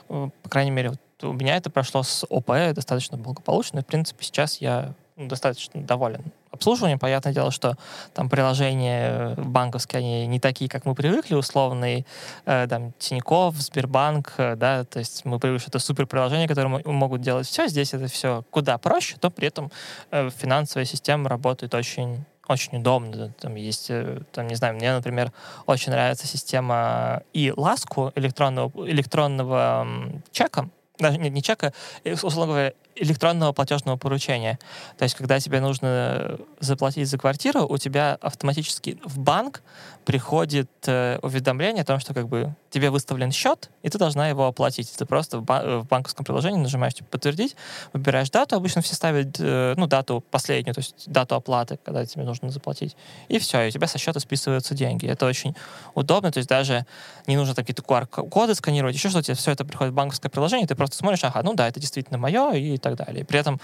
э, 0.09 0.29
по 0.41 0.49
крайней 0.49 0.71
мере, 0.71 0.91
вот 0.91 0.99
у 1.23 1.33
меня 1.33 1.55
это 1.57 1.69
прошло 1.69 2.03
с 2.03 2.25
ОП 2.29 2.47
достаточно 2.73 3.17
благополучно. 3.17 3.79
И, 3.79 3.81
в 3.83 3.86
принципе, 3.86 4.23
сейчас 4.23 4.57
я 4.57 4.93
достаточно 5.15 5.82
доволен 5.82 6.21
обслуживанием. 6.52 6.99
Понятное 6.99 7.34
дело, 7.34 7.52
что 7.52 7.76
там 8.13 8.30
приложения 8.30 9.36
банковские, 9.36 9.99
они 9.99 10.28
не 10.28 10.39
такие, 10.39 10.69
как 10.69 10.86
мы 10.86 10.95
привыкли, 10.95 11.36
условные, 11.36 12.06
э, 12.45 12.67
там, 12.69 12.93
Тинькофф, 12.99 13.56
Сбербанк, 13.56 14.34
э, 14.38 14.56
да, 14.56 14.84
то 14.84 14.99
есть 14.99 15.26
мы 15.26 15.39
привыкли, 15.39 15.62
что 15.62 15.71
это 15.71 15.80
супер 15.80 16.06
приложение, 16.06 16.47
которое 16.47 16.82
могут 16.86 17.21
делать 17.21 17.47
все. 17.47 17.67
Здесь 17.67 17.93
это 17.93 18.08
все 18.08 18.43
куда 18.52 18.78
проще, 18.78 19.17
но 19.21 19.32
при 19.32 19.47
этом 19.47 19.71
э, 20.12 20.30
финансовая 20.30 20.86
система 20.86 21.30
работает 21.30 21.73
очень 21.73 22.26
очень 22.47 22.80
удобно. 22.80 23.34
Там 23.39 23.56
есть, 23.56 23.89
э, 23.89 24.21
там, 24.32 24.47
не 24.47 24.56
знаю, 24.56 24.76
мне, 24.76 24.93
например, 24.93 25.32
очень 25.65 25.91
нравится 25.91 26.28
система 26.28 27.23
и 27.32 27.54
ласку 27.56 28.12
электронного, 28.15 28.71
электронного 28.89 29.88
чека, 30.32 30.69
даже 30.99 31.17
нет, 31.17 31.34
не 31.34 31.41
чека, 31.41 31.73
э, 32.04 32.13
условно 32.13 32.54
говоря, 32.54 32.73
электронного 32.95 33.51
платежного 33.53 33.97
поручения. 33.97 34.60
То 34.97 35.03
есть, 35.03 35.15
когда 35.15 35.39
тебе 35.39 35.60
нужно 35.60 36.39
заплатить 36.60 37.10
за 37.10 37.17
квартиру, 37.17 37.65
у 37.67 37.77
тебя 37.77 38.17
автоматически 38.21 38.99
в 39.03 39.19
банк 39.19 39.62
приходит 40.06 40.69
э, 40.86 41.17
уведомление 41.21 41.82
о 41.82 41.86
том, 41.86 41.99
что 41.99 42.13
как 42.13 42.27
бы 42.27 42.56
тебе 42.69 42.89
выставлен 42.89 43.32
счет, 43.32 43.69
и 43.84 43.89
ты 43.89 43.97
должна 43.97 44.27
его 44.27 44.47
оплатить. 44.47 44.91
Ты 44.97 45.06
просто 45.06 45.39
в, 45.39 45.43
ба- 45.43 45.82
в 45.82 45.88
банковском 45.88 46.25
приложении 46.25 46.60
нажимаешь 46.60 46.95
типа, 46.95 47.10
подтвердить, 47.12 47.56
выбираешь 47.93 48.29
дату. 48.29 48.56
Обычно 48.56 48.82
все 48.82 48.95
ставят 48.95 49.38
э, 49.39 49.75
ну, 49.77 49.88
дату 49.88 50.23
последнюю, 50.32 50.73
то 50.73 50.79
есть 50.79 51.10
дату 51.10 51.36
оплаты, 51.36 51.79
когда 51.84 52.06
тебе 52.06 52.23
нужно 52.23 52.49
заплатить. 52.49 52.95
И 53.27 53.39
все, 53.39 53.63
и 53.63 53.67
у 53.67 53.71
тебя 53.71 53.88
со 53.88 53.97
счета 53.97 54.19
списываются 54.19 54.73
деньги. 54.75 55.08
Это 55.08 55.25
очень 55.25 55.56
удобно, 55.93 56.32
то 56.32 56.39
есть 56.39 56.49
даже 56.49 56.86
не 57.27 57.38
нужно 57.38 57.56
какие-то 57.56 57.82
QR-коды 57.82 58.56
сканировать, 58.56 58.95
еще 58.95 59.10
что-то, 59.10 59.36
все 59.36 59.51
это 59.51 59.63
приходит 59.65 59.93
в 59.93 59.95
банковское 59.95 60.29
приложение, 60.29 60.67
ты 60.67 60.75
просто 60.75 60.97
смотришь, 60.97 61.23
ага, 61.23 61.41
ну 61.43 61.53
да, 61.53 61.67
это 61.67 61.79
действительно 61.79 62.17
мое, 62.17 62.53
и 62.53 62.77
так 62.84 62.96
далее. 62.96 63.26
При 63.26 63.39
этом 63.39 63.60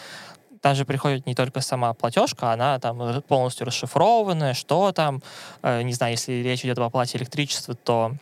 даже 0.62 0.86
приходит 0.86 1.26
не 1.26 1.36
только 1.36 1.62
сама 1.62 1.94
платежка, 1.94 2.52
она 2.52 2.80
там 2.80 3.22
полностью 3.24 3.68
расшифрованная, 3.68 4.54
что 4.54 4.92
там, 4.92 5.22
э, 5.62 5.82
не 5.84 5.94
знаю, 5.94 6.14
если 6.14 6.34
речь 6.34 6.66
идет 6.66 6.78
об 6.80 6.86
оплате 6.86 7.18
электричества, 7.18 7.76
то 7.76 8.16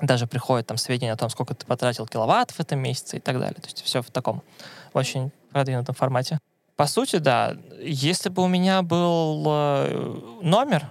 даже 0.00 0.26
приходит 0.26 0.66
там 0.66 0.76
сведения 0.76 1.12
о 1.12 1.16
том, 1.16 1.30
сколько 1.30 1.54
ты 1.54 1.64
потратил 1.66 2.06
киловатт 2.06 2.50
в 2.50 2.60
этом 2.60 2.80
месяце 2.80 3.16
и 3.16 3.20
так 3.20 3.38
далее. 3.38 3.60
То 3.60 3.66
есть 3.66 3.82
все 3.82 4.02
в 4.02 4.10
таком 4.10 4.42
очень 4.92 5.30
продвинутом 5.52 5.94
формате. 5.94 6.38
По 6.76 6.86
сути, 6.86 7.16
да, 7.16 7.56
если 7.80 8.28
бы 8.30 8.42
у 8.42 8.48
меня 8.48 8.82
был 8.82 9.44
э, 9.46 10.20
номер, 10.42 10.88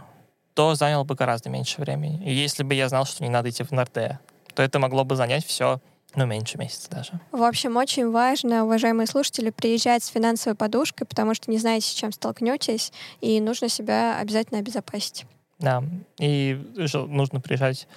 то 0.54 0.76
занял 0.76 1.04
бы 1.04 1.16
гораздо 1.16 1.50
меньше 1.50 1.82
времени. 1.82 2.24
И 2.24 2.34
если 2.34 2.64
бы 2.64 2.74
я 2.74 2.88
знал, 2.88 3.06
что 3.06 3.24
не 3.24 3.30
надо 3.30 3.50
идти 3.50 3.64
в 3.64 3.72
Нордея, 3.72 4.20
то 4.56 4.64
это 4.64 4.80
могло 4.80 5.04
бы 5.04 5.16
занять 5.16 5.46
все 5.46 5.82
ну, 6.16 6.26
меньше 6.26 6.58
месяца 6.58 6.90
даже. 6.90 7.14
В 7.32 7.44
общем, 7.44 7.78
очень 7.78 8.12
важно, 8.12 8.66
уважаемые 8.66 9.08
слушатели, 9.08 9.50
приезжать 9.50 10.04
с 10.04 10.08
финансовой 10.08 10.56
подушкой, 10.56 11.08
потому 11.08 11.34
что 11.34 11.50
не 11.50 11.58
знаете, 11.58 11.88
с 11.88 11.94
чем 11.94 12.12
столкнетесь, 12.12 12.92
и 13.22 13.40
нужно 13.42 13.70
себя 13.70 14.18
обязательно 14.20 14.60
обезопасить. 14.60 15.26
Да, 15.60 15.84
и 16.20 16.60
нужно 17.08 17.40
приезжать 17.40 17.88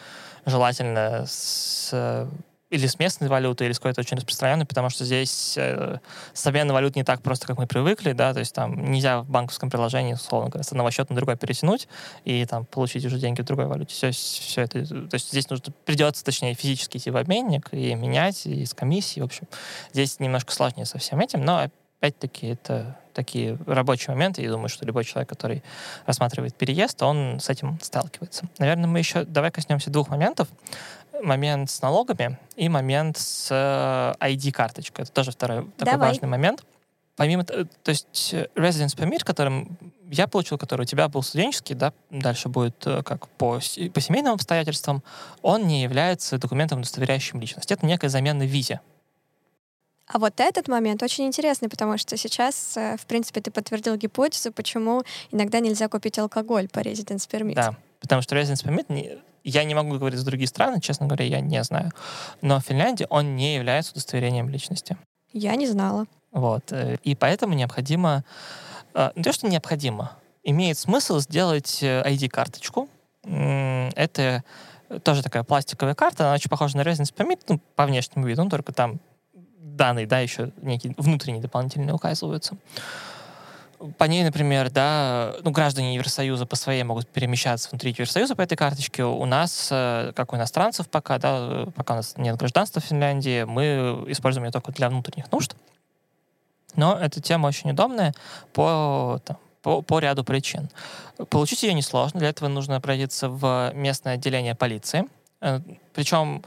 желательно 0.44 1.24
с 1.26 2.28
или 2.70 2.86
с 2.86 2.98
местной 2.98 3.28
валютой, 3.28 3.68
или 3.68 3.72
с 3.72 3.78
какой-то 3.78 4.00
очень 4.00 4.16
распространенной, 4.16 4.66
потому 4.66 4.90
что 4.90 5.04
здесь 5.04 5.54
э, 5.56 5.98
замена 6.34 6.72
валют 6.72 6.96
не 6.96 7.04
так 7.04 7.22
просто, 7.22 7.46
как 7.46 7.58
мы 7.58 7.66
привыкли, 7.66 8.12
да, 8.12 8.32
то 8.32 8.40
есть 8.40 8.54
там 8.54 8.90
нельзя 8.90 9.20
в 9.20 9.28
банковском 9.28 9.70
приложении, 9.70 10.14
условно 10.14 10.50
говоря, 10.50 10.64
с 10.64 10.72
одного 10.72 10.90
счета 10.90 11.14
на 11.14 11.16
другой 11.16 11.36
перетянуть 11.36 11.86
и 12.24 12.44
там 12.44 12.64
получить 12.64 13.04
уже 13.04 13.18
деньги 13.18 13.40
в 13.40 13.44
другой 13.44 13.66
валюте. 13.66 13.94
Все, 13.94 14.10
все 14.10 14.62
это, 14.62 14.84
то 14.84 15.14
есть 15.14 15.30
здесь 15.30 15.48
нужно, 15.48 15.72
придется, 15.84 16.24
точнее, 16.24 16.54
физически 16.54 16.96
идти 16.96 17.10
в 17.10 17.16
обменник 17.16 17.68
и 17.72 17.94
менять, 17.94 18.46
и 18.46 18.64
с 18.66 18.74
комиссией, 18.74 19.22
в 19.22 19.26
общем. 19.26 19.46
Здесь 19.92 20.18
немножко 20.18 20.52
сложнее 20.52 20.86
со 20.86 20.98
всем 20.98 21.20
этим, 21.20 21.44
но 21.44 21.70
опять-таки 22.00 22.48
это 22.48 22.98
такие 23.16 23.58
рабочие 23.66 24.14
моменты. 24.14 24.42
Я 24.42 24.50
думаю, 24.50 24.68
что 24.68 24.84
любой 24.84 25.04
человек, 25.04 25.28
который 25.28 25.62
рассматривает 26.04 26.54
переезд, 26.54 27.02
он 27.02 27.40
с 27.40 27.48
этим 27.48 27.78
сталкивается. 27.80 28.46
Наверное, 28.58 28.86
мы 28.86 28.98
еще 28.98 29.24
давай 29.24 29.50
коснемся 29.50 29.90
двух 29.90 30.08
моментов 30.08 30.48
момент 31.22 31.70
с 31.70 31.82
налогами 31.82 32.38
и 32.56 32.68
момент 32.68 33.18
с 33.18 33.50
ID-карточкой. 34.20 35.02
Э, 35.02 35.04
Это 35.04 35.12
тоже 35.12 35.32
второй 35.32 35.64
такой 35.76 35.92
Давай. 35.92 36.08
важный 36.10 36.28
момент. 36.28 36.64
Помимо, 37.16 37.44
то 37.44 37.66
есть 37.86 38.30
э, 38.32 38.48
residence 38.54 38.96
permit, 38.96 39.24
которым 39.24 39.78
я 40.10 40.26
получил, 40.26 40.58
который 40.58 40.82
у 40.82 40.84
тебя 40.84 41.08
был 41.08 41.22
студенческий, 41.22 41.74
да, 41.74 41.92
дальше 42.10 42.48
будет 42.48 42.86
э, 42.86 43.02
как 43.02 43.28
по, 43.28 43.58
по 43.58 44.00
семейным 44.00 44.34
обстоятельствам, 44.34 45.02
он 45.42 45.66
не 45.66 45.82
является 45.82 46.38
документом, 46.38 46.80
удостоверяющим 46.80 47.40
личность. 47.40 47.72
Это 47.72 47.86
некая 47.86 48.08
замена 48.08 48.42
визе. 48.42 48.80
А 50.08 50.18
вот 50.18 50.38
этот 50.38 50.68
момент 50.68 51.02
очень 51.02 51.26
интересный, 51.26 51.68
потому 51.68 51.98
что 51.98 52.16
сейчас, 52.16 52.76
в 52.76 53.06
принципе, 53.06 53.40
ты 53.40 53.50
подтвердил 53.50 53.96
гипотезу, 53.96 54.52
почему 54.52 55.02
иногда 55.32 55.58
нельзя 55.58 55.88
купить 55.88 56.16
алкоголь 56.18 56.68
по 56.68 56.78
residence 56.78 57.28
permit. 57.28 57.54
Да, 57.54 57.74
потому 58.00 58.22
что 58.22 58.36
residence 58.36 58.64
permit 58.64 58.86
не, 58.88 59.18
я 59.48 59.64
не 59.64 59.74
могу 59.74 59.96
говорить 59.96 60.18
за 60.18 60.26
другие 60.26 60.48
страны, 60.48 60.80
честно 60.80 61.06
говоря, 61.06 61.24
я 61.24 61.40
не 61.40 61.62
знаю. 61.62 61.92
Но 62.42 62.58
в 62.58 62.64
Финляндии 62.64 63.06
он 63.08 63.36
не 63.36 63.54
является 63.54 63.92
удостоверением 63.92 64.48
личности. 64.48 64.96
Я 65.32 65.54
не 65.56 65.66
знала. 65.66 66.06
Вот. 66.32 66.72
Э, 66.72 66.96
и 67.04 67.14
поэтому 67.14 67.54
необходимо... 67.54 68.24
Э, 68.94 69.10
не 69.14 69.22
то, 69.22 69.32
что 69.32 69.46
необходимо. 69.46 70.12
Имеет 70.42 70.78
смысл 70.78 71.20
сделать 71.20 71.82
ID-карточку. 71.82 72.88
Э, 73.24 73.90
это 73.94 74.42
тоже 75.02 75.22
такая 75.22 75.44
пластиковая 75.44 75.94
карта, 75.94 76.24
она 76.24 76.34
очень 76.34 76.50
похожа 76.50 76.76
на 76.76 76.82
Residence 76.82 77.14
Permit, 77.14 77.40
ну, 77.48 77.60
по 77.74 77.86
внешнему 77.86 78.26
виду, 78.26 78.44
ну, 78.44 78.50
только 78.50 78.72
там 78.72 79.00
данные, 79.34 80.06
да, 80.06 80.20
еще 80.20 80.52
некие 80.62 80.94
внутренние 80.96 81.42
дополнительные 81.42 81.92
указываются 81.92 82.56
по 83.98 84.04
ней, 84.04 84.24
например, 84.24 84.70
да, 84.70 85.34
ну, 85.42 85.50
граждане 85.50 85.94
Евросоюза 85.94 86.46
по 86.46 86.56
своей 86.56 86.82
могут 86.82 87.08
перемещаться 87.08 87.68
внутри 87.70 87.90
Евросоюза 87.90 88.34
по 88.34 88.42
этой 88.42 88.56
карточке. 88.56 89.04
У 89.04 89.24
нас, 89.24 89.68
э, 89.70 90.12
как 90.14 90.32
у 90.32 90.36
иностранцев 90.36 90.88
пока, 90.88 91.18
да, 91.18 91.66
пока 91.74 91.94
у 91.94 91.96
нас 91.98 92.14
нет 92.16 92.36
гражданства 92.36 92.80
в 92.80 92.84
Финляндии, 92.84 93.44
мы 93.44 94.04
используем 94.08 94.46
ее 94.46 94.52
только 94.52 94.72
для 94.72 94.88
внутренних 94.88 95.30
нужд. 95.32 95.54
Но 96.74 96.96
эта 96.96 97.20
тема 97.20 97.46
очень 97.46 97.70
удобная 97.70 98.14
по, 98.52 99.20
там, 99.24 99.38
по, 99.62 99.82
по 99.82 99.98
ряду 99.98 100.24
причин. 100.24 100.70
Получить 101.30 101.62
ее 101.62 101.74
несложно, 101.74 102.20
для 102.20 102.28
этого 102.28 102.48
нужно 102.48 102.76
обратиться 102.76 103.28
в 103.28 103.72
местное 103.74 104.14
отделение 104.14 104.54
полиции. 104.54 105.04
Э, 105.40 105.60
Причем 105.94 106.42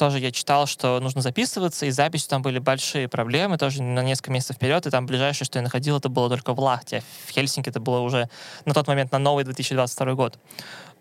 тоже 0.00 0.18
я 0.18 0.32
читал, 0.32 0.66
что 0.66 0.98
нужно 0.98 1.20
записываться, 1.20 1.84
и 1.84 1.90
записью 1.90 2.30
там 2.30 2.40
были 2.40 2.58
большие 2.58 3.06
проблемы, 3.06 3.58
тоже 3.58 3.82
на 3.82 4.02
несколько 4.02 4.30
месяцев 4.30 4.56
вперед, 4.56 4.86
и 4.86 4.90
там 4.90 5.04
ближайшее, 5.04 5.44
что 5.44 5.58
я 5.58 5.62
находил, 5.62 5.98
это 5.98 6.08
было 6.08 6.30
только 6.30 6.54
в 6.54 6.58
Лахте. 6.58 7.02
В 7.26 7.30
Хельсинки 7.30 7.68
это 7.68 7.80
было 7.80 8.00
уже 8.00 8.30
на 8.64 8.72
тот 8.72 8.86
момент 8.86 9.12
на 9.12 9.18
новый 9.18 9.44
2022 9.44 10.14
год. 10.14 10.38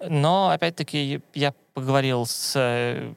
Но, 0.06 0.50
опять-таки, 0.50 1.22
я 1.34 1.54
поговорил 1.74 2.26
с 2.26 3.16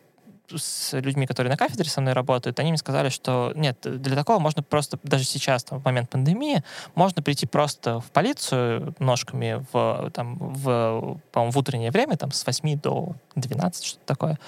с 0.59 0.93
людьми, 0.99 1.27
которые 1.27 1.51
на 1.51 1.57
кафедре 1.57 1.89
со 1.89 2.01
мной 2.01 2.13
работают, 2.13 2.59
они 2.61 2.71
мне 2.71 2.79
сказали, 2.79 3.09
что 3.09 3.53
нет, 3.55 3.79
для 3.83 4.17
такого 4.17 4.39
можно 4.39 4.63
просто, 4.63 4.99
даже 5.03 5.25
сейчас, 5.25 5.65
там, 5.65 5.81
в 5.81 5.85
момент 5.85 6.11
пандемии, 6.11 6.63
можно 6.95 7.23
прийти 7.23 7.47
просто 7.47 8.01
в 8.01 8.11
полицию 8.11 8.95
ножками 8.99 9.65
в, 9.73 10.11
там, 10.13 10.37
в, 10.39 11.19
в 11.33 11.59
утреннее 11.59 11.91
время, 11.91 12.17
там, 12.17 12.33
с 12.33 12.47
8 12.47 12.81
до 12.81 13.15
12, 13.35 13.85
что-то 13.85 14.07
такое, 14.07 14.39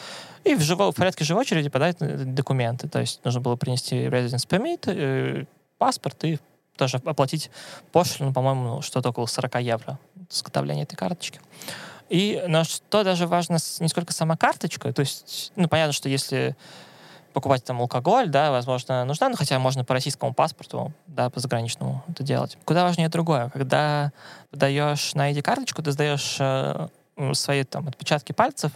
и 0.45 0.55
в, 0.55 0.61
живо, 0.61 0.93
в 0.93 0.95
порядке 0.95 1.25
живой 1.25 1.43
очереди 1.43 1.71
подать 1.71 1.97
документы. 1.99 2.89
То 2.89 3.01
есть 3.01 3.25
нужно 3.25 3.41
было 3.41 3.57
принести 3.57 3.97
residence 4.05 4.47
permit, 4.47 4.85
э, 4.87 5.45
паспорт 5.79 6.23
и 6.25 6.39
тоже 6.77 7.01
оплатить 7.05 7.51
пошлину, 7.93 8.33
по-моему, 8.33 8.83
что-то 8.83 9.11
около 9.11 9.27
40 9.27 9.61
евро 9.63 9.99
изготовления 10.31 10.83
этой 10.83 10.97
карточки. 10.97 11.41
И, 12.09 12.43
но 12.47 12.65
что 12.65 13.03
даже 13.03 13.27
важно, 13.27 13.59
не 13.81 13.89
сколько 13.89 14.13
сама 14.13 14.37
карточка, 14.37 14.93
то 14.93 15.01
есть, 15.01 15.53
ну, 15.57 15.69
понятно, 15.69 15.93
что 15.93 16.09
если 16.09 16.57
покупать 17.33 17.65
там 17.65 17.81
алкоголь, 17.81 18.29
да, 18.29 18.51
возможно, 18.53 19.05
нужна, 19.05 19.29
ну, 19.29 19.37
хотя 19.37 19.59
можно 19.59 19.85
по 19.85 19.93
российскому 19.93 20.33
паспорту, 20.33 20.93
да, 21.07 21.31
по 21.31 21.41
заграничному 21.41 22.05
это 22.09 22.23
делать. 22.23 22.57
Куда 22.65 22.85
важнее 22.85 23.09
другое. 23.09 23.51
Когда 23.51 24.13
подаешь 24.51 25.15
на 25.15 25.33
ID-карточку, 25.33 25.83
ты 25.83 25.91
сдаешь 25.91 26.37
э, 26.39 26.89
свои 27.33 27.65
там 27.65 27.89
отпечатки 27.89 28.33
пальцев 28.33 28.71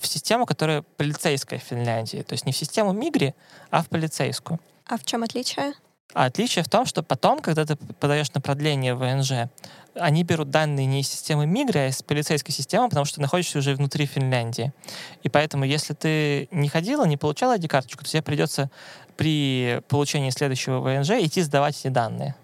в 0.00 0.06
систему, 0.06 0.46
которая 0.46 0.82
полицейская 0.82 1.60
в 1.60 1.62
Финляндии. 1.62 2.22
То 2.22 2.32
есть 2.32 2.44
не 2.44 2.52
в 2.52 2.56
систему 2.56 2.92
Мигри, 2.92 3.34
а 3.70 3.82
в 3.82 3.88
полицейскую. 3.88 4.58
А 4.86 4.98
в 4.98 5.04
чем 5.04 5.22
отличие? 5.22 5.74
А 6.14 6.26
отличие 6.26 6.62
в 6.62 6.68
том, 6.68 6.84
что 6.84 7.02
потом, 7.02 7.38
когда 7.40 7.64
ты 7.64 7.76
подаешь 7.76 8.32
на 8.32 8.40
продление 8.40 8.94
ВНЖ, 8.94 9.50
они 9.94 10.24
берут 10.24 10.50
данные 10.50 10.86
не 10.86 11.00
из 11.00 11.08
системы 11.08 11.46
Мигры, 11.46 11.80
а 11.80 11.86
из 11.88 12.02
полицейской 12.02 12.54
системы, 12.54 12.88
потому 12.88 13.04
что 13.04 13.16
ты 13.16 13.22
находишься 13.22 13.58
уже 13.58 13.74
внутри 13.74 14.06
Финляндии. 14.06 14.72
И 15.22 15.28
поэтому, 15.28 15.64
если 15.64 15.94
ты 15.94 16.48
не 16.50 16.68
ходила, 16.68 17.04
не 17.06 17.16
получала 17.16 17.56
ID-карточку, 17.56 18.04
то 18.04 18.10
тебе 18.10 18.22
придется 18.22 18.70
при 19.16 19.80
получении 19.88 20.30
следующего 20.30 20.80
ВНЖ 20.80 21.10
идти 21.20 21.42
сдавать 21.42 21.78
эти 21.78 21.88
данные. 21.88 22.34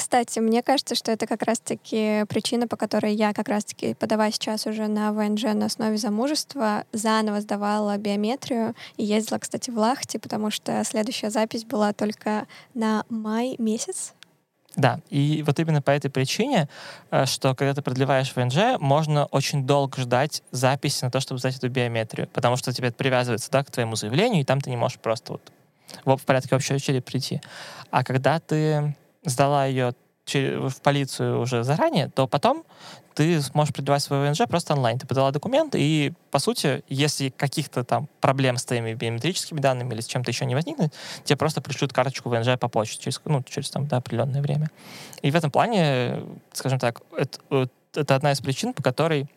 Кстати, 0.00 0.38
мне 0.38 0.62
кажется, 0.62 0.94
что 0.94 1.12
это 1.12 1.26
как 1.26 1.42
раз-таки 1.42 2.24
причина, 2.24 2.66
по 2.66 2.78
которой 2.78 3.14
я 3.14 3.34
как 3.34 3.48
раз-таки, 3.48 3.92
подавая 3.92 4.32
сейчас 4.32 4.66
уже 4.66 4.88
на 4.88 5.12
ВНЖ 5.12 5.42
на 5.52 5.66
основе 5.66 5.98
замужества, 5.98 6.84
заново 6.90 7.42
сдавала 7.42 7.98
биометрию 7.98 8.74
и 8.96 9.04
ездила, 9.04 9.36
кстати, 9.36 9.68
в 9.68 9.76
Лахте, 9.76 10.18
потому 10.18 10.50
что 10.50 10.82
следующая 10.84 11.28
запись 11.28 11.66
была 11.66 11.92
только 11.92 12.46
на 12.72 13.04
май 13.10 13.56
месяц. 13.58 14.14
Да, 14.74 15.00
и 15.10 15.44
вот 15.46 15.60
именно 15.60 15.82
по 15.82 15.90
этой 15.90 16.10
причине, 16.10 16.70
э, 17.10 17.26
что 17.26 17.54
когда 17.54 17.74
ты 17.74 17.82
продлеваешь 17.82 18.34
ВНЖ, 18.34 18.80
можно 18.80 19.26
очень 19.26 19.66
долго 19.66 20.00
ждать 20.00 20.42
записи 20.50 21.04
на 21.04 21.10
то, 21.10 21.20
чтобы 21.20 21.40
сдать 21.40 21.58
эту 21.58 21.68
биометрию, 21.68 22.26
потому 22.28 22.56
что 22.56 22.72
тебе 22.72 22.88
это 22.88 22.96
привязывается 22.96 23.50
да, 23.50 23.62
к 23.62 23.70
твоему 23.70 23.96
заявлению, 23.96 24.40
и 24.40 24.44
там 24.46 24.62
ты 24.62 24.70
не 24.70 24.78
можешь 24.78 24.98
просто 24.98 25.38
вот 26.06 26.22
в 26.22 26.24
порядке 26.24 26.56
общей 26.56 26.72
очереди 26.72 27.00
прийти. 27.00 27.42
А 27.90 28.02
когда 28.02 28.40
ты 28.40 28.94
сдала 29.24 29.66
ее 29.66 29.94
в 30.32 30.80
полицию 30.82 31.40
уже 31.40 31.64
заранее, 31.64 32.08
то 32.08 32.28
потом 32.28 32.64
ты 33.14 33.42
сможешь 33.42 33.74
продлевать 33.74 34.02
свой 34.02 34.28
ВНЖ 34.28 34.42
просто 34.48 34.74
онлайн. 34.74 34.98
Ты 34.98 35.06
подала 35.06 35.30
документы, 35.32 35.78
и, 35.80 36.12
по 36.30 36.38
сути, 36.38 36.84
если 36.88 37.30
каких-то 37.30 37.84
там 37.84 38.08
проблем 38.20 38.56
с 38.56 38.64
твоими 38.64 38.94
биометрическими 38.94 39.60
данными 39.60 39.92
или 39.92 40.00
с 40.00 40.06
чем-то 40.06 40.30
еще 40.30 40.44
не 40.44 40.54
возникнет, 40.54 40.94
тебе 41.24 41.36
просто 41.36 41.60
пришлют 41.60 41.92
карточку 41.92 42.28
ВНЖ 42.28 42.58
по 42.58 42.68
почте 42.68 43.02
через, 43.02 43.20
ну, 43.24 43.42
через 43.42 43.70
там, 43.70 43.86
да, 43.88 43.96
определенное 43.96 44.40
время. 44.40 44.70
И 45.22 45.30
в 45.30 45.36
этом 45.36 45.50
плане, 45.50 46.22
скажем 46.52 46.78
так, 46.78 47.00
это, 47.16 47.68
это 47.94 48.14
одна 48.14 48.32
из 48.32 48.40
причин, 48.40 48.72
по 48.72 48.82
которой 48.82 49.28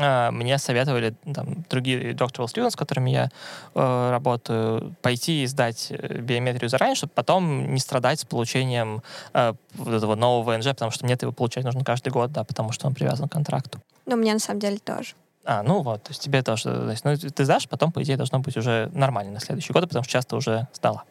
мне 0.00 0.58
советовали 0.58 1.14
там, 1.34 1.64
другие 1.68 2.12
doctoral 2.12 2.46
students, 2.46 2.70
с 2.70 2.76
которыми 2.76 3.10
я 3.10 3.30
э, 3.74 4.10
работаю, 4.10 4.94
пойти 5.02 5.42
и 5.42 5.46
сдать 5.46 5.88
э, 5.90 6.20
биометрию 6.20 6.68
заранее, 6.68 6.96
чтобы 6.96 7.12
потом 7.14 7.72
не 7.72 7.80
страдать 7.80 8.20
с 8.20 8.24
получением 8.24 9.02
э, 9.32 9.52
вот 9.74 9.94
этого 9.94 10.14
нового 10.14 10.52
ВНЖ, 10.52 10.68
потому 10.68 10.90
что 10.90 11.04
мне 11.04 11.16
его 11.20 11.32
получать 11.32 11.64
нужно 11.64 11.84
каждый 11.84 12.10
год, 12.10 12.32
да, 12.32 12.44
потому 12.44 12.72
что 12.72 12.86
он 12.86 12.94
привязан 12.94 13.28
к 13.28 13.32
контракту. 13.32 13.80
Ну, 14.06 14.16
мне 14.16 14.32
на 14.32 14.38
самом 14.38 14.60
деле 14.60 14.78
тоже. 14.78 15.14
А, 15.44 15.62
ну 15.62 15.82
вот, 15.82 16.02
то 16.02 16.10
есть 16.10 16.22
тебе 16.22 16.42
тоже, 16.42 16.64
то 16.64 16.90
есть, 16.90 17.04
ну, 17.04 17.16
ты 17.16 17.44
сдашь, 17.44 17.68
потом, 17.68 17.92
по 17.92 18.02
идее, 18.02 18.16
должно 18.16 18.40
быть 18.40 18.56
уже 18.56 18.90
нормально 18.92 19.32
на 19.32 19.40
следующий 19.40 19.72
год, 19.72 19.84
потому 19.84 20.04
что 20.04 20.12
часто 20.12 20.36
уже 20.36 20.68
сдала. 20.74 21.04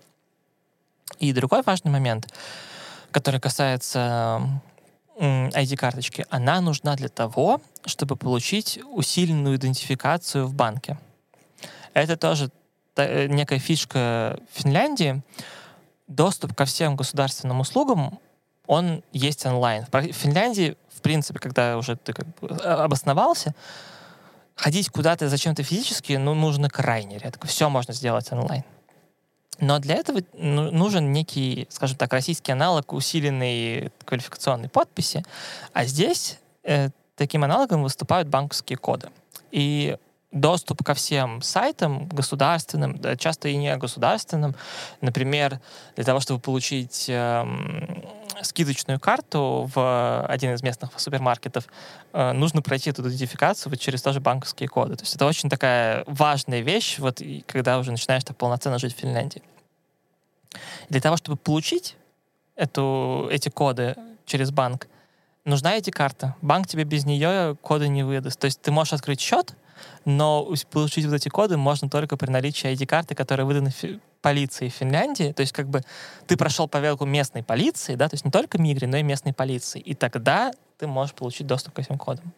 И 1.17 1.33
другой 1.33 1.63
важный 1.65 1.91
момент, 1.91 2.31
который 3.11 3.39
касается 3.39 4.41
ID-карточки, 5.19 6.25
она 6.29 6.61
нужна 6.61 6.95
для 6.95 7.09
того, 7.09 7.61
чтобы 7.85 8.15
получить 8.15 8.79
усиленную 8.91 9.57
идентификацию 9.57 10.47
в 10.47 10.53
банке. 10.53 10.97
Это 11.93 12.15
тоже 12.17 12.51
э, 12.95 13.27
некая 13.27 13.59
фишка 13.59 14.39
Финляндии. 14.53 15.21
Доступ 16.07 16.55
ко 16.55 16.65
всем 16.65 16.95
государственным 16.95 17.59
услугам, 17.59 18.19
он 18.65 19.03
есть 19.11 19.45
онлайн. 19.45 19.85
В 19.91 20.11
Финляндии, 20.13 20.77
в 20.95 21.01
принципе, 21.01 21.39
когда 21.39 21.77
уже 21.77 21.95
ты 21.95 22.13
как 22.13 22.25
бы 22.39 22.47
э, 22.47 22.53
обосновался, 22.53 23.53
ходить 24.55 24.89
куда-то 24.89 25.27
зачем-то 25.27 25.63
физически, 25.63 26.13
ну, 26.13 26.33
нужно 26.33 26.69
крайне 26.69 27.17
редко. 27.17 27.47
Все 27.47 27.69
можно 27.69 27.93
сделать 27.93 28.31
онлайн. 28.31 28.63
Но 29.59 29.79
для 29.79 29.95
этого 29.95 30.21
ну, 30.33 30.71
нужен 30.71 31.11
некий, 31.11 31.67
скажем 31.69 31.97
так, 31.97 32.13
российский 32.13 32.51
аналог 32.51 32.93
усиленной 32.93 33.91
квалификационной 34.05 34.69
подписи. 34.69 35.23
А 35.73 35.85
здесь 35.85 36.39
э, 36.63 36.89
таким 37.15 37.43
аналогом 37.43 37.83
выступают 37.83 38.27
банковские 38.27 38.77
коды. 38.77 39.09
И 39.51 39.97
доступ 40.31 40.83
ко 40.83 40.93
всем 40.93 41.41
сайтам 41.41 42.07
государственным, 42.07 42.97
да, 42.97 43.15
часто 43.15 43.49
и 43.49 43.55
не 43.55 43.75
государственным. 43.77 44.55
Например, 45.01 45.59
для 45.95 46.05
того, 46.05 46.19
чтобы 46.19 46.39
получить 46.39 47.05
э, 47.09 47.45
скидочную 48.43 48.99
карту 48.99 49.69
в 49.73 50.25
один 50.25 50.53
из 50.53 50.63
местных 50.63 50.91
супермаркетов, 50.99 51.67
э, 52.13 52.31
нужно 52.31 52.61
пройти 52.61 52.89
эту 52.89 53.01
идентификацию 53.01 53.71
вот 53.71 53.79
через 53.79 54.01
тоже 54.01 54.19
банковские 54.19 54.69
коды. 54.69 54.95
То 54.95 55.03
есть 55.03 55.15
это 55.15 55.25
очень 55.25 55.49
такая 55.49 56.03
важная 56.07 56.61
вещь, 56.61 56.99
вот, 56.99 57.21
когда 57.47 57.79
уже 57.79 57.91
начинаешь 57.91 58.23
так 58.23 58.37
полноценно 58.37 58.79
жить 58.79 58.95
в 58.95 58.99
Финляндии. 58.99 59.43
Для 60.89 61.01
того, 61.01 61.17
чтобы 61.17 61.37
получить 61.37 61.95
эту, 62.55 63.27
эти 63.31 63.49
коды 63.49 63.95
через 64.25 64.51
банк, 64.51 64.87
нужна 65.45 65.75
эти 65.75 65.89
карта. 65.89 66.35
Банк 66.41 66.67
тебе 66.67 66.83
без 66.83 67.05
нее 67.05 67.55
коды 67.61 67.87
не 67.87 68.03
выдаст. 68.03 68.39
То 68.39 68.45
есть 68.45 68.61
ты 68.61 68.71
можешь 68.71 68.93
открыть 68.93 69.19
счет, 69.19 69.55
но 70.05 70.47
получить 70.71 71.05
вот 71.05 71.13
эти 71.13 71.29
коды 71.29 71.57
можно 71.57 71.89
только 71.89 72.17
при 72.17 72.29
наличии 72.29 72.71
ID-карты, 72.71 73.15
которая 73.15 73.45
выдана 73.45 73.71
полиции 74.21 74.69
Финляндии. 74.69 75.31
То 75.31 75.41
есть 75.41 75.53
как 75.53 75.67
бы 75.67 75.81
ты 76.27 76.37
прошел 76.37 76.67
проверку 76.67 77.05
местной 77.05 77.43
полиции, 77.43 77.95
да, 77.95 78.09
то 78.09 78.15
есть 78.15 78.25
не 78.25 78.31
только 78.31 78.57
Мигри, 78.61 78.85
но 78.85 78.97
и 78.97 79.03
местной 79.03 79.33
полиции. 79.33 79.79
И 79.79 79.93
тогда 79.93 80.51
ты 80.77 80.87
можешь 80.87 81.13
получить 81.13 81.47
доступ 81.47 81.75
к 81.75 81.79
этим 81.79 81.97
кодам. 81.97 82.33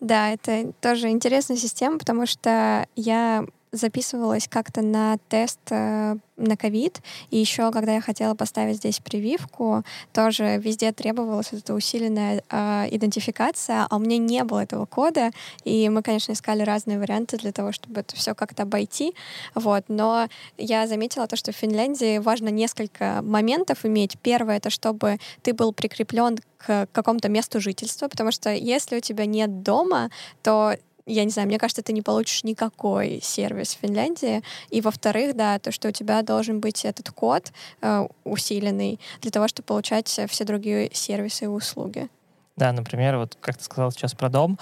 Да, 0.00 0.30
это 0.30 0.72
тоже 0.80 1.08
интересная 1.08 1.56
система, 1.56 1.98
потому 1.98 2.26
что 2.26 2.86
я 2.94 3.44
записывалась 3.74 4.48
как-то 4.48 4.82
на 4.82 5.18
тест 5.28 5.60
э, 5.70 6.16
на 6.36 6.56
ковид, 6.56 7.00
и 7.30 7.38
еще, 7.38 7.70
когда 7.70 7.94
я 7.94 8.00
хотела 8.00 8.34
поставить 8.34 8.76
здесь 8.76 8.98
прививку, 8.98 9.84
тоже 10.12 10.58
везде 10.58 10.92
требовалась 10.92 11.52
эта 11.52 11.74
усиленная 11.74 12.42
э, 12.50 12.86
идентификация, 12.90 13.86
а 13.88 13.96
у 13.96 13.98
меня 14.00 14.18
не 14.18 14.42
было 14.44 14.60
этого 14.60 14.86
кода, 14.86 15.30
и 15.64 15.88
мы, 15.88 16.02
конечно, 16.02 16.32
искали 16.32 16.62
разные 16.62 16.98
варианты 16.98 17.36
для 17.36 17.52
того, 17.52 17.72
чтобы 17.72 18.00
это 18.00 18.16
все 18.16 18.34
как-то 18.34 18.64
обойти, 18.64 19.14
вот, 19.54 19.84
но 19.88 20.28
я 20.58 20.86
заметила 20.86 21.26
то, 21.26 21.36
что 21.36 21.52
в 21.52 21.56
Финляндии 21.56 22.18
важно 22.18 22.48
несколько 22.48 23.20
моментов 23.22 23.84
иметь. 23.84 24.18
Первое— 24.20 24.56
это 24.58 24.70
чтобы 24.70 25.18
ты 25.42 25.52
был 25.52 25.72
прикреплен 25.72 26.38
к 26.58 26.88
какому-то 26.92 27.28
месту 27.28 27.60
жительства, 27.60 28.08
потому 28.08 28.32
что 28.32 28.52
если 28.52 28.96
у 28.96 29.00
тебя 29.00 29.26
нет 29.26 29.62
дома, 29.62 30.10
то 30.42 30.76
я 31.06 31.24
не 31.24 31.30
знаю, 31.30 31.48
мне 31.48 31.58
кажется, 31.58 31.82
ты 31.82 31.92
не 31.92 32.02
получишь 32.02 32.44
никакой 32.44 33.20
сервис 33.22 33.74
в 33.74 33.78
Финляндии. 33.78 34.42
И 34.70 34.80
во-вторых, 34.80 35.36
да, 35.36 35.58
то, 35.58 35.72
что 35.72 35.88
у 35.88 35.92
тебя 35.92 36.22
должен 36.22 36.60
быть 36.60 36.84
этот 36.84 37.10
код 37.10 37.52
э, 37.82 38.06
усиленный 38.24 39.00
для 39.20 39.30
того, 39.30 39.48
чтобы 39.48 39.66
получать 39.66 40.08
все 40.08 40.44
другие 40.44 40.90
сервисы 40.92 41.44
и 41.44 41.48
услуги. 41.48 42.08
Да, 42.56 42.72
например, 42.72 43.16
вот 43.16 43.36
как 43.40 43.56
ты 43.58 43.64
сказал 43.64 43.90
сейчас 43.90 44.14
про 44.14 44.28
дом, 44.28 44.58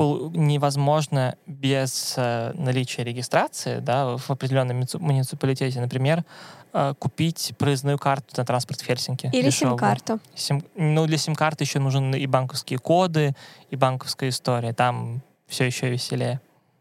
э, 0.00 0.30
невозможно 0.34 1.36
без 1.46 2.14
э, 2.16 2.52
наличия 2.54 3.04
регистрации 3.04 3.80
да, 3.80 4.16
в 4.16 4.30
определенном 4.30 4.84
муниципалитете, 4.94 5.80
например, 5.80 6.24
э, 6.72 6.94
купить 6.98 7.54
проездную 7.58 7.98
карту 7.98 8.34
на 8.36 8.44
транспорт 8.44 8.80
в 8.80 8.84
Хельсинки. 8.84 9.30
Или 9.32 9.50
сим-карту. 9.50 10.20
Сим, 10.34 10.64
ну, 10.74 11.06
для 11.06 11.18
сим-карты 11.18 11.64
еще 11.64 11.78
нужны 11.78 12.16
и 12.16 12.26
банковские 12.26 12.78
коды, 12.78 13.34
и 13.70 13.76
банковская 13.76 14.28
история. 14.28 14.72
Там 14.72 15.22
все 15.46 15.64
еще 15.64 15.90
веселее. 15.90 16.40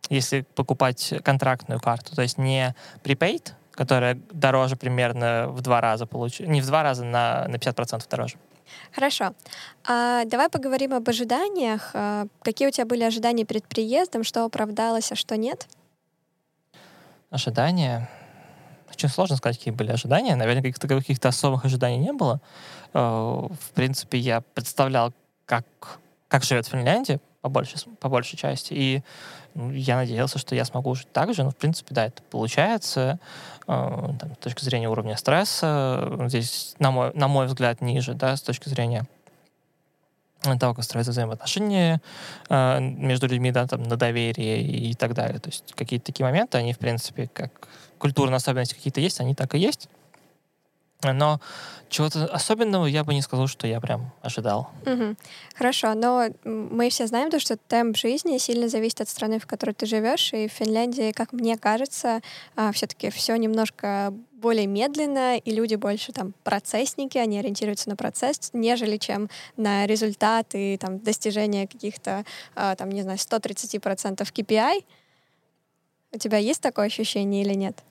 Если 0.09 0.41
покупать 0.41 1.13
контрактную 1.23 1.79
карту, 1.79 2.15
то 2.15 2.21
есть 2.21 2.37
не 2.37 2.75
prepaid, 3.03 3.51
которая 3.71 4.19
дороже 4.31 4.75
примерно 4.75 5.47
в 5.49 5.61
два 5.61 5.81
раза 5.81 6.05
получить, 6.05 6.47
не 6.47 6.61
в 6.61 6.65
два 6.65 6.81
раза, 6.81 7.03
на, 7.03 7.47
на 7.47 7.55
50% 7.55 8.03
дороже. 8.09 8.37
Хорошо. 8.93 9.33
А 9.87 10.25
давай 10.25 10.49
поговорим 10.49 10.93
об 10.93 11.07
ожиданиях. 11.09 11.91
А, 11.93 12.27
какие 12.41 12.67
у 12.67 12.71
тебя 12.71 12.85
были 12.85 13.03
ожидания 13.03 13.45
перед 13.45 13.67
приездом, 13.67 14.23
что 14.23 14.43
оправдалось, 14.45 15.11
а 15.11 15.15
что 15.15 15.37
нет? 15.37 15.67
ожидания. 17.29 18.09
Очень 18.89 19.09
сложно 19.09 19.35
сказать, 19.35 19.57
какие 19.57 19.73
были 19.73 19.91
ожидания. 19.91 20.35
Наверное, 20.35 20.63
каких-то 20.63 20.87
каких-то 20.87 21.27
особых 21.27 21.65
ожиданий 21.65 21.97
не 21.97 22.13
было. 22.13 22.39
Э, 22.93 22.99
в 22.99 23.71
принципе, 23.73 24.17
я 24.17 24.41
представлял, 24.41 25.13
как, 25.45 25.65
как 26.27 26.43
живет 26.43 26.67
Финляндия 26.67 27.19
по 27.41 27.49
большей, 27.49 27.79
по 27.99 28.09
большей 28.09 28.37
части. 28.37 28.73
И 28.73 29.03
я 29.71 29.95
надеялся, 29.95 30.39
что 30.39 30.55
я 30.55 30.65
смогу 30.65 30.95
жить 30.95 31.11
так 31.11 31.33
же. 31.33 31.43
Но, 31.43 31.51
в 31.51 31.55
принципе, 31.55 31.93
да, 31.93 32.05
это 32.05 32.21
получается. 32.23 33.19
Э, 33.67 34.09
там, 34.19 34.33
с 34.35 34.37
точки 34.37 34.63
зрения 34.63 34.89
уровня 34.89 35.17
стресса, 35.17 36.17
здесь, 36.27 36.75
на 36.79 36.91
мой, 36.91 37.11
на 37.13 37.27
мой 37.27 37.47
взгляд, 37.47 37.81
ниже, 37.81 38.13
да, 38.13 38.35
с 38.35 38.41
точки 38.41 38.69
зрения 38.69 39.05
того, 40.59 40.73
как 40.73 40.83
строятся 40.83 41.11
взаимоотношения 41.11 42.01
э, 42.49 42.79
между 42.79 43.27
людьми, 43.27 43.51
да, 43.51 43.67
там, 43.67 43.83
на 43.83 43.97
доверие 43.97 44.61
и 44.61 44.93
так 44.93 45.13
далее. 45.13 45.39
То 45.39 45.49
есть 45.49 45.73
какие-то 45.75 46.05
такие 46.05 46.25
моменты, 46.25 46.57
они, 46.57 46.73
в 46.73 46.77
принципе, 46.77 47.29
как 47.33 47.67
культурные 47.97 48.37
особенности 48.37 48.75
какие-то 48.75 49.01
есть, 49.01 49.19
они 49.19 49.35
так 49.35 49.55
и 49.55 49.59
есть. 49.59 49.89
Но 51.03 51.39
чего-то 51.89 52.25
особенного 52.25 52.87
я 52.87 53.03
бы 53.03 53.13
не 53.13 53.21
сказал, 53.21 53.47
что 53.47 53.67
я 53.67 53.79
прям 53.79 54.11
ожидал. 54.21 54.71
Угу. 54.85 55.15
Хорошо, 55.55 55.93
но 55.93 56.27
мы 56.43 56.89
все 56.89 57.07
знаем 57.07 57.29
то, 57.29 57.39
что 57.39 57.55
темп 57.55 57.95
жизни 57.95 58.37
сильно 58.39 58.67
зависит 58.67 59.01
от 59.01 59.09
страны, 59.09 59.39
в 59.39 59.45
которой 59.45 59.73
ты 59.73 59.85
живешь, 59.85 60.33
и 60.33 60.47
в 60.47 60.51
Финляндии, 60.51 61.11
как 61.11 61.33
мне 61.33 61.57
кажется, 61.57 62.21
а, 62.55 62.71
все-таки 62.71 63.09
все 63.11 63.35
немножко 63.35 64.13
более 64.33 64.67
медленно, 64.67 65.37
и 65.37 65.51
люди 65.51 65.75
больше 65.75 66.11
там 66.11 66.33
процессники, 66.43 67.17
они 67.17 67.39
ориентируются 67.39 67.89
на 67.89 67.95
процесс, 67.95 68.49
нежели 68.53 68.97
чем 68.97 69.29
на 69.55 69.85
результаты, 69.85 70.77
там, 70.77 70.99
достижения 70.99 71.67
каких-то, 71.67 72.25
а, 72.55 72.75
там, 72.75 72.89
не 72.89 73.03
знаю, 73.03 73.17
130% 73.17 74.31
KPI. 74.31 74.83
У 76.13 76.17
тебя 76.17 76.37
есть 76.37 76.61
такое 76.61 76.87
ощущение 76.87 77.43
или 77.43 77.53
нет? 77.53 77.83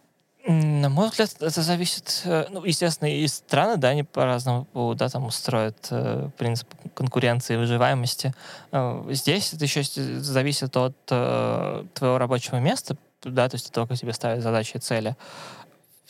На 0.49 0.89
мой 0.89 1.09
взгляд, 1.09 1.35
это 1.41 1.61
зависит, 1.61 2.23
э, 2.25 2.47
ну, 2.51 2.65
естественно, 2.65 3.09
и 3.09 3.27
страны, 3.27 3.79
да, 3.79 3.89
они 3.89 4.05
по-разному, 4.05 4.95
да, 4.95 5.09
там 5.09 5.27
устроят 5.27 5.89
э, 5.91 6.31
принцип 6.39 6.69
конкуренции 6.95 7.55
и 7.55 7.57
выживаемости. 7.57 8.33
Э, 8.71 9.05
здесь 9.11 9.53
это 9.53 9.65
еще 9.65 9.83
зависит 9.83 10.77
от 10.77 10.95
э, 11.11 11.85
твоего 11.95 12.19
рабочего 12.19 12.59
места, 12.59 12.97
да, 13.25 13.49
то 13.49 13.57
есть 13.57 13.67
от 13.67 13.73
того, 13.73 13.89
как 13.89 13.99
тебе 13.99 14.13
ставят 14.13 14.41
задачи 14.41 14.77
и 14.77 14.79
цели. 14.79 15.17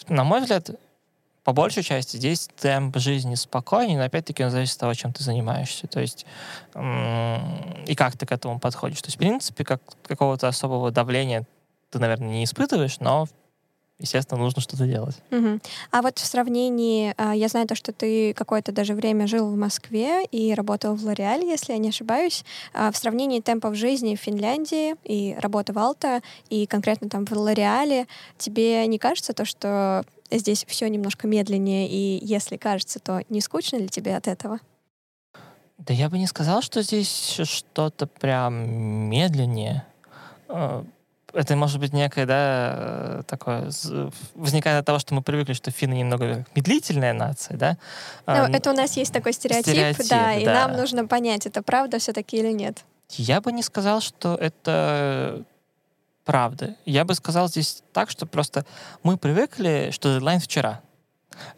На 0.08 0.22
мой 0.22 0.42
взгляд, 0.42 0.68
по 1.42 1.54
большей 1.54 1.82
части 1.82 2.18
здесь 2.18 2.50
темп 2.60 2.98
жизни 2.98 3.36
спокойнее, 3.36 3.96
но 3.96 4.04
опять-таки 4.04 4.44
он 4.44 4.50
зависит 4.50 4.74
от 4.74 4.80
того, 4.80 4.92
чем 4.92 5.14
ты 5.14 5.24
занимаешься. 5.24 5.86
То 5.86 6.00
есть 6.00 6.26
и 6.74 7.94
как 7.94 8.18
ты 8.18 8.26
к 8.26 8.32
этому 8.32 8.58
подходишь. 8.58 9.00
То 9.00 9.06
есть, 9.06 9.16
в 9.16 9.18
принципе, 9.18 9.64
как, 9.64 9.80
какого-то 10.06 10.48
особого 10.48 10.90
давления 10.90 11.44
ты, 11.90 12.00
наверное, 12.00 12.28
не 12.28 12.44
испытываешь, 12.44 12.98
но 13.00 13.28
естественно, 13.98 14.40
нужно 14.40 14.60
что-то 14.60 14.86
делать. 14.86 15.16
Угу. 15.30 15.60
А 15.90 16.02
вот 16.02 16.18
в 16.18 16.26
сравнении, 16.26 17.14
а, 17.16 17.34
я 17.34 17.48
знаю 17.48 17.66
то, 17.66 17.74
что 17.74 17.92
ты 17.92 18.34
какое-то 18.34 18.72
даже 18.72 18.94
время 18.94 19.26
жил 19.26 19.48
в 19.48 19.56
Москве 19.56 20.24
и 20.24 20.54
работал 20.54 20.94
в 20.94 21.04
Лореале, 21.04 21.48
если 21.48 21.72
я 21.72 21.78
не 21.78 21.88
ошибаюсь. 21.88 22.44
А 22.74 22.90
в 22.90 22.96
сравнении 22.96 23.40
темпов 23.40 23.74
жизни 23.74 24.16
в 24.16 24.20
Финляндии 24.20 24.94
и 25.04 25.36
работы 25.38 25.72
в 25.72 25.78
Алта, 25.78 26.20
и 26.50 26.66
конкретно 26.66 27.08
там 27.08 27.24
в 27.24 27.32
Лореале, 27.32 28.06
тебе 28.38 28.86
не 28.86 28.98
кажется 28.98 29.32
то, 29.32 29.44
что 29.44 30.04
здесь 30.30 30.64
все 30.68 30.88
немножко 30.88 31.26
медленнее, 31.26 31.88
и 31.88 32.24
если 32.24 32.56
кажется, 32.56 32.98
то 32.98 33.22
не 33.28 33.40
скучно 33.40 33.76
ли 33.76 33.88
тебе 33.88 34.16
от 34.16 34.28
этого? 34.28 34.60
Да 35.78 35.94
я 35.94 36.08
бы 36.08 36.18
не 36.18 36.26
сказал, 36.26 36.62
что 36.62 36.82
здесь 36.82 37.38
что-то 37.44 38.06
прям 38.06 38.54
медленнее 39.08 39.86
а, 40.48 40.84
это 41.36 41.54
может 41.56 41.78
быть 41.78 41.92
некое, 41.92 42.26
да, 42.26 43.22
такое, 43.26 43.70
возникает 44.34 44.80
от 44.80 44.86
того, 44.86 44.98
что 44.98 45.14
мы 45.14 45.22
привыкли, 45.22 45.52
что 45.52 45.70
финны 45.70 45.94
немного 45.94 46.46
медлительная 46.54 47.12
нация, 47.12 47.56
да. 47.56 47.78
Ну, 48.26 48.32
а, 48.32 48.50
это 48.50 48.70
у 48.70 48.74
нас 48.74 48.96
есть 48.96 49.12
такой 49.12 49.32
стереотип, 49.32 49.66
стереотип 49.66 50.08
да, 50.08 50.24
да, 50.24 50.34
и 50.34 50.44
нам 50.44 50.72
нужно 50.76 51.06
понять, 51.06 51.46
это 51.46 51.62
правда 51.62 51.98
все-таки 51.98 52.38
или 52.38 52.52
нет. 52.52 52.84
Я 53.10 53.40
бы 53.40 53.52
не 53.52 53.62
сказал, 53.62 54.00
что 54.00 54.34
это 54.34 55.44
правда. 56.24 56.76
Я 56.84 57.04
бы 57.04 57.14
сказал 57.14 57.48
здесь 57.48 57.82
так, 57.92 58.10
что 58.10 58.26
просто 58.26 58.66
мы 59.02 59.16
привыкли, 59.16 59.90
что 59.92 60.14
дедлайн 60.14 60.40
вчера. 60.40 60.80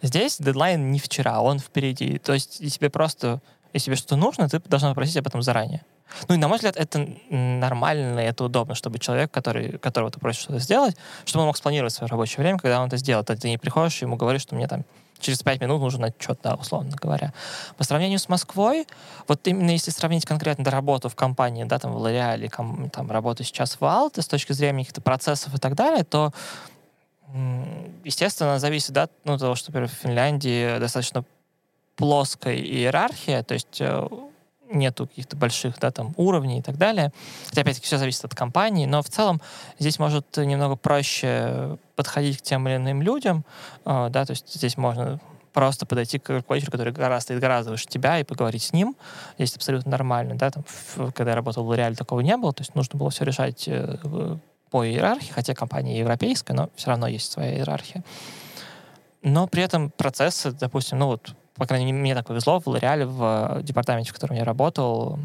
Здесь 0.02 0.38
дедлайн 0.38 0.90
не 0.90 0.98
вчера, 0.98 1.40
он 1.40 1.58
впереди. 1.58 2.18
То 2.18 2.34
есть 2.34 2.58
тебе 2.74 2.90
просто, 2.90 3.40
если 3.72 3.86
тебе 3.86 3.96
что-то 3.96 4.16
нужно, 4.16 4.48
ты 4.48 4.58
должна 4.60 4.90
попросить 4.90 5.16
об 5.16 5.26
этом 5.26 5.40
заранее. 5.40 5.84
Ну 6.28 6.34
и, 6.34 6.38
на 6.38 6.48
мой 6.48 6.56
взгляд, 6.56 6.76
это 6.76 7.08
нормально 7.30 8.20
это 8.20 8.44
удобно, 8.44 8.74
чтобы 8.74 8.98
человек, 8.98 9.30
который, 9.30 9.78
которого 9.78 10.10
ты 10.10 10.18
просишь 10.18 10.42
что-то 10.42 10.58
сделать, 10.58 10.96
чтобы 11.24 11.42
он 11.42 11.48
мог 11.48 11.56
спланировать 11.56 11.92
свое 11.92 12.08
рабочее 12.10 12.42
время, 12.42 12.58
когда 12.58 12.80
он 12.80 12.88
это 12.88 12.96
сделает. 12.96 13.26
Ты 13.26 13.48
не 13.48 13.58
приходишь 13.58 14.00
и 14.02 14.04
ему 14.04 14.16
говоришь, 14.16 14.42
что 14.42 14.54
мне 14.54 14.66
там 14.66 14.84
через 15.20 15.42
пять 15.42 15.60
минут 15.60 15.80
нужен 15.80 16.04
отчет, 16.04 16.38
да, 16.42 16.54
условно 16.54 16.96
говоря. 16.96 17.32
По 17.76 17.84
сравнению 17.84 18.18
с 18.18 18.28
Москвой, 18.28 18.86
вот 19.26 19.46
именно 19.46 19.70
если 19.70 19.90
сравнить 19.90 20.24
конкретно 20.24 20.70
работу 20.70 21.08
в 21.08 21.16
компании, 21.16 21.64
да, 21.64 21.78
там, 21.78 21.92
в 21.92 22.06
L'Oreal, 22.06 22.90
там, 22.90 23.10
работу 23.10 23.44
сейчас 23.44 23.80
в 23.80 23.84
Алте 23.84 24.22
с 24.22 24.28
точки 24.28 24.52
зрения 24.52 24.84
каких-то 24.84 25.00
процессов 25.00 25.54
и 25.54 25.58
так 25.58 25.74
далее, 25.74 26.04
то 26.04 26.32
естественно, 28.04 28.58
зависит 28.58 28.92
да, 28.92 29.08
ну, 29.24 29.36
того, 29.36 29.54
что, 29.54 29.70
например, 29.70 29.90
в 29.90 29.92
Финляндии 29.92 30.78
достаточно 30.78 31.24
плоская 31.96 32.56
иерархия, 32.56 33.42
то 33.42 33.54
есть 33.54 33.80
э, 33.80 34.08
нету 34.70 35.06
каких-то 35.06 35.36
больших 35.36 35.78
да, 35.78 35.90
там, 35.90 36.14
уровней 36.16 36.58
и 36.58 36.62
так 36.62 36.76
далее. 36.76 37.12
Хотя, 37.46 37.62
опять-таки, 37.62 37.86
все 37.86 37.98
зависит 37.98 38.24
от 38.24 38.34
компании, 38.34 38.86
но 38.86 39.02
в 39.02 39.08
целом 39.08 39.40
здесь 39.78 39.98
может 39.98 40.36
немного 40.36 40.76
проще 40.76 41.78
подходить 41.96 42.38
к 42.38 42.42
тем 42.42 42.68
или 42.68 42.76
иным 42.76 43.02
людям, 43.02 43.44
э, 43.84 44.08
да, 44.10 44.24
то 44.24 44.32
есть 44.32 44.52
здесь 44.54 44.76
можно 44.76 45.20
просто 45.52 45.86
подойти 45.86 46.18
к 46.18 46.28
руководителю, 46.28 46.70
который 46.70 46.92
гораздо, 46.92 47.24
стоит 47.24 47.40
гораздо 47.40 47.72
выше 47.72 47.86
тебя, 47.86 48.20
и 48.20 48.24
поговорить 48.24 48.62
с 48.62 48.72
ним. 48.72 48.96
Здесь 49.38 49.56
абсолютно 49.56 49.90
нормально, 49.90 50.36
да, 50.36 50.50
там, 50.50 50.64
когда 51.14 51.32
я 51.32 51.34
работал 51.36 51.64
в 51.64 51.72
L'Oreal, 51.72 51.96
такого 51.96 52.20
не 52.20 52.36
было, 52.36 52.52
то 52.52 52.62
есть 52.62 52.74
нужно 52.74 52.98
было 52.98 53.10
все 53.10 53.24
решать 53.24 53.64
э, 53.66 53.96
по 54.70 54.86
иерархии, 54.86 55.32
хотя 55.32 55.54
компания 55.54 55.98
европейская, 55.98 56.54
но 56.54 56.70
все 56.76 56.90
равно 56.90 57.08
есть 57.08 57.32
своя 57.32 57.54
иерархия. 57.54 58.04
Но 59.22 59.48
при 59.48 59.62
этом 59.62 59.90
процессы, 59.90 60.52
допустим, 60.52 60.98
ну 60.98 61.06
вот 61.06 61.34
по 61.58 61.66
крайней 61.66 61.86
мере, 61.86 61.98
мне 61.98 62.14
так 62.14 62.26
повезло, 62.26 62.60
в 62.60 62.66
Лореале, 62.66 63.06
в 63.06 63.60
департаменте, 63.62 64.10
в 64.10 64.14
котором 64.14 64.36
я 64.36 64.44
работал, 64.44 65.18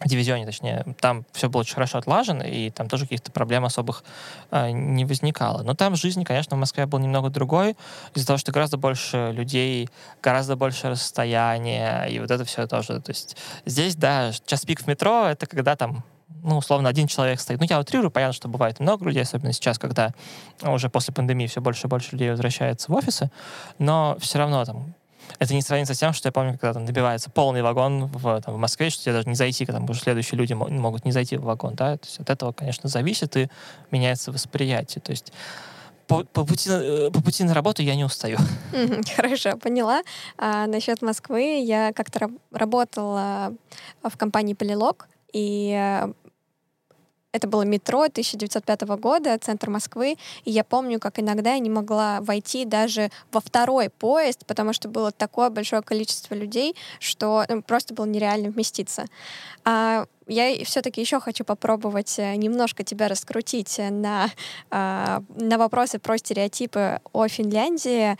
в 0.00 0.08
дивизионе, 0.08 0.44
точнее, 0.44 0.84
там 1.00 1.24
все 1.32 1.48
было 1.48 1.60
очень 1.60 1.74
хорошо 1.74 1.98
отлажено, 1.98 2.42
и 2.44 2.70
там 2.70 2.88
тоже 2.88 3.04
каких-то 3.04 3.30
проблем 3.30 3.64
особых 3.64 4.02
э, 4.50 4.70
не 4.70 5.04
возникало. 5.04 5.62
Но 5.62 5.74
там 5.74 5.94
жизнь, 5.94 6.24
конечно, 6.24 6.56
в 6.56 6.60
Москве 6.60 6.86
была 6.86 7.00
немного 7.00 7.30
другой, 7.30 7.76
из-за 8.14 8.26
того, 8.26 8.36
что 8.36 8.50
гораздо 8.50 8.76
больше 8.76 9.30
людей, 9.32 9.88
гораздо 10.20 10.56
больше 10.56 10.90
расстояния, 10.90 12.06
и 12.06 12.18
вот 12.18 12.30
это 12.32 12.44
все 12.44 12.66
тоже. 12.66 13.00
То 13.00 13.10
есть 13.10 13.36
здесь, 13.66 13.94
да, 13.94 14.32
час 14.46 14.64
пик 14.64 14.80
в 14.80 14.86
метро— 14.88 15.26
это 15.28 15.46
когда 15.46 15.76
там 15.76 16.02
ну, 16.42 16.58
условно, 16.58 16.90
один 16.90 17.06
человек 17.06 17.40
стоит. 17.40 17.58
Ну, 17.58 17.66
я 17.68 17.80
утрирую, 17.80 18.10
понятно, 18.10 18.34
что 18.34 18.48
бывает 18.48 18.78
много 18.78 19.06
людей, 19.06 19.22
особенно 19.22 19.52
сейчас, 19.54 19.78
когда 19.78 20.12
уже 20.62 20.90
после 20.90 21.14
пандемии 21.14 21.46
все 21.46 21.62
больше 21.62 21.86
и 21.86 21.90
больше 21.90 22.10
людей 22.12 22.30
возвращается 22.30 22.92
в 22.92 22.94
офисы, 22.94 23.30
но 23.78 24.18
все 24.20 24.38
равно 24.38 24.62
там 24.66 24.94
это 25.38 25.54
не 25.54 25.62
сравнится 25.62 25.94
с 25.94 25.98
тем, 25.98 26.12
что 26.12 26.28
я 26.28 26.32
помню, 26.32 26.52
когда 26.52 26.74
там 26.74 26.84
набивается 26.84 27.30
полный 27.30 27.62
вагон 27.62 28.06
в, 28.06 28.40
там, 28.40 28.54
в 28.54 28.58
Москве, 28.58 28.90
что 28.90 29.02
тебе 29.02 29.12
даже 29.12 29.28
не 29.28 29.34
зайти, 29.34 29.66
когда 29.66 29.80
уже 29.80 30.00
следующие 30.00 30.38
люди 30.38 30.52
могут 30.52 31.04
не 31.04 31.12
зайти 31.12 31.36
в 31.36 31.42
вагон, 31.42 31.74
да, 31.74 31.96
то 31.96 32.06
есть 32.06 32.20
от 32.20 32.30
этого, 32.30 32.52
конечно, 32.52 32.88
зависит 32.88 33.36
и 33.36 33.48
меняется 33.90 34.32
восприятие, 34.32 35.02
то 35.02 35.10
есть 35.10 35.32
по, 36.06 36.22
по, 36.24 36.44
пути, 36.44 36.68
э, 36.70 37.10
по 37.10 37.22
пути 37.22 37.44
на 37.44 37.54
работу 37.54 37.82
я 37.82 37.96
не 37.96 38.04
устаю. 38.04 38.36
Хорошо, 39.16 39.56
поняла. 39.56 40.02
А, 40.36 40.66
насчет 40.66 41.00
Москвы. 41.00 41.62
Я 41.64 41.94
как-то 41.94 42.28
работала 42.52 43.54
в 44.02 44.16
компании 44.18 44.52
Полилог, 44.52 45.08
и 45.32 45.72
э, 45.74 46.12
это 47.34 47.48
было 47.48 47.62
метро 47.62 48.02
1905 48.02 48.82
года, 48.82 49.36
центр 49.38 49.68
Москвы. 49.68 50.16
И 50.44 50.52
я 50.52 50.62
помню, 50.62 51.00
как 51.00 51.18
иногда 51.18 51.54
я 51.54 51.58
не 51.58 51.68
могла 51.68 52.20
войти 52.20 52.64
даже 52.64 53.10
во 53.32 53.40
второй 53.40 53.90
поезд, 53.90 54.46
потому 54.46 54.72
что 54.72 54.88
было 54.88 55.10
такое 55.10 55.50
большое 55.50 55.82
количество 55.82 56.34
людей, 56.34 56.76
что 57.00 57.44
ну, 57.48 57.60
просто 57.60 57.92
было 57.92 58.04
нереально 58.04 58.50
вместиться. 58.50 59.06
А 59.64 60.06
я 60.28 60.64
все-таки 60.64 61.00
еще 61.00 61.18
хочу 61.18 61.44
попробовать 61.44 62.20
э, 62.20 62.36
немножко 62.36 62.84
тебя 62.84 63.08
раскрутить 63.08 63.78
на, 63.78 64.30
а, 64.70 65.20
на 65.34 65.58
вопросы 65.58 65.98
про 65.98 66.16
стереотипы 66.16 67.00
о 67.12 67.26
Финляндии. 67.26 68.16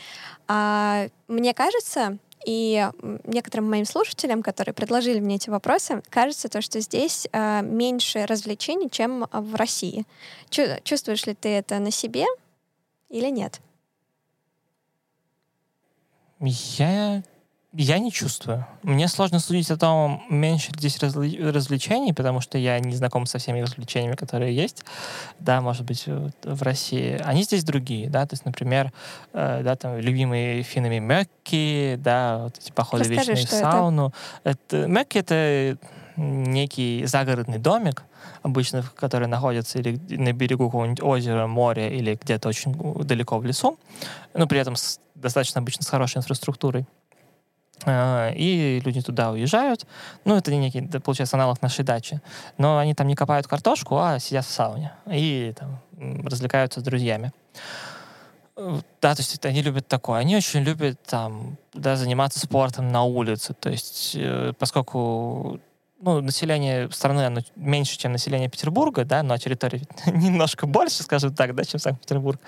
А, 0.49 1.07
мне 1.29 1.55
кажется, 1.55 2.19
и 2.45 2.91
некоторым 3.25 3.69
моим 3.69 3.85
слушателям, 3.85 4.43
которые 4.43 4.75
предложили 4.75 5.21
мне 5.21 5.37
эти 5.37 5.51
вопросы, 5.51 6.03
кажется 6.11 6.49
то, 6.49 6.61
что 6.61 6.81
здесь 6.81 7.27
э, 7.33 7.63
меньше 7.63 8.27
развлечений, 8.27 8.91
чем 8.91 9.27
в 9.33 9.55
России. 9.55 10.05
Чу- 10.51 10.81
чувствуешь 10.83 11.27
ли 11.27 11.35
ты 11.35 11.49
это 11.49 11.79
на 11.79 11.91
себе 11.91 12.27
или 13.09 13.29
нет? 13.29 13.61
Я 16.41 17.23
Я 17.77 17.99
не 17.99 18.12
чувствую. 18.12 18.64
Мне 18.85 19.09
сложно 19.09 19.41
судить 19.41 19.68
о 19.72 19.77
том, 19.77 20.22
меньше 20.31 20.70
здесь 20.77 20.97
развли- 20.99 21.51
развлечений, 21.51 22.12
потому 22.12 22.41
что 22.41 22.57
я 22.57 22.79
не 22.79 22.95
знаком 22.95 23.27
со 23.27 23.39
всеми 23.39 23.61
развлечениями, 23.61 24.14
которые 24.14 24.55
есть, 24.55 24.85
да, 25.41 25.61
может 25.61 25.85
быть, 25.85 26.05
в 26.07 26.62
России. 26.62 27.20
Они 27.25 27.43
здесь 27.43 27.64
другие, 27.64 28.09
да, 28.09 28.27
то 28.27 28.35
есть, 28.35 28.45
например, 28.45 28.93
э, 29.33 29.62
да, 29.64 29.75
там, 29.75 29.99
любимые 29.99 30.62
финами 30.62 31.01
Мекки, 31.01 31.97
да, 31.99 32.45
вот 32.45 32.59
эти 32.59 32.70
походы 32.70 33.05
Расскажи, 33.05 33.33
вечные 33.33 33.47
в 33.47 33.51
сауну. 33.51 34.14
Это? 34.45 34.59
это 34.68 34.87
Мекки— 34.87 35.18
это 35.27 35.77
некий 36.16 37.05
загородный 37.07 37.59
домик, 37.59 38.05
обычно, 38.43 38.85
который 38.95 39.27
находится 39.27 39.81
или 39.81 39.99
на 40.16 40.33
берегу 40.33 40.66
какого-нибудь 40.66 41.03
озера, 41.03 41.49
моря 41.49 41.89
или 41.89 42.16
где-то 42.22 42.49
очень 42.49 42.72
далеко 43.05 43.39
в 43.39 43.45
лесу, 43.45 43.81
но 44.33 44.47
при 44.47 44.61
этом 44.61 44.77
с, 44.77 45.01
достаточно 45.16 45.61
обычно 45.61 45.83
с 45.83 45.89
хорошей 45.89 46.18
инфраструктурой. 46.18 46.87
А, 47.85 48.31
и 48.31 48.81
люди 48.85 49.01
туда 49.03 49.31
уезжают. 49.33 49.87
Ну, 50.25 50.37
это 50.37 50.55
некий, 50.55 50.83
получается, 51.01 51.37
аналог 51.37 51.61
нашей 51.62 51.85
дачи. 51.85 52.20
Но 52.59 52.79
они 52.79 52.95
там 52.95 53.07
не 53.07 53.14
копают 53.14 53.47
картошку, 53.47 53.99
а 53.99 54.18
сидят 54.18 54.45
в 54.45 54.51
сауне 54.51 54.93
и 55.11 55.55
там, 55.59 55.81
развлекаются 56.25 56.81
с 56.81 56.83
друзьями. 56.83 57.33
Да, 58.57 59.14
то 59.14 59.20
есть 59.20 59.45
они 59.45 59.62
любят 59.62 59.89
такое. 59.89 60.20
Они 60.20 60.37
очень 60.37 60.61
любят 60.61 61.01
там, 61.05 61.57
да, 61.72 61.97
заниматься 61.97 62.39
спортом 62.39 62.89
на 62.89 63.03
улице. 63.03 63.53
То 63.53 63.68
есть, 63.70 64.12
э, 64.14 64.53
поскольку 64.59 65.59
ну, 66.05 66.21
население 66.21 66.91
страны 66.91 67.27
оно 67.27 67.41
меньше, 67.57 67.97
чем 67.97 68.13
население 68.13 68.51
Петербурга, 68.51 69.05
да, 69.05 69.23
но 69.23 69.39
территория 69.39 69.83
немножко 70.07 70.67
больше, 70.67 71.03
скажем 71.03 71.35
так, 71.35 71.55
да, 71.55 71.65
чем 71.65 71.81
Санкт-Петербург, 71.81 72.39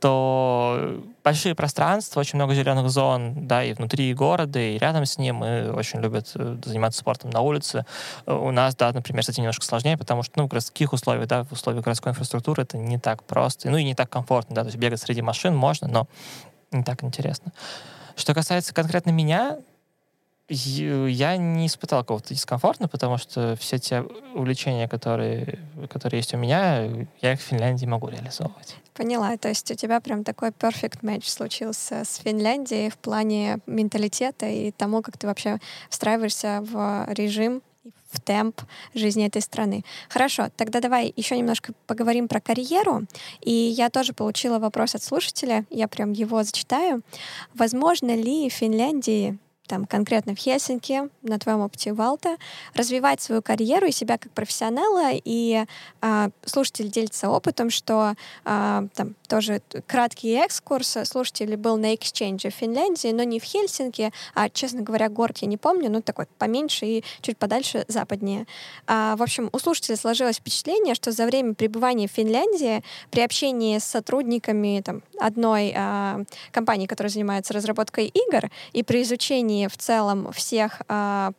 то 0.00 1.00
большие 1.22 1.54
пространства, 1.54 2.20
очень 2.20 2.36
много 2.36 2.54
зеленых 2.54 2.90
зон, 2.90 3.46
да, 3.46 3.62
и 3.62 3.74
внутри 3.74 4.12
города, 4.12 4.58
и 4.58 4.76
рядом 4.78 5.06
с 5.06 5.18
ним, 5.18 5.44
и 5.44 5.68
очень 5.68 6.00
любят 6.00 6.32
э, 6.34 6.58
заниматься 6.64 7.00
спортом 7.00 7.30
на 7.30 7.40
улице. 7.40 7.86
У 8.26 8.50
нас, 8.50 8.74
да, 8.74 8.92
например, 8.92 9.24
с 9.24 9.38
немножко 9.38 9.64
сложнее, 9.64 9.96
потому 9.96 10.24
что, 10.24 10.32
ну, 10.36 10.46
в 10.46 10.48
городских 10.48 10.92
условиях, 10.92 11.28
да, 11.28 11.44
в 11.44 11.52
условиях 11.52 11.84
городской 11.84 12.10
инфраструктуры 12.10 12.64
это 12.64 12.76
не 12.76 12.98
так 12.98 13.22
просто, 13.22 13.70
ну, 13.70 13.76
и 13.76 13.84
не 13.84 13.94
так 13.94 14.10
комфортно, 14.10 14.56
да, 14.56 14.62
то 14.62 14.68
есть 14.68 14.78
бегать 14.78 15.00
среди 15.00 15.22
машин 15.22 15.54
можно, 15.54 15.86
но 15.86 16.08
не 16.72 16.82
так 16.82 17.04
интересно. 17.04 17.52
Что 18.16 18.34
касается 18.34 18.74
конкретно 18.74 19.10
меня, 19.10 19.58
я 20.48 21.36
не 21.36 21.66
испытал 21.66 22.02
какого-то 22.02 22.32
дискомфорта, 22.32 22.88
потому 22.88 23.18
что 23.18 23.56
все 23.56 23.78
те 23.78 24.02
увлечения, 24.34 24.88
которые, 24.88 25.58
которые 25.90 26.18
есть 26.20 26.34
у 26.34 26.36
меня, 26.36 26.84
я 27.20 27.32
их 27.32 27.40
в 27.40 27.42
Финляндии 27.42 27.86
могу 27.86 28.08
реализовывать. 28.08 28.76
Поняла. 28.94 29.36
То 29.36 29.48
есть 29.48 29.70
у 29.70 29.74
тебя 29.74 30.00
прям 30.00 30.24
такой 30.24 30.50
perfect 30.50 31.00
match 31.02 31.28
случился 31.28 32.04
с 32.04 32.16
Финляндией 32.16 32.90
в 32.90 32.96
плане 32.96 33.58
менталитета 33.66 34.46
и 34.46 34.70
тому, 34.70 35.02
как 35.02 35.18
ты 35.18 35.26
вообще 35.26 35.58
встраиваешься 35.90 36.60
в 36.62 37.06
режим 37.08 37.62
в 38.10 38.20
темп 38.20 38.62
жизни 38.94 39.26
этой 39.26 39.42
страны. 39.42 39.84
Хорошо, 40.08 40.48
тогда 40.56 40.80
давай 40.80 41.12
еще 41.16 41.36
немножко 41.36 41.72
поговорим 41.86 42.28
про 42.28 42.40
карьеру. 42.40 43.02
И 43.40 43.50
я 43.52 43.90
тоже 43.90 44.12
получила 44.12 44.58
вопрос 44.58 44.94
от 44.94 45.02
слушателя, 45.02 45.66
я 45.70 45.88
прям 45.88 46.12
его 46.12 46.42
зачитаю. 46.42 47.02
Возможно 47.54 48.14
ли 48.14 48.48
в 48.48 48.52
Финляндии 48.52 49.38
там, 49.66 49.86
конкретно 49.86 50.34
в 50.34 50.38
Хельсинки, 50.38 51.08
на 51.22 51.38
твоем 51.38 51.60
опыте 51.60 51.92
Валта, 51.92 52.36
развивать 52.74 53.20
свою 53.20 53.42
карьеру 53.42 53.86
и 53.86 53.92
себя 53.92 54.18
как 54.18 54.32
профессионала. 54.32 55.10
И 55.12 55.64
э, 56.02 56.28
слушатель 56.44 56.90
делится 56.90 57.28
опытом, 57.28 57.70
что 57.70 58.14
э, 58.44 58.88
там 58.94 59.14
тоже 59.26 59.60
краткий 59.86 60.32
экскурс. 60.32 60.98
Слушатель 61.04 61.56
был 61.56 61.76
на 61.76 61.94
эксченже 61.94 62.50
в 62.50 62.54
Финляндии, 62.54 63.08
но 63.08 63.22
не 63.22 63.40
в 63.40 63.44
Хельсинки, 63.44 64.12
а, 64.34 64.48
честно 64.48 64.82
говоря, 64.82 65.08
город 65.08 65.38
я 65.38 65.48
не 65.48 65.56
помню, 65.56 65.90
ну 65.90 66.02
такой 66.02 66.26
поменьше 66.38 66.86
и 66.86 67.04
чуть 67.20 67.38
подальше 67.38 67.84
западнее. 67.88 68.46
А, 68.86 69.16
в 69.16 69.22
общем, 69.22 69.50
у 69.52 69.58
слушателя 69.58 69.96
сложилось 69.96 70.36
впечатление, 70.36 70.94
что 70.94 71.12
за 71.12 71.26
время 71.26 71.54
пребывания 71.54 72.08
в 72.08 72.12
Финляндии 72.12 72.82
при 73.10 73.20
общении 73.20 73.78
с 73.78 73.84
сотрудниками 73.84 74.80
там, 74.84 75.02
одной 75.18 75.72
а, 75.76 76.22
компании, 76.52 76.86
которая 76.86 77.10
занимается 77.10 77.52
разработкой 77.52 78.06
игр, 78.06 78.50
и 78.72 78.82
при 78.82 79.02
изучении 79.02 79.55
изучении 79.56 79.66
в 79.68 79.76
целом 79.76 80.32
всех 80.32 80.82
э, 80.88 81.32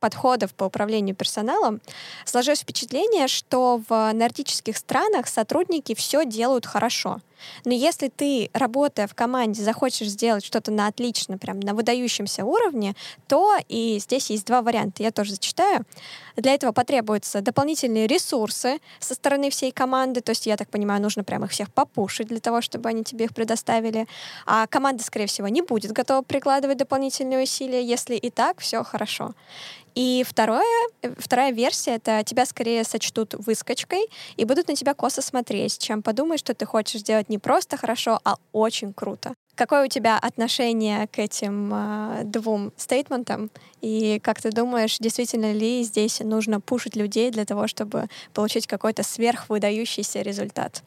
подходов 0.00 0.54
по 0.54 0.64
управлению 0.64 1.14
персоналом, 1.14 1.80
сложилось 2.24 2.60
впечатление, 2.60 3.28
что 3.28 3.80
в 3.88 4.12
нордических 4.12 4.76
странах 4.76 5.26
сотрудники 5.28 5.94
все 5.94 6.24
делают 6.24 6.66
хорошо. 6.66 7.20
Но 7.64 7.72
если 7.72 8.08
ты, 8.08 8.50
работая 8.52 9.06
в 9.06 9.14
команде, 9.14 9.62
захочешь 9.62 10.08
сделать 10.08 10.44
что-то 10.44 10.70
на 10.70 10.86
отлично, 10.86 11.38
прям 11.38 11.60
на 11.60 11.74
выдающемся 11.74 12.44
уровне, 12.44 12.94
то 13.28 13.56
и 13.68 13.98
здесь 14.00 14.30
есть 14.30 14.46
два 14.46 14.62
варианта. 14.62 15.02
Я 15.02 15.10
тоже 15.10 15.32
зачитаю. 15.32 15.84
Для 16.36 16.54
этого 16.54 16.72
потребуются 16.72 17.40
дополнительные 17.40 18.06
ресурсы 18.06 18.78
со 19.00 19.14
стороны 19.14 19.50
всей 19.50 19.72
команды. 19.72 20.20
То 20.20 20.30
есть, 20.30 20.46
я 20.46 20.56
так 20.56 20.68
понимаю, 20.68 21.00
нужно 21.00 21.24
прям 21.24 21.44
их 21.44 21.50
всех 21.50 21.72
попушить 21.72 22.28
для 22.28 22.40
того, 22.40 22.60
чтобы 22.60 22.88
они 22.88 23.04
тебе 23.04 23.26
их 23.26 23.34
предоставили. 23.34 24.06
А 24.44 24.66
команда, 24.66 25.02
скорее 25.02 25.26
всего, 25.26 25.48
не 25.48 25.62
будет 25.62 25.92
готова 25.92 26.22
прикладывать 26.22 26.78
дополнительные 26.78 27.42
усилия, 27.42 27.82
если 27.82 28.16
и 28.16 28.30
так 28.30 28.60
все 28.60 28.82
хорошо. 28.84 29.34
И 29.96 30.24
второе, 30.28 30.62
э, 31.00 31.14
вторая 31.16 31.52
версия— 31.52 31.94
это 31.96 32.22
тебя 32.22 32.44
скорее 32.44 32.84
сочтут 32.84 33.32
выскочкой 33.32 34.06
и 34.36 34.44
будут 34.44 34.68
на 34.68 34.76
тебя 34.76 34.92
косо 34.92 35.22
смотреть, 35.22 35.78
чем 35.78 36.02
подумают, 36.02 36.38
что 36.38 36.54
ты 36.54 36.66
хочешь 36.66 37.00
сделать 37.00 37.25
не 37.28 37.38
просто 37.38 37.76
хорошо, 37.76 38.20
а 38.24 38.36
очень 38.52 38.92
круто. 38.92 39.34
Какое 39.54 39.86
у 39.86 39.88
тебя 39.88 40.18
отношение 40.18 41.06
к 41.06 41.18
этим 41.18 41.72
э, 41.72 42.24
двум 42.24 42.72
стейтментам? 42.76 43.50
И 43.80 44.20
как 44.22 44.42
ты 44.42 44.50
думаешь, 44.50 44.98
действительно 44.98 45.52
ли 45.52 45.82
здесь 45.82 46.20
нужно 46.20 46.60
пушить 46.60 46.94
людей 46.94 47.30
для 47.30 47.46
того, 47.46 47.66
чтобы 47.66 48.08
получить 48.34 48.66
какой-то 48.66 49.02
сверхвыдающийся 49.02 50.20
результат? 50.20 50.82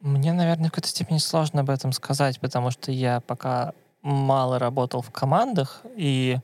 Мне, 0.00 0.32
наверное, 0.32 0.68
в 0.68 0.70
какой-то 0.70 0.88
степени 0.88 1.18
сложно 1.18 1.60
об 1.60 1.68
этом 1.68 1.92
сказать, 1.92 2.40
потому 2.40 2.70
что 2.70 2.90
я 2.90 3.20
пока 3.20 3.72
мало 4.02 4.58
работал 4.58 5.02
в 5.02 5.10
командах, 5.10 5.82
и 5.96 6.38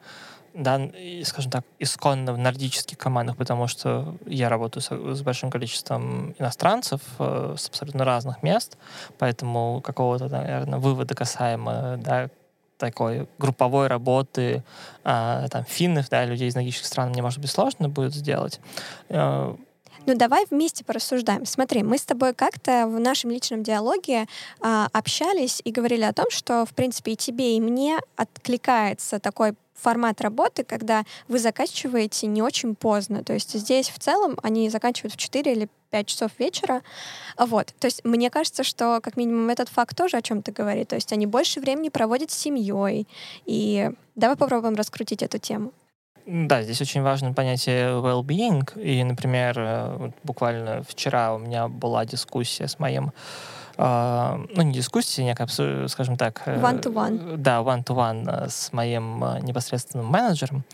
да, 0.55 0.81
скажем 1.25 1.51
так, 1.51 1.65
исконно 1.79 2.33
в 2.33 2.39
нордических 2.39 2.99
командах, 2.99 3.37
потому 3.37 3.67
что 3.67 4.17
я 4.27 4.49
работаю 4.49 4.83
с, 4.83 4.91
с 4.91 5.23
большим 5.23 5.51
количеством 5.51 6.35
иностранцев 6.39 7.01
э, 7.19 7.55
с 7.57 7.69
абсолютно 7.69 8.05
разных 8.05 8.43
мест, 8.43 8.77
поэтому 9.19 9.81
какого-то, 9.81 10.29
наверное, 10.29 10.79
вывода 10.79 11.15
касаемо 11.15 11.97
да, 11.99 12.29
такой 12.77 13.29
групповой 13.39 13.87
работы 13.87 14.63
э, 15.05 15.47
там, 15.51 15.65
финнов, 15.65 16.09
да, 16.09 16.25
людей 16.25 16.49
из 16.49 16.55
нордических 16.55 16.87
стран 16.87 17.11
мне, 17.11 17.23
может 17.23 17.41
быть, 17.41 17.51
сложно 17.51 17.89
будет 17.89 18.15
сделать. 18.15 18.61
Э, 19.09 19.55
ну, 20.05 20.17
давай 20.17 20.45
вместе 20.51 20.85
порассуждаем. 20.85 21.47
Смотри, 21.47 21.83
мы 21.85 21.97
с 21.97 22.03
тобой 22.03 22.35
как-то 22.35 22.87
в 22.89 22.99
нашем 22.99 23.31
личном 23.31 23.63
диалоге 23.63 24.27
а, 24.61 24.89
общались 24.93 25.63
и 25.65 25.71
говорили 25.71 26.03
о 26.03 26.13
том, 26.13 26.27
что, 26.31 26.67
в 26.67 26.75
принципе, 26.75 27.13
и 27.13 27.17
тебе, 27.17 27.57
и 27.57 27.61
мне 27.61 27.99
откликается 28.17 29.21
такой 29.21 29.55
формат 29.75 30.21
работы, 30.21 30.65
когда 30.65 31.05
вы 31.29 31.39
заканчиваете 31.39 32.27
не 32.27 32.43
очень 32.43 32.75
поздно. 32.75 33.25
То 33.25 33.33
есть 33.33 33.53
здесь 33.59 33.89
в 33.89 33.99
целом 33.99 34.39
они 34.43 34.69
заканчивают 34.71 35.15
в 35.15 35.17
4 35.17 35.53
или 35.53 35.69
5 35.91 36.07
часов 36.07 36.31
вечера. 36.39 36.83
Вот. 37.39 37.75
То 37.79 37.87
есть 37.87 38.05
мне 38.05 38.31
кажется, 38.31 38.65
что 38.65 39.01
как 39.03 39.17
минимум 39.17 39.51
этот 39.51 39.69
факт 39.69 39.97
тоже 39.97 40.17
о 40.17 40.23
чем-то 40.23 40.53
говорит. 40.53 40.89
То 40.89 40.97
есть 40.97 41.13
они 41.13 41.27
больше 41.27 41.61
времени 41.61 41.89
проводят 41.89 42.31
с 42.31 42.39
семьей. 42.39 43.07
И 43.45 43.91
давай 44.15 44.37
попробуем 44.37 44.75
раскрутить 44.75 45.23
эту 45.23 45.39
тему. 45.39 45.73
Да, 46.25 46.63
здесь 46.63 46.81
очень 46.81 47.03
важно 47.03 47.33
понятие 47.33 48.01
well-being. 48.01 48.81
И, 48.81 49.03
например, 49.03 49.55
э, 49.59 50.11
буквально 50.23 50.85
вчера 50.85 51.35
у 51.35 51.39
меня 51.39 51.67
была 51.67 52.05
дискуссия 52.07 52.69
с 52.69 52.79
моим 52.79 53.13
ну, 53.77 54.63
не 54.63 54.73
дискуссии, 54.73 55.23
некая, 55.23 55.47
скажем 55.89 56.17
так... 56.17 56.43
Э, 56.47 56.61
one-to-one. 56.61 57.37
Да, 57.37 57.61
one-to-one 57.61 58.45
э, 58.45 58.49
с 58.49 58.73
моим 58.73 59.25
э, 59.25 59.41
непосредственным 59.41 60.07
менеджером. 60.07 60.65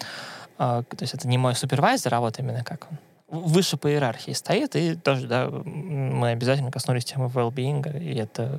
А, 0.59 0.83
то 0.83 1.03
есть 1.03 1.15
это 1.15 1.29
не 1.29 1.39
мой 1.39 1.55
супервайзер, 1.55 2.13
а 2.13 2.21
вот 2.21 2.39
именно 2.39 2.65
как 2.65 2.89
он 2.91 2.99
выше 3.29 3.77
по 3.77 3.89
иерархии 3.91 4.33
стоит, 4.33 4.75
и 4.75 4.97
тоже, 4.97 5.27
да, 5.27 5.49
мы 5.49 6.31
обязательно 6.31 6.71
коснулись 6.71 7.05
темы 7.05 7.27
well-being, 7.27 8.03
и 8.03 8.15
это 8.17 8.59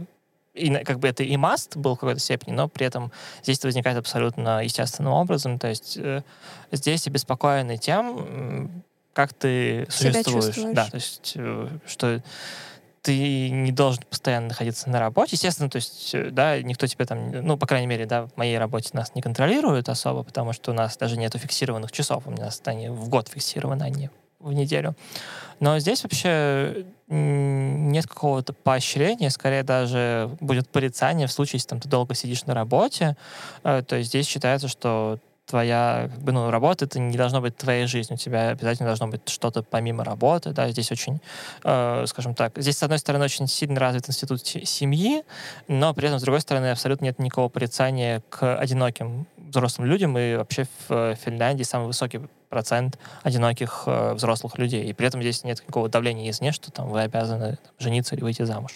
и 0.53 0.69
как 0.83 0.99
бы 0.99 1.07
это 1.07 1.23
и 1.23 1.35
must 1.35 1.77
был 1.77 1.95
в 1.95 1.99
какой-то 1.99 2.19
степени, 2.19 2.53
но 2.53 2.67
при 2.67 2.85
этом 2.85 3.11
здесь 3.43 3.57
это 3.57 3.67
возникает 3.67 3.97
абсолютно 3.97 4.63
естественным 4.63 5.13
образом. 5.13 5.57
То 5.57 5.67
есть 5.67 5.97
э, 5.97 6.23
здесь 6.71 7.07
обеспокоены 7.07 7.77
тем, 7.77 8.83
как 9.13 9.33
ты 9.33 9.87
Себя 9.89 10.23
существуешь. 10.23 10.75
Да, 10.75 10.87
то 10.87 10.95
есть 10.95 11.33
э, 11.35 11.67
что 11.85 12.21
ты 13.09 13.49
не 13.49 13.71
должен 13.71 14.03
постоянно 14.07 14.49
находиться 14.49 14.87
на 14.87 14.99
работе. 14.99 15.31
Естественно, 15.31 15.67
то 15.67 15.77
есть, 15.77 16.13
э, 16.13 16.29
да, 16.29 16.61
никто 16.61 16.85
тебя 16.85 17.05
там, 17.05 17.31
ну, 17.31 17.57
по 17.57 17.65
крайней 17.65 17.87
мере, 17.87 18.05
да, 18.05 18.27
в 18.27 18.37
моей 18.37 18.59
работе 18.59 18.91
нас 18.93 19.15
не 19.15 19.23
контролирует 19.23 19.89
особо, 19.89 20.21
потому 20.21 20.53
что 20.53 20.69
у 20.69 20.75
нас 20.75 20.95
даже 20.95 21.17
нету 21.17 21.39
фиксированных 21.39 21.91
часов. 21.91 22.27
У 22.27 22.31
нас 22.31 22.61
они 22.65 22.89
в 22.89 23.09
год 23.09 23.27
фиксированы, 23.27 23.81
а 23.81 23.89
не 23.89 24.11
в 24.39 24.53
неделю. 24.53 24.95
Но 25.59 25.79
здесь 25.79 26.03
вообще 26.03 26.85
нет 27.07 28.05
какого-то 28.05 28.53
поощрения, 28.53 29.31
скорее 29.31 29.63
даже 29.63 30.29
будет 30.39 30.69
порицание 30.69 31.25
в 31.25 31.31
случае, 31.31 31.57
если 31.57 31.69
там, 31.69 31.79
ты 31.79 31.89
долго 31.89 32.13
сидишь 32.13 32.45
на 32.45 32.53
работе. 32.53 33.17
Э, 33.63 33.81
то 33.81 33.95
есть 33.95 34.09
здесь 34.09 34.27
считается, 34.27 34.67
что 34.67 35.17
твоя 35.49 36.09
как 36.13 36.21
бы, 36.21 36.31
ну, 36.31 36.51
работа, 36.51 36.85
это 36.85 36.99
не 36.99 37.17
должно 37.17 37.41
быть 37.41 37.57
твоей 37.57 37.87
жизнью. 37.87 38.15
У 38.15 38.17
тебя 38.17 38.49
обязательно 38.49 38.87
должно 38.87 39.07
быть 39.07 39.27
что-то 39.27 39.63
помимо 39.63 40.03
работы. 40.03 40.51
Да? 40.51 40.69
Здесь 40.69 40.91
очень, 40.91 41.19
э, 41.63 42.05
скажем 42.07 42.35
так, 42.35 42.53
здесь, 42.55 42.77
с 42.77 42.83
одной 42.83 42.99
стороны, 42.99 43.25
очень 43.25 43.47
сильно 43.47 43.79
развит 43.79 44.07
институт 44.07 44.45
семьи, 44.45 45.23
но 45.67 45.93
при 45.93 46.07
этом, 46.07 46.19
с 46.19 46.21
другой 46.21 46.41
стороны, 46.41 46.71
абсолютно 46.71 47.05
нет 47.05 47.17
никакого 47.19 47.49
порицания 47.49 48.21
к 48.29 48.57
одиноким 48.57 49.25
взрослым 49.37 49.87
людям, 49.87 50.17
и 50.17 50.35
вообще 50.35 50.67
в 50.87 51.15
Финляндии 51.15 51.63
самый 51.63 51.87
высокий 51.87 52.21
процент 52.49 52.99
одиноких 53.23 53.83
э, 53.87 54.13
взрослых 54.13 54.57
людей. 54.57 54.85
И 54.85 54.93
при 54.93 55.07
этом 55.07 55.21
здесь 55.21 55.43
нет 55.43 55.59
никакого 55.59 55.89
давления 55.89 56.29
извне, 56.29 56.51
что 56.51 56.71
там 56.71 56.89
вы 56.89 57.01
обязаны 57.01 57.57
там, 57.57 57.73
жениться 57.79 58.15
или 58.15 58.23
выйти 58.23 58.43
замуж. 58.43 58.73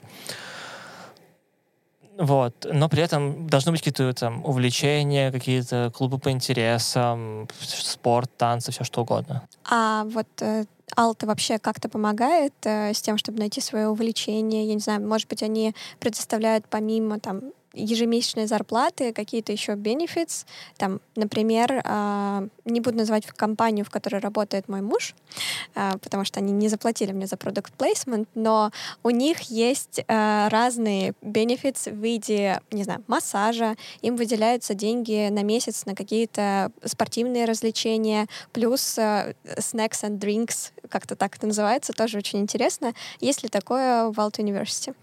Вот. 2.18 2.68
Но 2.72 2.90
при 2.90 3.02
этом 3.02 3.48
должны 3.48 3.72
быть 3.72 3.82
какие-то 3.82 4.14
там 4.14 4.46
увлечения, 4.46 5.32
какие-то 5.32 5.92
клубы 5.96 6.20
по 6.20 6.30
интересам, 6.32 7.48
спорт, 7.62 8.30
танцы, 8.38 8.72
все 8.72 8.84
что 8.84 9.02
угодно. 9.02 9.48
А 9.70 10.04
вот 10.06 10.28
э, 10.42 10.66
Алта 10.96 11.26
вообще 11.26 11.58
как-то 11.58 11.90
помогает 11.90 12.54
э, 12.64 12.94
с 12.94 13.02
тем, 13.02 13.18
чтобы 13.18 13.40
найти 13.40 13.62
свое 13.62 13.88
увлечение? 13.88 14.68
Я 14.68 14.76
не 14.76 14.80
знаю, 14.80 15.08
может 15.08 15.28
быть, 15.28 15.42
они 15.44 15.74
предоставляют 16.00 16.66
помимо 16.70 17.20
там 17.20 17.42
ежемесячные 17.74 18.48
зарплаты, 18.48 19.14
какие-то 19.14 19.52
еще 19.52 19.74
benefits. 19.74 20.46
Там, 20.78 21.02
например, 21.16 21.82
э, 21.84 22.48
не 22.66 22.80
буду 22.80 22.98
называть 22.98 23.26
компанию, 23.26 23.86
в 23.86 23.90
которой 23.90 24.20
работает 24.20 24.70
мой 24.70 24.82
муж, 24.82 25.16
э, 25.76 25.94
потому 26.02 26.24
что 26.24 26.40
они 26.40 26.52
не 26.52 26.70
заплатили 26.70 27.12
мне 27.12 27.28
за 27.28 27.36
product 27.36 27.72
placement, 27.78 28.28
но 28.36 28.72
у 29.02 29.10
них 29.10 29.42
есть 29.42 30.04
э, 30.08 30.48
разные 30.50 31.14
benefits 31.22 31.92
в 31.92 31.96
виде, 31.96 32.62
не 32.72 32.84
знаю, 32.84 33.04
массажа, 33.08 33.76
им 34.02 34.16
выделяются 34.16 34.74
деньги 34.76 35.30
на 35.30 35.44
месяц 35.44 35.86
на 35.86 35.96
какие-то 35.96 36.72
спортивные 36.86 37.46
развлечения, 37.46 38.28
плюс 38.52 38.98
snacks 38.98 40.04
and 40.04 40.20
drinks, 40.20 40.72
как-то 40.90 41.16
так 41.16 41.36
это 41.36 41.48
называется, 41.48 41.94
тоже 41.94 42.20
очень 42.20 42.40
интересно. 42.40 42.94
Есть 43.20 43.44
ли 43.44 43.50
такое 43.50 44.10
в 44.10 44.20
Alt 44.20 44.38
University? 44.38 44.94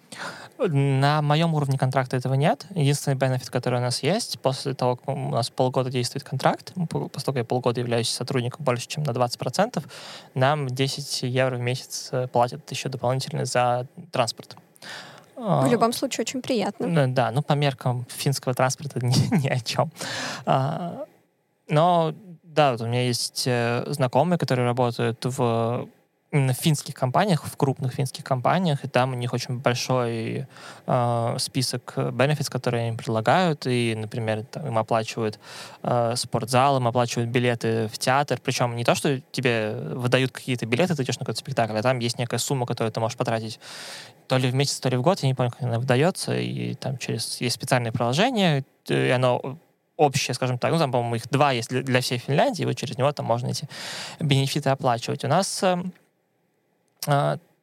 На 0.59 1.23
моем 1.23 1.55
уровне 1.55 1.79
контракта 1.79 2.17
этого 2.17 2.35
нет. 2.35 2.67
Единственный 2.75 3.15
бенефит, 3.15 3.51
который 3.51 3.79
у 3.79 3.83
нас 3.83 4.03
есть, 4.03 4.39
после 4.41 4.75
того, 4.75 4.97
как 4.97 5.09
у 5.09 5.31
нас 5.31 5.49
полгода 5.49 5.91
действует 5.91 6.25
контракт, 6.25 6.75
поскольку 7.13 7.39
я 7.39 7.45
полгода 7.45 7.81
являюсь 7.81 8.11
сотрудником 8.11 8.65
больше, 8.65 8.87
чем 8.87 9.03
на 9.05 9.11
20%, 9.11 9.83
нам 10.35 10.69
10 10.69 11.23
евро 11.23 11.57
в 11.57 11.61
месяц 11.61 12.09
э, 12.13 12.29
платят 12.29 12.71
еще 12.71 12.89
дополнительно 12.89 13.45
за 13.47 13.87
транспорт. 14.13 14.57
В 15.37 15.67
любом 15.71 15.95
случае, 15.95 16.25
очень 16.25 16.43
приятно. 16.43 17.09
Да, 17.09 17.31
ну 17.31 17.41
по 17.41 17.55
меркам 17.55 18.07
финского 18.11 18.53
транспорта 18.53 19.01
ни, 19.05 19.43
ни 19.43 19.49
о 19.49 19.59
чем. 19.59 19.91
А, 20.45 21.07
но 21.69 22.15
да, 22.43 22.73
вот 22.73 22.83
у 22.83 22.87
меня 22.87 23.07
есть 23.07 23.45
э, 23.47 23.85
знакомые, 23.87 24.39
которые 24.39 24.67
работают 24.67 25.25
в 25.25 25.89
в 26.33 26.53
финских 26.53 26.95
компаниях, 26.95 27.45
в 27.45 27.57
крупных 27.57 27.93
финских 27.95 28.23
компаниях, 28.23 28.85
и 28.85 28.89
там 28.89 29.13
у 29.13 29.15
них 29.17 29.33
очень 29.33 29.59
большой 29.59 30.47
э, 30.87 31.35
список 31.39 31.95
benefits, 31.97 32.51
которые 32.51 32.89
они 32.89 32.97
предлагают, 32.97 33.67
и, 33.67 33.95
например, 33.97 34.45
там, 34.45 34.67
им 34.67 34.79
оплачивают 34.79 35.41
э, 35.83 36.15
спортзал, 36.17 36.77
им 36.77 36.87
оплачивают 36.87 37.31
билеты 37.31 37.89
в 37.89 37.99
театр, 37.99 38.41
причем 38.43 38.77
не 38.77 38.85
то, 38.85 38.95
что 38.95 39.21
тебе 39.33 39.75
выдают 39.75 40.31
какие-то 40.31 40.67
билеты, 40.67 40.95
ты 40.95 41.03
идешь 41.03 41.19
на 41.19 41.25
какой-то 41.25 41.41
спектакль, 41.41 41.77
а 41.77 41.83
там 41.83 41.99
есть 41.99 42.19
некая 42.19 42.39
сумма, 42.39 42.65
которую 42.65 42.93
ты 42.93 43.01
можешь 43.01 43.19
потратить 43.19 43.59
то 44.29 44.37
ли 44.37 44.49
в 44.49 44.55
месяц, 44.55 44.79
то 44.79 44.89
ли 44.89 44.97
в 44.97 45.03
год, 45.03 45.19
я 45.21 45.29
не 45.29 45.35
помню, 45.35 45.51
как 45.51 45.63
она 45.63 45.81
выдается, 45.81 46.37
и 46.39 46.75
там 46.75 46.97
через 46.99 47.41
есть 47.41 47.57
специальное 47.57 47.91
приложение, 47.91 48.65
и 48.87 49.11
оно 49.11 49.59
общее, 49.97 50.35
скажем 50.35 50.59
так, 50.59 50.73
ну, 50.73 50.79
там, 50.79 50.93
по-моему, 50.93 51.17
их 51.17 51.29
два 51.29 51.53
есть 51.53 51.69
для, 51.69 52.01
всей 52.01 52.19
Финляндии, 52.19 52.63
и 52.63 52.67
вот 52.67 52.77
через 52.77 52.97
него 52.97 53.13
там 53.13 53.27
можно 53.27 53.49
эти 53.49 53.69
бенефиты 54.19 54.71
оплачивать. 54.71 55.25
У 55.25 55.29
нас 55.29 55.63
эм, 55.63 55.93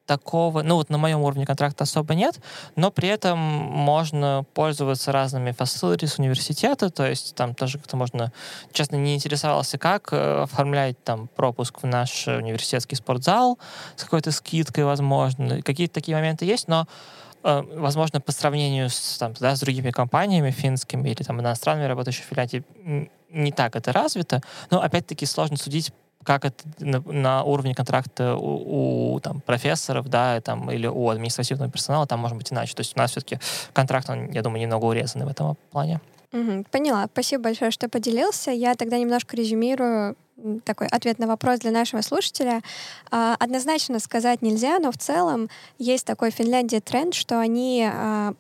такого, 0.07 0.63
ну 0.63 0.75
вот 0.75 0.89
на 0.89 0.97
моем 0.97 1.21
уровне 1.21 1.45
контракта 1.45 1.83
особо 1.83 2.15
нет, 2.15 2.39
но 2.75 2.89
при 2.89 3.09
этом 3.09 3.38
можно 3.38 4.45
пользоваться 4.53 5.11
разными 5.11 5.51
facilities 5.51 6.15
университета, 6.17 6.89
то 6.89 7.05
есть 7.05 7.35
там 7.35 7.53
тоже 7.53 7.77
как-то 7.77 7.97
можно, 7.97 8.31
честно, 8.71 8.95
не 8.95 9.13
интересовался, 9.13 9.77
как 9.77 10.09
э, 10.13 10.43
оформлять 10.43 11.03
там 11.03 11.27
пропуск 11.27 11.83
в 11.83 11.85
наш 11.85 12.27
университетский 12.27 12.95
спортзал 12.95 13.59
с 13.95 14.03
какой-то 14.05 14.31
скидкой, 14.31 14.85
возможно. 14.85 15.61
Какие-то 15.61 15.95
такие 15.95 16.15
моменты 16.15 16.45
есть, 16.45 16.67
но 16.69 16.88
э, 17.43 17.61
возможно, 17.75 18.21
по 18.21 18.31
сравнению 18.31 18.89
с, 18.89 19.17
там, 19.17 19.33
да, 19.39 19.55
с 19.55 19.59
другими 19.59 19.91
компаниями 19.91 20.51
финскими 20.51 21.09
или 21.09 21.23
там, 21.23 21.41
иностранными, 21.41 21.85
работающими 21.85 22.23
в 22.23 22.29
Финляндии, 22.29 22.63
не 23.29 23.51
так 23.51 23.75
это 23.75 23.91
развито. 23.91 24.41
Но, 24.71 24.81
опять-таки, 24.81 25.25
сложно 25.25 25.57
судить 25.57 25.91
как 26.24 26.45
это 26.45 26.63
на, 26.80 26.99
на 27.01 27.43
уровне 27.43 27.74
контракта 27.74 28.36
у, 28.36 29.13
у 29.15 29.20
там, 29.20 29.41
профессоров, 29.41 30.09
да, 30.09 30.41
там, 30.41 30.70
или 30.72 30.88
у 30.88 31.09
административного 31.09 31.72
персонала, 31.72 32.05
там 32.05 32.20
может 32.20 32.38
быть 32.38 32.51
иначе. 32.51 32.76
То 32.76 32.82
есть 32.82 32.95
у 32.95 32.99
нас 32.99 33.11
все-таки 33.11 33.39
контракт, 33.74 34.09
он, 34.09 34.30
я 34.32 34.41
думаю, 34.41 34.61
немного 34.61 34.86
урезанный 34.86 35.26
в 35.26 35.30
этом 35.30 35.55
плане. 35.72 36.01
Угу, 36.34 36.65
поняла. 36.72 37.07
Спасибо 37.11 37.43
большое, 37.43 37.72
что 37.72 37.88
поделился. 37.88 38.51
Я 38.51 38.76
тогда 38.76 38.97
немножко 38.97 39.38
резюмирую 39.38 40.15
такой 40.65 40.88
ответ 40.88 41.20
на 41.20 41.28
вопрос 41.28 41.59
для 41.59 41.72
нашего 41.72 42.01
слушателя. 42.01 42.61
А, 43.09 43.36
однозначно 43.39 43.99
сказать 43.99 44.41
нельзя, 44.41 44.80
но 44.80 44.91
в 44.91 44.97
целом 44.97 45.49
есть 45.80 46.05
такой 46.05 46.32
в 46.32 46.36
Финляндии 46.36 46.80
тренд, 46.80 47.13
что 47.13 47.39
они 47.39 47.89
а, 47.91 48.34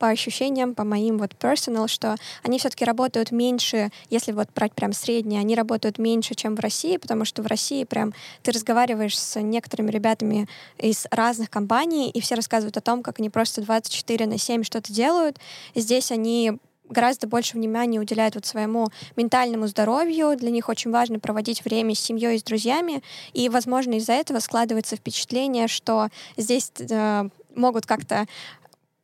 по 0.00 0.08
ощущениям, 0.08 0.74
по 0.74 0.82
моим 0.82 1.18
вот 1.18 1.34
personal, 1.38 1.86
что 1.86 2.16
они 2.42 2.58
все-таки 2.58 2.86
работают 2.86 3.30
меньше, 3.30 3.90
если 4.08 4.32
вот 4.32 4.48
брать 4.54 4.72
прям 4.72 4.94
средние, 4.94 5.40
они 5.40 5.54
работают 5.54 5.98
меньше, 5.98 6.34
чем 6.34 6.56
в 6.56 6.60
России, 6.60 6.96
потому 6.96 7.26
что 7.26 7.42
в 7.42 7.46
России 7.46 7.84
прям 7.84 8.14
ты 8.42 8.50
разговариваешь 8.50 9.18
с 9.18 9.38
некоторыми 9.40 9.90
ребятами 9.90 10.48
из 10.78 11.06
разных 11.10 11.50
компаний, 11.50 12.10
и 12.10 12.20
все 12.20 12.34
рассказывают 12.34 12.78
о 12.78 12.80
том, 12.80 13.02
как 13.02 13.20
они 13.20 13.28
просто 13.28 13.60
24 13.60 14.26
на 14.26 14.38
7 14.38 14.62
что-то 14.64 14.90
делают. 14.90 15.38
Здесь 15.74 16.10
они 16.10 16.58
гораздо 16.88 17.28
больше 17.28 17.56
внимания 17.56 18.00
уделяют 18.00 18.34
вот 18.34 18.46
своему 18.46 18.88
ментальному 19.16 19.66
здоровью. 19.66 20.34
Для 20.36 20.50
них 20.50 20.68
очень 20.70 20.90
важно 20.90 21.20
проводить 21.20 21.62
время 21.64 21.94
с 21.94 22.00
семьей 22.00 22.36
и 22.36 22.38
с 22.38 22.42
друзьями. 22.42 23.02
И, 23.34 23.50
возможно, 23.50 23.94
из-за 23.94 24.14
этого 24.14 24.40
складывается 24.40 24.96
впечатление, 24.96 25.68
что 25.68 26.08
здесь 26.36 26.72
э, 26.78 27.28
могут 27.54 27.86
как-то 27.86 28.26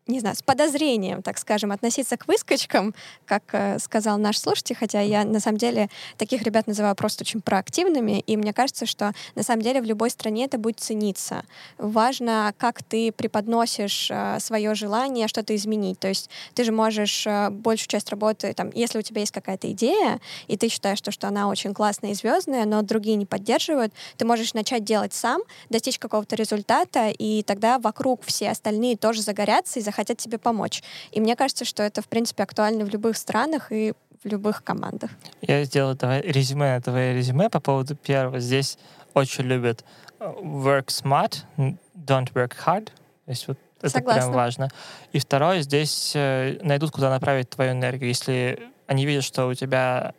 не 0.06 0.20
знаю, 0.20 0.36
с 0.36 0.42
подозрением, 0.42 1.22
так 1.22 1.36
скажем, 1.38 1.72
относиться 1.72 2.16
к 2.16 2.28
выскочкам, 2.28 2.94
как 3.24 3.42
э, 3.52 3.78
сказал 3.80 4.18
наш 4.18 4.38
слушатель, 4.38 4.76
хотя 4.76 5.00
я 5.00 5.24
на 5.24 5.40
самом 5.40 5.58
деле 5.58 5.88
таких 6.16 6.42
ребят 6.42 6.68
называю 6.68 6.94
просто 6.94 7.24
очень 7.24 7.40
проактивными, 7.40 8.20
и 8.20 8.36
мне 8.36 8.52
кажется, 8.52 8.86
что 8.86 9.12
на 9.34 9.42
самом 9.42 9.62
деле 9.62 9.80
в 9.80 9.84
любой 9.84 10.10
стране 10.10 10.44
это 10.44 10.58
будет 10.58 10.78
цениться. 10.78 11.44
Важно, 11.76 12.54
как 12.56 12.84
ты 12.84 13.10
преподносишь 13.10 14.08
э, 14.10 14.38
свое 14.38 14.74
желание 14.74 15.26
что-то 15.26 15.56
изменить. 15.56 15.98
То 15.98 16.08
есть 16.08 16.30
ты 16.54 16.62
же 16.62 16.70
можешь 16.70 17.26
э, 17.26 17.50
большую 17.50 17.88
часть 17.88 18.10
работы, 18.10 18.54
там, 18.54 18.70
если 18.74 18.98
у 19.00 19.02
тебя 19.02 19.20
есть 19.20 19.32
какая-то 19.32 19.70
идея, 19.72 20.20
и 20.46 20.56
ты 20.56 20.68
считаешь, 20.68 20.98
что, 20.98 21.10
что 21.10 21.26
она 21.26 21.48
очень 21.48 21.74
классная 21.74 22.12
и 22.12 22.14
звездная, 22.14 22.64
но 22.64 22.82
другие 22.82 23.16
не 23.16 23.26
поддерживают, 23.26 23.92
ты 24.16 24.24
можешь 24.24 24.54
начать 24.54 24.84
делать 24.84 25.14
сам, 25.14 25.42
достичь 25.68 25.98
какого-то 25.98 26.36
результата, 26.36 27.08
и 27.08 27.42
тогда 27.42 27.80
вокруг 27.80 28.22
все 28.24 28.50
остальные 28.50 28.96
тоже 28.96 29.22
загорятся 29.22 29.80
и 29.80 29.82
захотят 29.82 29.95
хотят 29.96 30.18
тебе 30.18 30.38
помочь. 30.38 30.82
И 31.10 31.20
мне 31.20 31.34
кажется, 31.36 31.64
что 31.64 31.82
это, 31.82 32.02
в 32.02 32.06
принципе, 32.06 32.42
актуально 32.42 32.84
в 32.84 32.90
любых 32.90 33.16
странах 33.16 33.72
и 33.72 33.94
в 34.22 34.28
любых 34.28 34.62
командах. 34.62 35.10
Я 35.40 35.64
сделаю 35.64 35.96
давай 35.96 36.20
резюме 36.20 36.80
твое 36.80 37.14
резюме 37.14 37.48
по 37.48 37.60
поводу 37.60 37.96
первого. 37.96 38.40
Здесь 38.40 38.78
очень 39.14 39.44
любят 39.44 39.84
э, 40.20 40.24
work 40.24 40.86
smart, 40.86 41.44
don't 41.56 42.32
work 42.34 42.52
hard. 42.64 42.86
То 43.24 43.30
есть 43.30 43.48
вот 43.48 43.58
это 43.80 43.90
Согласна. 43.90 44.22
прям 44.22 44.32
важно. 44.32 44.68
И 45.12 45.18
второе, 45.18 45.60
здесь 45.60 46.12
э, 46.14 46.58
найдут, 46.62 46.90
куда 46.90 47.10
направить 47.10 47.50
твою 47.50 47.72
энергию. 47.72 48.08
Если 48.08 48.58
они 48.86 49.06
видят, 49.06 49.24
что 49.24 49.46
у 49.48 49.54
тебя 49.54 50.12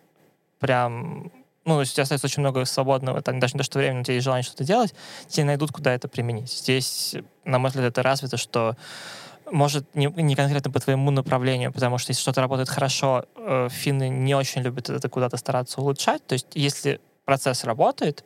прям 0.60 1.32
ну, 1.66 1.76
то 1.76 1.82
есть 1.82 1.92
у 1.92 1.96
тебя 1.96 2.04
остается 2.04 2.28
очень 2.28 2.40
много 2.40 2.64
свободного, 2.64 3.22
там, 3.22 3.42
даже 3.42 3.56
не 3.56 3.58
то, 3.58 3.66
что 3.66 3.80
времени, 3.80 4.00
у 4.00 4.04
тебя 4.04 4.14
есть 4.14 4.24
желание 4.24 4.44
что-то 4.44 4.64
делать, 4.64 4.96
тебе 5.28 5.44
найдут, 5.44 5.74
куда 5.74 5.94
это 5.94 6.08
применить. 6.08 6.50
Здесь, 6.50 7.14
на 7.44 7.60
мой 7.60 7.72
взгляд, 7.72 7.88
это 7.88 8.04
развито, 8.04 8.38
что 8.38 8.78
может, 9.52 9.96
не, 9.96 10.08
не 10.08 10.36
конкретно 10.36 10.72
по 10.72 10.80
твоему 10.80 11.12
направлению, 11.12 11.72
потому 11.72 11.98
что 11.98 12.12
если 12.12 12.22
что-то 12.22 12.42
работает 12.42 12.70
хорошо, 12.70 13.26
э, 13.36 13.70
финны 13.72 14.10
не 14.10 14.36
очень 14.36 14.62
любят 14.62 14.90
это 14.90 15.10
куда-то 15.10 15.38
стараться 15.38 15.82
улучшать. 15.82 16.26
То 16.26 16.34
есть 16.34 16.48
если 16.54 17.00
процесс 17.26 17.64
работает, 17.64 18.24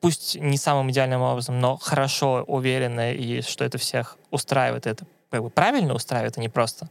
пусть 0.00 0.36
не 0.36 0.56
самым 0.56 0.90
идеальным 0.90 1.22
образом, 1.22 1.60
но 1.60 1.76
хорошо, 1.76 2.44
уверенно, 2.46 3.12
и 3.12 3.42
что 3.42 3.64
это 3.64 3.78
всех 3.78 4.16
устраивает, 4.30 4.86
это 4.86 5.04
как 5.30 5.42
бы 5.42 5.50
правильно 5.50 5.94
устраивает, 5.94 6.38
а 6.38 6.40
не 6.40 6.48
просто, 6.48 6.88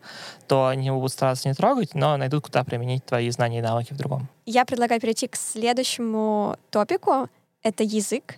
то 0.47 0.67
они 0.67 0.91
будут 0.91 1.11
стараться 1.11 1.47
не 1.47 1.55
трогать, 1.55 1.95
но 1.95 2.17
найдут, 2.17 2.45
куда 2.45 2.63
применить 2.63 3.03
твои 3.05 3.29
знания 3.31 3.59
и 3.59 3.61
навыки 3.61 3.93
в 3.93 3.97
другом. 3.97 4.27
Я 4.45 4.63
предлагаю 4.65 5.01
перейти 5.01 5.27
к 5.27 5.35
следующему 5.35 6.57
топику. 6.69 7.29
Это 7.63 7.83
язык. 7.83 8.37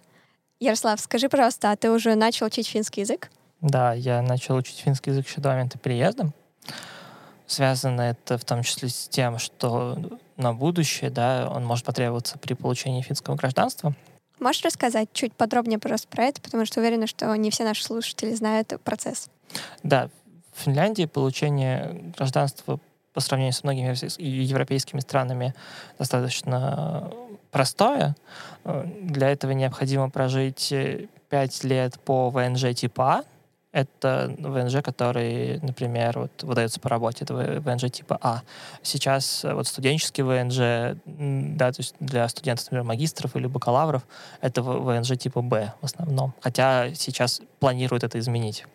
Ярослав, 0.59 0.99
скажи, 0.99 1.29
пожалуйста, 1.29 1.71
а 1.71 1.75
ты 1.75 1.91
уже 1.91 2.15
начал 2.15 2.47
учить 2.47 2.67
финский 2.67 3.01
язык? 3.01 3.29
Да, 3.61 3.93
я 3.93 4.21
начал 4.21 4.55
учить 4.55 4.77
финский 4.77 5.11
язык 5.11 5.27
еще 5.27 5.41
до 5.41 5.49
момента 5.49 5.77
переезда. 5.77 6.31
Связано 7.45 8.01
это 8.01 8.37
в 8.37 8.45
том 8.45 8.63
числе 8.63 8.89
с 8.89 9.07
тем, 9.09 9.39
что 9.39 9.97
на 10.37 10.53
будущее, 10.53 11.09
да, 11.09 11.49
он 11.53 11.65
может 11.65 11.83
потребоваться 11.85 12.37
при 12.37 12.53
получении 12.53 13.01
финского 13.01 13.35
гражданства. 13.35 13.95
Можешь 14.39 14.63
рассказать 14.63 15.09
чуть 15.11 15.33
подробнее 15.33 15.79
просто 15.79 16.07
про 16.07 16.25
это, 16.25 16.41
потому 16.41 16.65
что 16.65 16.79
уверена, 16.79 17.07
что 17.07 17.35
не 17.35 17.49
все 17.49 17.65
наши 17.65 17.83
слушатели 17.83 18.33
знают 18.33 18.73
процесс. 18.83 19.29
Да, 19.83 20.09
в 20.53 20.63
Финляндии 20.63 21.05
получение 21.05 22.13
гражданства 22.15 22.79
по 23.13 23.19
сравнению 23.19 23.53
с 23.53 23.63
многими 23.63 23.95
европейскими 24.21 24.99
странами 24.99 25.53
достаточно 25.97 27.11
простое. 27.51 28.15
Для 28.63 29.29
этого 29.29 29.51
необходимо 29.51 30.09
прожить 30.09 30.73
5 31.29 31.63
лет 31.63 31.99
по 31.99 32.29
ВНЖ 32.29 32.75
типа 32.75 33.15
А, 33.15 33.23
это 33.71 34.35
ВНЖ, 34.39 34.81
который, 34.83 35.59
например, 35.61 36.19
вот, 36.19 36.43
выдается 36.43 36.79
по 36.79 36.89
работе, 36.89 37.23
это 37.23 37.33
ВНЖ 37.33 37.91
типа 37.91 38.17
А. 38.21 38.41
Сейчас 38.81 39.43
вот 39.43 39.67
студенческий 39.67 40.23
ВНЖ, 40.23 40.97
да, 41.05 41.71
то 41.71 41.79
есть 41.79 41.95
для 41.99 42.27
студентов, 42.29 42.65
например, 42.65 42.83
магистров 42.83 43.35
или 43.35 43.47
бакалавров, 43.47 44.05
это 44.41 44.61
ВНЖ 44.61 45.17
типа 45.17 45.41
Б 45.41 45.73
в 45.81 45.85
основном. 45.85 46.33
Хотя 46.41 46.93
сейчас 46.95 47.41
планируют 47.59 48.03
это 48.03 48.17
изменить. 48.17 48.65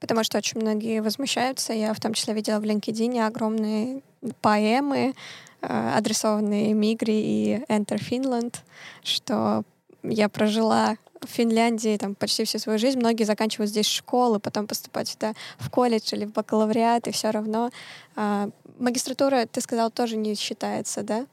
Потому 0.00 0.22
что 0.22 0.36
очень 0.36 0.60
многие 0.60 1.00
возмущаются. 1.00 1.72
Я 1.72 1.94
в 1.94 2.00
том 2.00 2.12
числе 2.12 2.34
видела 2.34 2.60
в 2.60 2.64
LinkedIn 2.64 3.26
огромные 3.26 4.02
поэмы, 4.42 5.14
э, 5.62 5.92
адресованные 5.96 6.74
Мигри 6.74 7.14
и 7.14 7.64
Enter 7.70 7.98
Finland, 7.98 8.56
что 9.02 9.62
я 10.02 10.28
прожила 10.28 10.96
в 11.26 11.30
Финляндии 11.30 11.96
там 11.96 12.14
почти 12.14 12.44
всю 12.44 12.58
свою 12.58 12.78
жизнь. 12.78 12.98
Многие 12.98 13.24
заканчивают 13.24 13.70
здесь 13.70 13.86
школы, 13.86 14.38
потом 14.38 14.66
поступать 14.66 15.08
сюда 15.08 15.34
в 15.58 15.70
колледж 15.70 16.14
или 16.14 16.24
в 16.24 16.32
бакалавриат, 16.32 17.08
и 17.08 17.10
все 17.10 17.30
равно. 17.30 17.70
А, 18.16 18.48
магистратура, 18.78 19.46
ты 19.46 19.60
сказал, 19.60 19.90
тоже 19.90 20.16
не 20.16 20.34
считается, 20.34 21.02
да? 21.02 21.26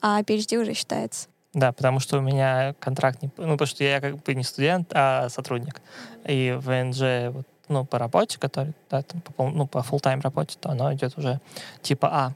А 0.00 0.22
PhD 0.22 0.56
уже 0.58 0.74
считается. 0.74 1.28
Да, 1.52 1.72
потому 1.72 1.98
что 1.98 2.18
у 2.18 2.20
меня 2.20 2.74
контракт 2.78 3.22
не... 3.22 3.30
Ну, 3.36 3.52
потому 3.52 3.66
что 3.66 3.82
я 3.82 4.00
как 4.00 4.22
бы 4.22 4.34
не 4.34 4.44
студент, 4.44 4.92
а 4.94 5.28
сотрудник. 5.28 5.80
И 6.24 6.56
в 6.56 6.66
ВНЖ, 6.66 7.32
вот, 7.34 7.46
ну, 7.68 7.84
по 7.84 7.98
работе, 7.98 8.38
который, 8.38 8.72
да, 8.88 9.02
там, 9.02 9.20
по, 9.20 9.50
ну, 9.50 9.66
по 9.66 9.78
full-time 9.78 10.20
работе, 10.20 10.56
то 10.60 10.70
оно 10.70 10.92
идет 10.94 11.18
уже 11.18 11.40
типа 11.82 12.08
А. 12.12 12.32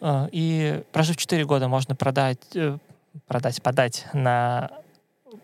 а 0.00 0.28
и 0.30 0.82
прожив 0.92 1.16
4 1.16 1.44
года, 1.44 1.66
можно 1.66 1.96
продать, 1.96 2.38
э, 2.54 2.78
продать, 3.26 3.60
подать 3.62 4.06
на 4.12 4.70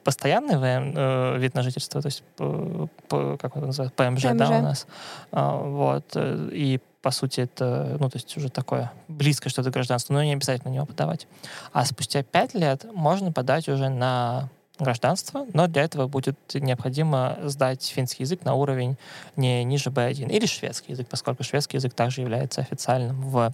постоянный 0.04 0.56
ВМ, 0.56 0.94
э, 0.96 1.38
вид 1.38 1.54
на 1.54 1.62
жительство, 1.62 2.00
то 2.00 2.06
есть 2.06 2.22
по, 2.36 2.88
по, 3.08 3.36
как 3.36 3.56
это 3.56 3.66
называется, 3.66 3.94
ПМЖ, 3.96 4.22
ПМЖ, 4.22 4.38
да, 4.38 4.48
у 4.58 4.62
нас. 4.62 4.86
А, 5.30 5.56
вот. 5.56 6.04
Э, 6.14 6.48
и 6.52 6.80
по 7.02 7.10
сути 7.10 7.40
это, 7.40 7.96
ну, 7.98 8.08
то 8.08 8.16
есть 8.16 8.36
уже 8.36 8.48
такое 8.48 8.92
близкое 9.08 9.50
что-то 9.50 9.70
гражданство, 9.70 10.14
но 10.14 10.22
не 10.22 10.32
обязательно 10.32 10.70
на 10.70 10.74
него 10.74 10.86
подавать. 10.86 11.26
А 11.72 11.84
спустя 11.84 12.22
пять 12.22 12.54
лет 12.54 12.86
можно 12.92 13.32
подать 13.32 13.68
уже 13.68 13.88
на 13.88 14.48
гражданство, 14.78 15.46
но 15.52 15.66
для 15.66 15.82
этого 15.82 16.08
будет 16.08 16.38
необходимо 16.54 17.38
сдать 17.44 17.84
финский 17.84 18.22
язык 18.22 18.44
на 18.44 18.54
уровень 18.54 18.96
не 19.36 19.64
ниже 19.64 19.90
B1 19.90 20.30
или 20.30 20.46
шведский 20.46 20.92
язык, 20.92 21.08
поскольку 21.08 21.44
шведский 21.44 21.76
язык 21.76 21.94
также 21.94 22.22
является 22.22 22.62
официальным 22.62 23.20
в 23.20 23.52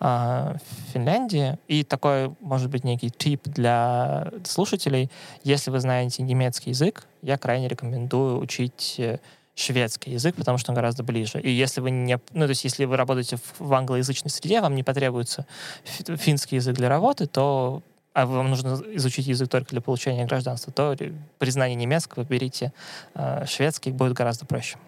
э, 0.00 0.54
Финляндии. 0.92 1.58
И 1.68 1.84
такой, 1.84 2.34
может 2.40 2.70
быть, 2.70 2.84
некий 2.84 3.10
тип 3.10 3.42
для 3.44 4.30
слушателей. 4.44 5.10
Если 5.44 5.70
вы 5.70 5.80
знаете 5.80 6.22
немецкий 6.22 6.70
язык, 6.70 7.06
я 7.22 7.38
крайне 7.38 7.68
рекомендую 7.68 8.38
учить 8.38 8.96
э, 8.98 9.18
шведский 9.54 10.12
язык, 10.12 10.36
потому 10.36 10.58
что 10.58 10.72
он 10.72 10.76
гораздо 10.76 11.02
ближе. 11.02 11.40
И 11.40 11.50
если 11.50 11.80
вы 11.80 11.90
не, 11.90 12.20
ну 12.32 12.44
то 12.44 12.50
есть 12.50 12.64
если 12.64 12.84
вы 12.84 12.96
работаете 12.96 13.36
в, 13.36 13.60
в 13.60 13.72
англоязычной 13.72 14.30
среде, 14.30 14.60
вам 14.60 14.74
не 14.74 14.82
потребуется 14.82 15.46
финский 15.84 16.56
язык 16.56 16.76
для 16.76 16.88
работы, 16.88 17.26
то 17.26 17.82
а 18.16 18.24
вам 18.24 18.48
нужно 18.48 18.82
изучить 18.94 19.26
язык 19.26 19.50
только 19.50 19.72
для 19.72 19.82
получения 19.82 20.24
гражданства, 20.24 20.72
то 20.72 20.96
признание 21.38 21.74
немецкого 21.74 22.24
берите 22.24 22.72
э, 23.14 23.44
шведский, 23.44 23.90
будет 23.90 24.14
гораздо 24.14 24.46
проще. 24.46 24.78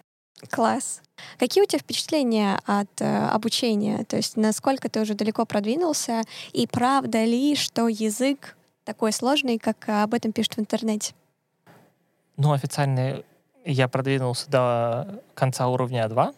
Класс. 0.49 1.01
Какие 1.37 1.63
у 1.63 1.67
тебя 1.67 1.77
впечатления 1.77 2.59
от 2.65 2.89
э, 2.99 3.27
обучения? 3.27 4.03
То 4.05 4.17
есть 4.17 4.35
насколько 4.35 4.89
ты 4.89 4.99
уже 4.99 5.13
далеко 5.13 5.45
продвинулся? 5.45 6.23
И 6.53 6.65
правда 6.65 7.23
ли, 7.23 7.55
что 7.55 7.87
язык 7.87 8.57
такой 8.83 9.11
сложный, 9.11 9.59
как 9.59 9.87
об 9.87 10.15
этом 10.15 10.31
пишут 10.31 10.55
в 10.55 10.59
интернете? 10.61 11.13
Ну, 12.35 12.51
официально 12.51 13.21
я 13.63 13.87
продвинулся 13.87 14.49
до 14.49 15.21
конца 15.35 15.67
уровня 15.67 16.07
А2. 16.07 16.33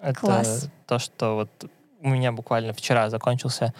Это 0.00 0.20
Класс. 0.20 0.68
то, 0.86 0.98
что 0.98 1.34
вот 1.34 1.70
у 2.00 2.08
меня 2.08 2.32
буквально 2.32 2.72
вчера 2.72 3.10
закончился 3.10 3.74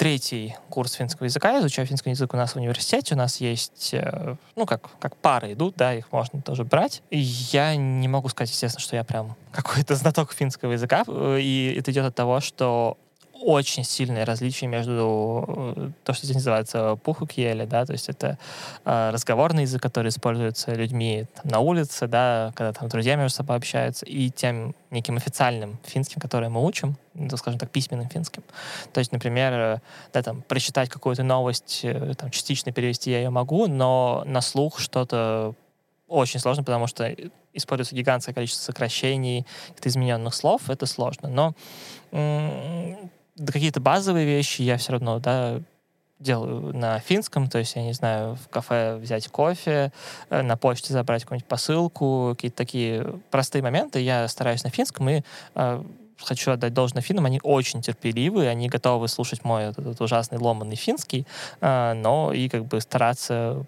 третий 0.00 0.56
курс 0.70 0.94
финского 0.94 1.26
языка. 1.26 1.52
Я 1.52 1.60
изучаю 1.60 1.86
финский 1.86 2.08
язык 2.08 2.32
у 2.32 2.36
нас 2.38 2.54
в 2.54 2.56
университете. 2.56 3.14
У 3.14 3.18
нас 3.18 3.38
есть, 3.38 3.90
э, 3.92 4.34
ну, 4.56 4.64
как, 4.64 4.88
как 4.98 5.14
пары 5.14 5.52
идут, 5.52 5.74
да, 5.76 5.92
их 5.92 6.10
можно 6.10 6.40
тоже 6.40 6.64
брать. 6.64 7.02
И 7.10 7.18
я 7.18 7.76
не 7.76 8.08
могу 8.08 8.30
сказать, 8.30 8.48
естественно, 8.48 8.80
что 8.80 8.96
я 8.96 9.04
прям 9.04 9.36
какой-то 9.52 9.94
знаток 9.96 10.32
финского 10.32 10.72
языка. 10.72 11.04
Э, 11.06 11.36
и 11.38 11.76
это 11.78 11.90
идет 11.90 12.06
от 12.06 12.14
того, 12.14 12.40
что 12.40 12.96
очень 13.40 13.84
сильное 13.84 14.24
различие 14.24 14.68
между 14.68 15.44
э, 15.48 15.90
то, 16.04 16.12
что 16.12 16.26
здесь 16.26 16.36
называется 16.36 16.96
пухукьеле, 17.02 17.66
да, 17.66 17.86
то 17.86 17.92
есть 17.92 18.08
это 18.08 18.38
э, 18.84 19.10
разговорный 19.10 19.62
язык, 19.62 19.82
который 19.82 20.08
используется 20.08 20.74
людьми 20.74 21.26
там, 21.34 21.50
на 21.50 21.58
улице, 21.60 22.06
да, 22.06 22.52
когда 22.54 22.72
там 22.72 22.88
друзья 22.88 23.16
между 23.16 23.36
собой 23.36 23.56
общаются, 23.56 24.04
и 24.06 24.30
тем 24.30 24.74
неким 24.90 25.16
официальным 25.16 25.78
финским, 25.84 26.20
который 26.20 26.48
мы 26.48 26.64
учим, 26.64 26.96
ну, 27.14 27.36
скажем 27.36 27.58
так, 27.58 27.70
письменным 27.70 28.08
финским. 28.08 28.42
То 28.92 28.98
есть, 28.98 29.12
например, 29.12 29.52
э, 29.52 29.78
да, 30.12 30.22
там, 30.22 30.42
прочитать 30.42 30.88
какую-то 30.88 31.22
новость, 31.22 31.80
э, 31.82 32.14
там, 32.16 32.30
частично 32.30 32.72
перевести 32.72 33.10
я 33.10 33.18
ее 33.18 33.30
могу, 33.30 33.66
но 33.66 34.22
на 34.26 34.40
слух 34.40 34.78
что-то 34.78 35.54
очень 36.08 36.40
сложно, 36.40 36.64
потому 36.64 36.86
что 36.86 37.14
используется 37.52 37.94
гигантское 37.94 38.34
количество 38.34 38.64
сокращений, 38.64 39.46
измененных 39.82 40.34
слов, 40.34 40.68
это 40.68 40.86
сложно. 40.86 41.28
Но 41.28 41.54
какие-то 43.36 43.80
базовые 43.80 44.26
вещи 44.26 44.62
я 44.62 44.76
все 44.76 44.92
равно, 44.92 45.18
да, 45.18 45.60
делаю 46.20 46.76
на 46.76 46.98
финском, 47.00 47.48
то 47.48 47.58
есть, 47.58 47.74
я 47.76 47.82
не 47.82 47.94
знаю, 47.94 48.36
в 48.36 48.48
кафе 48.48 48.96
взять 48.96 49.28
кофе, 49.28 49.90
э, 50.28 50.42
на 50.42 50.56
почте 50.56 50.92
забрать 50.92 51.22
какую-нибудь 51.22 51.48
посылку, 51.48 52.34
какие-то 52.36 52.56
такие 52.56 53.20
простые 53.30 53.62
моменты. 53.62 54.00
Я 54.00 54.28
стараюсь 54.28 54.62
на 54.62 54.70
финском 54.70 55.08
и 55.08 55.22
э, 55.54 55.82
хочу 56.18 56.50
отдать 56.52 56.74
должное 56.74 57.02
финнам, 57.02 57.24
они 57.24 57.40
очень 57.42 57.80
терпеливые, 57.80 58.50
они 58.50 58.68
готовы 58.68 59.08
слушать 59.08 59.44
мой 59.44 59.64
этот 59.64 60.00
ужасный 60.00 60.38
ломанный 60.38 60.76
финский, 60.76 61.26
э, 61.60 61.94
но 61.94 62.32
и 62.32 62.48
как 62.48 62.66
бы 62.66 62.80
стараться 62.80 63.64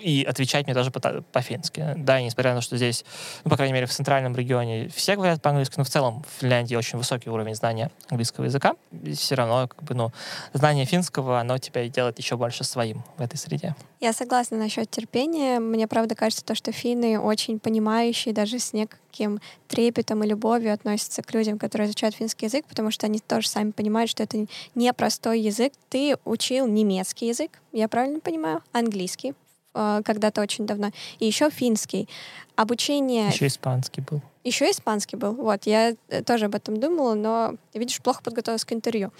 и 0.00 0.24
отвечать 0.24 0.66
мне 0.66 0.74
даже 0.74 0.90
по-фински. 0.90 1.94
Да, 1.96 2.20
несмотря 2.20 2.52
на 2.52 2.60
то, 2.60 2.62
что 2.62 2.76
здесь, 2.76 3.04
ну, 3.44 3.50
по 3.50 3.56
крайней 3.56 3.74
мере, 3.74 3.86
в 3.86 3.90
центральном 3.90 4.34
регионе 4.34 4.88
все 4.88 5.16
говорят 5.16 5.42
по-английски, 5.42 5.74
но 5.76 5.84
в 5.84 5.88
целом 5.88 6.22
в 6.22 6.40
Финляндии 6.40 6.74
очень 6.74 6.98
высокий 6.98 7.30
уровень 7.30 7.54
знания 7.54 7.90
английского 8.08 8.44
языка. 8.44 8.74
И 9.02 9.12
все 9.12 9.34
равно, 9.34 9.68
как 9.68 9.82
бы, 9.82 9.94
ну, 9.94 10.12
знание 10.52 10.84
финского, 10.84 11.40
оно 11.40 11.58
тебя 11.58 11.88
делает 11.88 12.18
еще 12.18 12.36
больше 12.36 12.64
своим 12.64 13.02
в 13.16 13.22
этой 13.22 13.36
среде. 13.36 13.74
Я 14.00 14.12
согласна 14.12 14.56
насчет 14.58 14.90
терпения. 14.90 15.58
Мне, 15.58 15.88
правда, 15.88 16.14
кажется, 16.14 16.44
то, 16.44 16.54
что 16.54 16.72
финны 16.72 17.18
очень 17.18 17.58
понимающие, 17.58 18.34
даже 18.34 18.58
с 18.58 18.72
неким 18.72 19.40
трепетом 19.68 20.22
и 20.22 20.26
любовью 20.26 20.72
относятся 20.72 21.22
к 21.22 21.32
людям, 21.32 21.58
которые 21.58 21.88
изучают 21.88 22.14
финский 22.14 22.46
язык, 22.46 22.66
потому 22.66 22.90
что 22.90 23.06
они 23.06 23.18
тоже 23.20 23.48
сами 23.48 23.70
понимают, 23.70 24.10
что 24.10 24.22
это 24.22 24.46
не 24.74 24.92
простой 24.92 25.40
язык. 25.40 25.72
Ты 25.88 26.16
учил 26.24 26.66
немецкий 26.66 27.28
язык, 27.28 27.58
я 27.72 27.88
правильно 27.88 28.20
понимаю? 28.20 28.62
Английский, 28.72 29.34
Э, 29.76 30.00
когда-то 30.04 30.40
очень 30.40 30.66
давно. 30.66 30.90
И 31.18 31.26
еще 31.26 31.50
финский. 31.50 32.08
Обучение... 32.56 33.28
Еще 33.28 33.46
испанский 33.46 34.00
был. 34.00 34.22
Еще 34.42 34.70
испанский 34.70 35.16
был. 35.16 35.34
Вот, 35.34 35.66
я 35.66 35.94
э, 36.08 36.22
тоже 36.22 36.46
об 36.46 36.54
этом 36.54 36.80
думала, 36.80 37.14
но, 37.14 37.54
видишь, 37.74 38.00
плохо 38.00 38.22
подготовилась 38.22 38.64
к 38.64 38.72
интервью. 38.72 39.12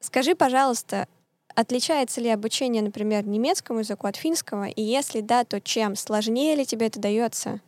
Скажи, 0.00 0.34
пожалуйста, 0.34 1.08
отличается 1.54 2.20
ли 2.20 2.28
обучение, 2.28 2.82
например, 2.82 3.26
немецкому 3.26 3.78
языку 3.78 4.06
от 4.06 4.16
финского? 4.16 4.64
И 4.64 4.82
если 4.82 5.22
да, 5.22 5.44
то 5.44 5.60
чем? 5.62 5.96
Сложнее 5.96 6.54
ли 6.56 6.66
тебе 6.66 6.88
это 6.88 7.00
дается? 7.00 7.60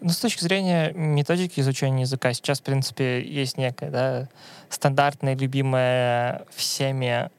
Ну, 0.00 0.10
с 0.10 0.18
точки 0.18 0.42
зрения 0.42 0.92
методики 0.92 1.60
изучения 1.60 2.02
языка, 2.02 2.34
сейчас, 2.34 2.60
в 2.60 2.64
принципе, 2.64 3.22
есть 3.22 3.56
некая 3.56 3.90
да, 3.90 4.28
стандартная, 4.68 5.34
любимая 5.34 6.44
всеми 6.50 7.30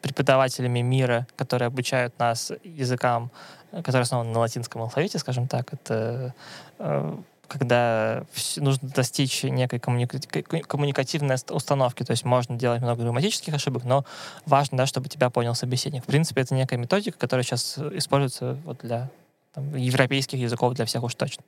преподавателями 0.00 0.80
мира, 0.80 1.26
которые 1.36 1.66
обучают 1.66 2.18
нас 2.18 2.52
языкам, 2.64 3.30
которые 3.70 4.02
основаны 4.02 4.30
на 4.32 4.40
латинском 4.40 4.82
алфавите, 4.82 5.18
скажем 5.18 5.46
так. 5.46 5.72
Это 5.72 6.34
э, 6.78 7.16
когда 7.48 8.24
нужно 8.56 8.88
достичь 8.88 9.42
некой 9.42 9.80
коммуника- 9.80 10.62
коммуникативной 10.62 11.36
установки, 11.50 12.04
то 12.04 12.12
есть 12.12 12.24
можно 12.24 12.56
делать 12.56 12.80
много 12.80 13.02
грамматических 13.02 13.52
ошибок, 13.52 13.84
но 13.84 14.04
важно, 14.46 14.78
да, 14.78 14.86
чтобы 14.86 15.08
тебя 15.08 15.30
понял 15.30 15.54
собеседник. 15.54 16.04
В 16.04 16.06
принципе, 16.06 16.42
это 16.42 16.54
некая 16.54 16.76
методика, 16.76 17.18
которая 17.18 17.42
сейчас 17.42 17.76
используется 17.78 18.56
вот 18.64 18.78
для 18.82 19.10
там, 19.52 19.74
европейских 19.74 20.38
языков, 20.38 20.74
для 20.74 20.84
всех 20.84 21.02
уж 21.02 21.14
точно. 21.14 21.42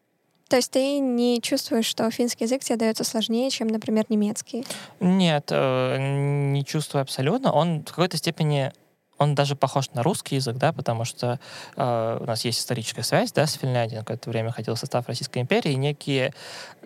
То 0.53 0.57
есть 0.57 0.71
ты 0.71 0.99
не 0.99 1.41
чувствуешь, 1.41 1.87
что 1.87 2.11
финский 2.11 2.45
язык 2.45 2.63
тебе 2.63 2.77
дается 2.77 3.05
сложнее, 3.05 3.49
чем, 3.49 3.69
например, 3.69 4.05
немецкий? 4.11 4.67
Нет, 5.01 5.47
э, 5.49 5.97
не 5.99 6.63
чувствую 6.63 7.01
абсолютно. 7.01 7.53
Он 7.53 7.81
в 7.81 7.87
какой-то 7.87 8.19
степени 8.19 8.71
он 9.17 9.35
даже 9.35 9.57
похож 9.57 9.89
на 9.93 10.03
русский 10.03 10.35
язык, 10.35 10.57
да, 10.57 10.75
потому 10.75 11.07
что 11.07 11.41
э, 11.75 12.19
у 12.21 12.25
нас 12.27 12.45
есть 12.45 12.61
историческая 12.61 13.03
связь, 13.03 13.33
да, 13.33 13.47
с 13.47 13.55
Финляндией, 13.55 14.01
на 14.01 14.05
какое-то 14.05 14.29
время 14.29 14.51
ходил 14.51 14.75
в 14.75 14.79
состав 14.79 15.09
Российской 15.09 15.39
империи, 15.39 15.73
и 15.73 15.77
некие 15.77 16.35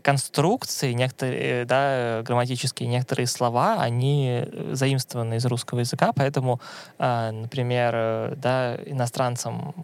конструкции, 0.01 0.93
некоторые, 0.93 1.65
да, 1.65 2.23
грамматические, 2.23 2.89
некоторые 2.89 3.27
слова, 3.27 3.79
они 3.81 4.45
заимствованы 4.71 5.39
из 5.39 5.47
русского 5.47 5.81
языка, 5.81 6.13
поэтому, 6.15 6.61
э, 7.01 7.33
например, 7.33 7.93
э, 7.97 8.35
да, 8.37 8.77
иностранцам 8.87 9.75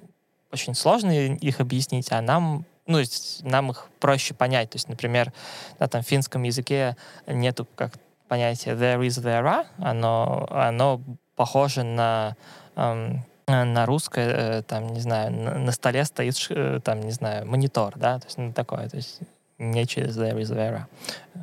очень 0.52 0.76
сложно 0.76 1.10
их 1.10 1.60
объяснить, 1.60 2.12
а 2.12 2.20
нам 2.20 2.64
ну, 2.86 2.94
то 2.94 3.00
есть 3.00 3.42
нам 3.44 3.70
их 3.70 3.88
проще 4.00 4.34
понять. 4.34 4.70
То 4.70 4.76
есть, 4.76 4.88
например, 4.88 5.32
да, 5.78 5.88
там 5.88 6.02
финском 6.02 6.42
языке 6.42 6.96
нету 7.26 7.66
как 7.74 7.92
понятия 8.28 8.72
there 8.72 9.00
is, 9.00 9.22
there 9.22 9.44
are, 9.44 9.66
оно, 9.78 10.46
оно 10.50 11.00
похоже 11.36 11.82
на 11.82 12.36
эм, 12.76 13.24
на 13.46 13.86
русское, 13.86 14.28
э, 14.28 14.62
там, 14.62 14.92
не 14.92 15.00
знаю, 15.00 15.32
на, 15.32 15.58
на 15.58 15.72
столе 15.72 16.04
стоит, 16.04 16.34
э, 16.50 16.80
там, 16.82 17.00
не 17.00 17.10
знаю, 17.10 17.46
монитор, 17.46 17.94
да, 17.96 18.18
то 18.18 18.26
есть, 18.26 18.38
ну, 18.38 18.52
такое, 18.52 18.88
то 18.88 18.96
есть, 18.96 19.20
не 19.58 19.86
через 19.86 20.16
there 20.16 20.38
is 20.38 20.54
there. 20.54 20.84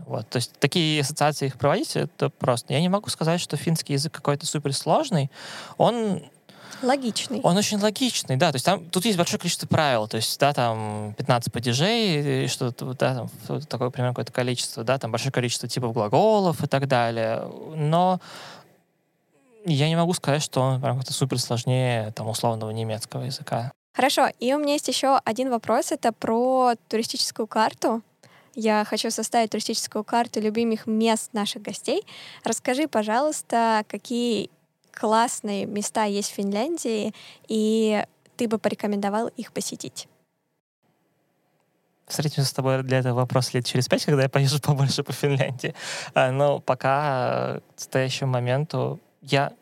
Вот, 0.08 0.28
то 0.30 0.38
есть, 0.38 0.54
такие 0.60 1.02
ассоциации 1.02 1.48
их 1.48 1.58
проводить, 1.58 1.96
это 1.96 2.30
просто. 2.30 2.74
Я 2.74 2.82
не 2.82 2.90
могу 2.90 3.10
сказать, 3.10 3.40
что 3.40 3.58
финский 3.58 3.94
язык 3.94 4.14
какой-то 4.14 4.46
суперсложный. 4.46 5.30
Он 5.78 6.24
Логичный. 6.82 7.42
Он 7.42 7.58
очень 7.58 7.80
логичный, 7.80 8.38
да. 8.38 8.52
То 8.52 8.56
есть 8.56 8.66
там 8.66 8.86
тут 8.90 9.06
есть 9.06 9.18
большое 9.18 9.40
количество 9.40 9.68
правил. 9.68 10.08
То 10.08 10.18
есть, 10.18 10.40
да, 10.40 10.54
там 10.54 11.14
15 11.18 11.52
падежей, 11.52 12.48
что-то, 12.48 12.94
да, 12.94 13.28
там 13.48 13.62
такое 13.62 13.90
примерно 13.90 14.14
какое-то 14.14 14.32
количество, 14.32 14.84
да, 14.84 14.98
там 14.98 15.12
большое 15.12 15.32
количество 15.32 15.68
типов 15.68 15.94
глаголов 15.94 16.64
и 16.64 16.68
так 16.68 16.88
далее. 16.88 17.44
Но 17.76 18.20
я 19.66 19.88
не 19.90 19.96
могу 19.96 20.14
сказать, 20.14 20.42
что 20.42 20.62
он 20.62 20.82
прям 20.82 20.98
как-то 20.98 21.14
супер 21.14 21.40
сложнее 21.40 22.12
там 22.16 22.28
условного 22.28 22.72
немецкого 22.72 23.24
языка. 23.24 23.72
Хорошо, 23.94 24.30
и 24.40 24.54
у 24.54 24.60
меня 24.60 24.74
есть 24.74 24.88
еще 24.88 25.20
один 25.26 25.50
вопрос, 25.50 25.92
это 25.92 26.14
про 26.14 26.76
туристическую 26.88 27.48
карту. 27.48 28.02
Я 28.56 28.86
хочу 28.86 29.12
составить 29.12 29.52
туристическую 29.52 30.04
карту 30.04 30.40
любимых 30.40 30.88
мест 30.88 31.34
наших 31.34 31.62
гостей. 31.62 32.04
Расскажи, 32.44 32.88
пожалуйста, 32.88 33.84
какие 33.88 34.50
классные 35.00 35.66
места 35.66 36.04
есть 36.04 36.32
в 36.32 36.34
Финляндии, 36.34 37.14
и 37.48 38.04
ты 38.36 38.48
бы 38.48 38.60
порекомендовал 38.60 39.28
их 39.30 39.54
посетить? 39.54 40.08
Встретимся 42.08 42.50
с 42.50 42.54
тобой 42.54 42.84
для 42.84 43.00
этого 43.00 43.16
вопроса 43.16 43.52
лет 43.54 43.66
через 43.66 43.88
пять, 43.88 44.04
когда 44.04 44.24
я 44.24 44.30
поезжу 44.30 44.60
побольше 44.64 45.04
по 45.04 45.14
Финляндии. 45.14 45.74
А, 46.14 46.32
но 46.32 46.60
пока 46.60 47.60
к 47.60 47.78
настоящему 47.78 48.32
моменту 48.32 49.00
я 49.22 49.54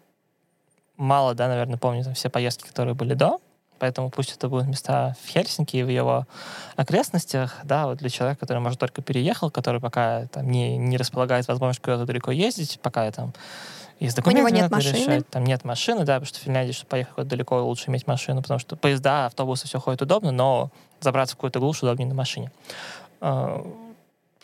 мало, 0.95 1.35
да, 1.35 1.47
наверное, 1.47 1.77
помню 1.77 2.03
там 2.03 2.13
все 2.13 2.29
поездки, 2.29 2.67
которые 2.67 2.95
были 2.95 3.13
до, 3.13 3.39
поэтому 3.79 4.09
пусть 4.09 4.35
это 4.35 4.49
будут 4.49 4.67
места 4.67 5.15
в 5.23 5.27
Хельсинки 5.27 5.77
и 5.77 5.83
в 5.83 5.89
его 5.89 6.25
окрестностях, 6.75 7.57
да, 7.63 7.85
вот 7.85 7.99
для 7.99 8.09
человека, 8.09 8.39
который, 8.39 8.59
может, 8.59 8.79
только 8.79 9.01
переехал, 9.01 9.51
который 9.51 9.81
пока 9.81 10.25
там 10.27 10.49
не, 10.49 10.77
не 10.77 10.97
располагает 10.97 11.47
возможностью 11.47 11.83
куда-то 11.83 12.05
далеко 12.05 12.31
ездить, 12.31 12.79
пока 12.81 13.11
там 13.11 13.33
и 14.00 14.10
с 14.10 14.14
документами 14.14 14.45
У 14.45 14.50
него 14.50 14.64
нет 14.64 14.72
машины. 14.72 14.98
решать. 14.98 15.30
Там 15.30 15.43
нет 15.43 15.64
машины, 15.64 16.00
да, 16.06 16.16
потому 16.16 16.26
что 16.26 16.39
в 16.39 16.41
Финляндии, 16.43 16.72
чтобы 16.72 16.89
поехать 16.89 17.14
куда 17.16 17.28
далеко, 17.28 17.64
лучше 17.64 17.89
иметь 17.89 18.06
машину, 18.06 18.41
потому 18.41 18.60
что 18.60 18.76
поезда, 18.76 19.26
автобусы, 19.26 19.68
все 19.68 19.80
ходит 19.80 20.02
удобно, 20.02 20.32
но 20.32 20.72
забраться 21.00 21.34
в 21.34 21.38
какую-то 21.38 21.60
глушь 21.60 21.82
удобнее 21.82 22.08
на 22.08 22.14
машине. 22.14 22.52
А, 23.22 23.66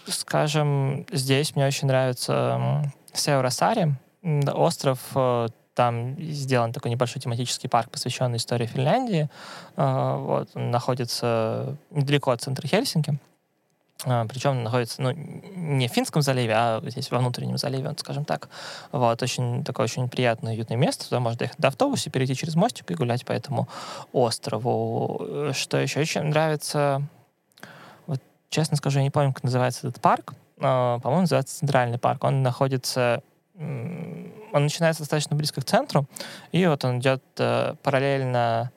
скажем, 0.07 1.05
здесь 1.11 1.55
мне 1.55 1.65
очень 1.67 1.87
нравится 1.87 2.91
Северосари, 3.13 3.95
остров, 4.23 4.99
э, 5.15 5.47
там 5.75 6.15
сделан 6.19 6.71
такой 6.71 6.91
небольшой 6.91 7.21
тематический 7.21 7.69
парк, 7.69 7.89
посвященный 7.89 8.37
истории 8.37 8.65
Финляндии. 8.65 9.29
А, 9.75 10.17
вот, 10.17 10.49
он 10.55 10.71
находится 10.71 11.77
недалеко 11.91 12.31
от 12.31 12.41
центра 12.41 12.67
Хельсинки. 12.67 13.19
А, 14.05 14.25
Причем 14.25 14.63
находится 14.63 15.01
ну, 15.01 15.11
не 15.11 15.87
в 15.87 15.91
Финском 15.91 16.21
заливе, 16.21 16.53
а 16.55 16.81
здесь 16.85 17.11
во 17.11 17.19
внутреннем 17.19 17.57
заливе, 17.57 17.93
скажем 17.97 18.25
так. 18.25 18.49
Вот, 18.91 19.21
очень 19.21 19.63
такое 19.63 19.85
очень 19.85 20.09
приятное, 20.09 20.53
уютное 20.53 20.77
место. 20.77 21.05
Туда 21.05 21.19
можно 21.19 21.39
доехать 21.39 21.59
до 21.59 21.69
автобуса, 21.69 22.09
перейти 22.09 22.35
через 22.35 22.55
мостик 22.55 22.89
и 22.91 22.95
гулять 22.95 23.25
по 23.25 23.31
этому 23.31 23.67
острову. 24.11 25.51
Что 25.53 25.77
еще 25.77 26.01
очень 26.01 26.23
нравится, 26.23 27.01
вот, 28.07 28.21
честно 28.49 28.77
скажу, 28.77 28.99
я 28.99 29.03
не 29.03 29.11
помню, 29.11 29.33
как 29.33 29.43
называется 29.43 29.87
этот 29.87 30.01
парк. 30.01 30.33
По-моему, 30.57 31.21
называется 31.21 31.59
Центральный 31.59 31.97
парк. 31.97 32.23
Он 32.23 32.43
находится 32.43 33.21
он 33.55 34.63
начинается 34.63 35.03
достаточно 35.03 35.35
близко 35.35 35.61
к 35.61 35.65
центру, 35.65 36.07
и 36.51 36.65
вот 36.65 36.83
он 36.85 36.99
идет 36.99 37.23
э, 37.37 37.75
параллельно 37.83 38.71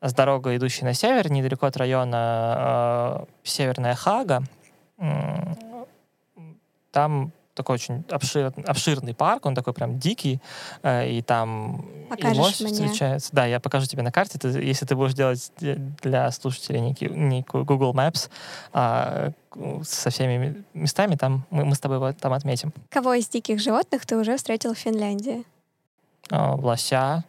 с 0.00 0.12
дорогой, 0.14 0.56
идущей 0.56 0.84
на 0.84 0.94
север, 0.94 1.30
недалеко 1.30 1.66
от 1.66 1.76
района 1.76 3.22
э, 3.22 3.24
Северная 3.44 3.94
Хага. 3.94 4.42
Там 6.90 7.32
такой 7.54 7.74
очень 7.74 8.04
обшир, 8.10 8.52
обширный 8.66 9.14
парк, 9.14 9.46
он 9.46 9.54
такой 9.54 9.72
прям 9.72 9.98
дикий, 9.98 10.40
э, 10.82 11.10
и 11.10 11.22
там 11.22 11.84
Покажешь 12.08 12.60
и 12.60 12.64
мне. 12.64 12.72
встречается. 12.72 13.30
Да, 13.32 13.46
я 13.46 13.60
покажу 13.60 13.86
тебе 13.86 14.02
на 14.02 14.12
карте, 14.12 14.38
ты, 14.38 14.48
если 14.48 14.86
ты 14.86 14.96
будешь 14.96 15.14
делать 15.14 15.52
для 15.58 16.30
слушателей 16.30 16.80
некий, 16.80 17.08
Google 17.08 17.92
Maps 17.94 18.30
а, 18.72 19.32
со 19.82 20.10
всеми 20.10 20.64
местами, 20.74 21.16
там 21.16 21.44
мы, 21.50 21.64
мы 21.64 21.74
с 21.74 21.80
тобой 21.80 21.98
вот 21.98 22.16
там 22.18 22.32
отметим. 22.32 22.72
Кого 22.90 23.14
из 23.14 23.28
диких 23.28 23.60
животных 23.60 24.06
ты 24.06 24.16
уже 24.16 24.36
встретил 24.36 24.74
в 24.74 24.78
Финляндии? 24.78 25.44
А, 26.30 26.54
лося, 26.54 27.24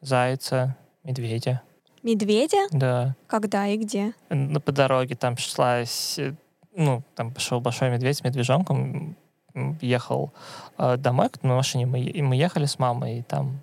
зайца, 0.00 0.76
медведя. 1.04 1.62
Медведя? 2.02 2.68
Да. 2.70 3.16
Когда 3.26 3.66
и 3.66 3.76
где? 3.76 4.12
Ну, 4.30 4.60
по 4.60 4.72
дороге 4.72 5.16
там 5.16 5.36
шла, 5.36 5.84
ну, 6.76 7.02
там 7.14 7.32
пошел 7.32 7.60
большой 7.60 7.90
медведь 7.90 8.18
с 8.18 8.24
медвежонком, 8.24 9.16
ехал 9.80 10.32
э, 10.78 10.96
домой 10.98 11.30
на 11.42 11.56
машине, 11.56 11.86
мы, 11.86 12.00
и 12.00 12.22
мы 12.22 12.36
ехали 12.36 12.66
с 12.66 12.78
мамой, 12.78 13.18
и 13.18 13.22
там 13.22 13.62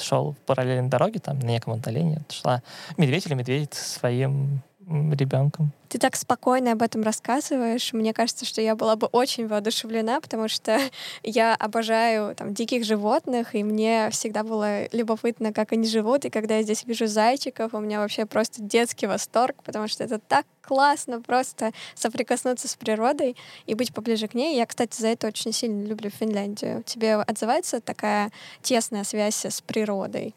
шел 0.00 0.32
в 0.32 0.36
параллельной 0.38 0.88
дороге, 0.88 1.20
там 1.20 1.38
на 1.38 1.46
неком 1.46 1.74
отдалении 1.74 2.20
шла 2.30 2.62
медведь 2.96 3.26
или 3.26 3.34
медведь 3.34 3.74
своим 3.74 4.62
ребенком. 4.88 5.72
Ты 5.88 5.98
так 5.98 6.16
спокойно 6.16 6.72
об 6.72 6.82
этом 6.82 7.02
рассказываешь. 7.02 7.92
Мне 7.92 8.14
кажется, 8.14 8.46
что 8.46 8.62
я 8.62 8.74
была 8.74 8.96
бы 8.96 9.08
очень 9.08 9.46
воодушевлена, 9.46 10.20
потому 10.20 10.48
что 10.48 10.78
я 11.22 11.54
обожаю 11.54 12.34
там 12.34 12.54
диких 12.54 12.84
животных, 12.84 13.54
и 13.54 13.62
мне 13.62 14.08
всегда 14.10 14.42
было 14.42 14.88
любопытно, 14.92 15.52
как 15.52 15.72
они 15.72 15.86
живут. 15.86 16.24
И 16.24 16.30
когда 16.30 16.56
я 16.56 16.62
здесь 16.62 16.84
вижу 16.84 17.06
зайчиков, 17.06 17.74
у 17.74 17.80
меня 17.80 18.00
вообще 18.00 18.24
просто 18.24 18.62
детский 18.62 19.06
восторг, 19.06 19.62
потому 19.64 19.86
что 19.88 20.04
это 20.04 20.18
так 20.18 20.46
классно 20.62 21.20
просто 21.20 21.72
соприкоснуться 21.94 22.68
с 22.68 22.74
природой 22.76 23.36
и 23.66 23.74
быть 23.74 23.92
поближе 23.92 24.28
к 24.28 24.34
ней. 24.34 24.56
Я, 24.56 24.64
кстати, 24.64 25.00
за 25.00 25.08
это 25.08 25.26
очень 25.26 25.52
сильно 25.52 25.84
люблю 25.84 26.08
Финляндию. 26.08 26.82
Тебе 26.84 27.16
отзывается 27.16 27.80
такая 27.80 28.30
тесная 28.62 29.04
связь 29.04 29.44
с 29.44 29.60
природой? 29.60 30.34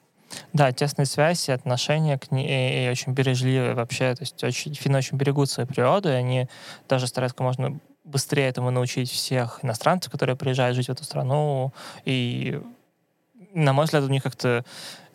Да, 0.54 0.72
тесная 0.72 1.06
связь 1.06 1.50
и 1.50 1.52
отношения 1.52 2.18
к 2.18 2.32
ней 2.32 2.88
и 2.88 2.90
очень 2.90 3.14
бережливые 3.14 3.74
вообще. 3.74 4.16
То 4.16 4.24
есть 4.24 4.44
очень, 4.44 4.74
финны 4.74 4.98
очень 4.98 5.18
берегут 5.18 5.50
свою 5.50 5.68
природу, 5.68 6.10
и 6.10 6.14
они 6.14 6.48
даже 6.88 7.08
стараются 7.08 7.36
как 7.38 7.46
можно 7.46 7.80
быстрее 8.04 8.48
этому 8.48 8.72
научить 8.72 9.10
всех 9.10 9.60
иностранцев, 9.64 10.12
которые 10.12 10.36
приезжают 10.36 10.76
жить 10.76 10.88
в 10.88 10.92
эту 10.92 11.04
страну. 11.04 11.74
И, 12.06 12.62
на 13.54 13.74
мой 13.74 13.86
взгляд, 13.86 14.04
у 14.04 14.10
них 14.10 14.24
как-то 14.24 14.64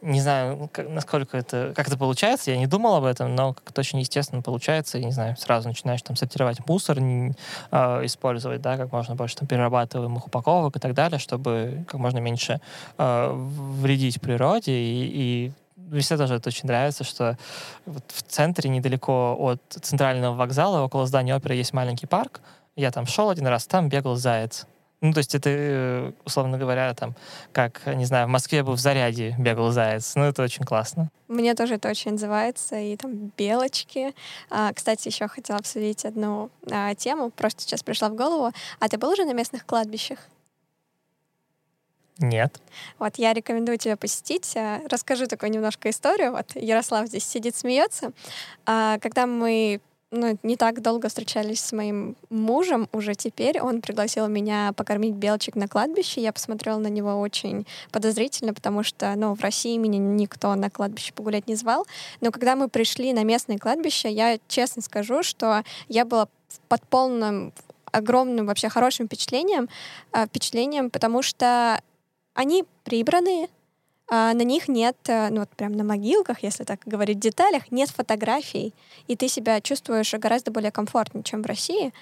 не 0.02 0.20
знаю, 0.20 0.70
насколько 0.88 1.36
это, 1.36 1.72
как 1.76 1.88
это 1.88 1.98
получается, 1.98 2.50
я 2.50 2.56
не 2.56 2.66
думал 2.66 2.96
об 2.96 3.04
этом, 3.04 3.34
но 3.34 3.54
как-то 3.54 3.80
очень 3.80 4.00
естественно 4.00 4.42
получается, 4.42 4.98
и, 4.98 5.04
не 5.04 5.12
знаю, 5.12 5.36
сразу 5.36 5.68
начинаешь 5.68 6.02
там 6.02 6.16
сортировать 6.16 6.66
мусор, 6.66 7.00
не, 7.00 7.34
э, 7.70 8.04
использовать, 8.06 8.60
да, 8.60 8.76
как 8.76 8.92
можно 8.92 9.14
больше 9.14 9.36
там 9.36 9.46
перерабатываемых 9.46 10.26
упаковок 10.26 10.76
и 10.76 10.80
так 10.80 10.94
далее, 10.94 11.18
чтобы 11.18 11.84
как 11.86 12.00
можно 12.00 12.18
меньше 12.18 12.60
э, 12.98 13.32
вредить 13.32 14.20
природе, 14.20 14.72
и, 14.72 15.10
и 15.12 15.52
мне 15.76 16.00
всегда 16.00 16.24
тоже 16.24 16.36
это 16.36 16.48
очень 16.48 16.66
нравится, 16.66 17.04
что 17.04 17.36
вот 17.84 18.04
в 18.08 18.22
центре, 18.22 18.70
недалеко 18.70 19.36
от 19.38 19.60
центрального 19.82 20.34
вокзала, 20.36 20.82
около 20.82 21.06
здания 21.06 21.34
оперы 21.34 21.56
есть 21.56 21.72
маленький 21.72 22.06
парк. 22.06 22.40
Я 22.76 22.92
там 22.92 23.06
шел 23.06 23.28
один 23.28 23.48
раз, 23.48 23.66
там 23.66 23.88
бегал 23.88 24.14
заяц 24.14 24.66
Ну, 25.00 25.12
то 25.14 25.18
есть 25.18 25.34
это, 25.34 25.48
э, 25.50 26.12
условно 26.26 26.58
говоря, 26.58 26.92
там, 26.94 27.14
как, 27.52 27.86
не 27.86 28.04
знаю, 28.04 28.26
в 28.26 28.30
Москве 28.30 28.62
бы 28.62 28.72
в 28.72 28.78
заряде 28.78 29.34
бегал 29.38 29.70
заяц. 29.70 30.14
Ну, 30.14 30.24
это 30.24 30.42
очень 30.42 30.64
классно. 30.64 31.10
Мне 31.26 31.54
тоже 31.54 31.76
это 31.76 31.88
очень 31.88 32.12
называется. 32.12 32.78
И 32.78 32.96
там 32.96 33.32
белочки. 33.36 34.14
А, 34.50 34.72
кстати, 34.74 35.08
еще 35.08 35.26
хотела 35.26 35.58
обсудить 35.58 36.04
одну 36.04 36.50
а, 36.70 36.94
тему. 36.94 37.30
Просто 37.30 37.62
сейчас 37.62 37.82
пришла 37.82 38.10
в 38.10 38.14
голову. 38.14 38.52
А 38.78 38.88
ты 38.88 38.98
был 38.98 39.10
уже 39.10 39.24
на 39.24 39.32
местных 39.32 39.64
кладбищах? 39.64 40.18
Нет. 42.18 42.60
Вот 42.98 43.16
я 43.16 43.32
рекомендую 43.32 43.78
тебе 43.78 43.96
посетить. 43.96 44.54
А, 44.54 44.82
расскажу 44.90 45.26
такую 45.26 45.50
немножко 45.50 45.88
историю. 45.88 46.32
Вот 46.32 46.54
Ярослав 46.54 47.06
здесь 47.06 47.26
сидит, 47.26 47.56
смеется. 47.56 48.12
А, 48.66 48.98
когда 48.98 49.26
мы 49.26 49.80
ну, 50.10 50.36
не 50.42 50.56
так 50.56 50.82
долго 50.82 51.08
встречались 51.08 51.60
с 51.60 51.72
моим 51.72 52.16
мужем 52.30 52.88
уже 52.92 53.14
теперь. 53.14 53.60
Он 53.60 53.80
пригласил 53.80 54.26
меня 54.26 54.72
покормить 54.76 55.14
белочек 55.14 55.54
на 55.54 55.68
кладбище. 55.68 56.20
Я 56.20 56.32
посмотрела 56.32 56.78
на 56.78 56.88
него 56.88 57.20
очень 57.20 57.66
подозрительно, 57.92 58.52
потому 58.52 58.82
что, 58.82 59.14
ну, 59.16 59.34
в 59.34 59.40
России 59.40 59.76
меня 59.76 59.98
никто 59.98 60.54
на 60.56 60.68
кладбище 60.68 61.12
погулять 61.12 61.46
не 61.46 61.54
звал. 61.54 61.86
Но 62.20 62.32
когда 62.32 62.56
мы 62.56 62.68
пришли 62.68 63.12
на 63.12 63.22
местное 63.22 63.58
кладбище, 63.58 64.10
я 64.10 64.38
честно 64.48 64.82
скажу, 64.82 65.22
что 65.22 65.62
я 65.88 66.04
была 66.04 66.28
под 66.68 66.82
полным 66.88 67.52
огромным 67.92 68.46
вообще 68.46 68.68
хорошим 68.68 69.06
впечатлением, 69.06 69.68
э, 70.12 70.26
впечатлением, 70.26 70.90
потому 70.90 71.22
что 71.22 71.80
они 72.34 72.64
прибранные, 72.84 73.48
на 74.10 74.42
них 74.42 74.68
нет, 74.68 74.96
э, 75.06 75.28
ну 75.30 75.40
вот 75.40 75.50
прям 75.50 75.72
на 75.72 75.84
могилках, 75.84 76.42
если 76.42 76.64
так 76.64 76.80
говорить 76.84 77.18
в 77.18 77.20
деталях, 77.20 77.70
нет 77.70 77.90
фотографий, 77.90 78.74
и 79.06 79.14
ты 79.14 79.28
себя 79.28 79.60
чувствуешь 79.60 80.12
гораздо 80.14 80.50
более 80.50 80.72
комфортнее, 80.72 81.22
чем 81.22 81.42
в 81.42 81.46
России. 81.46 81.92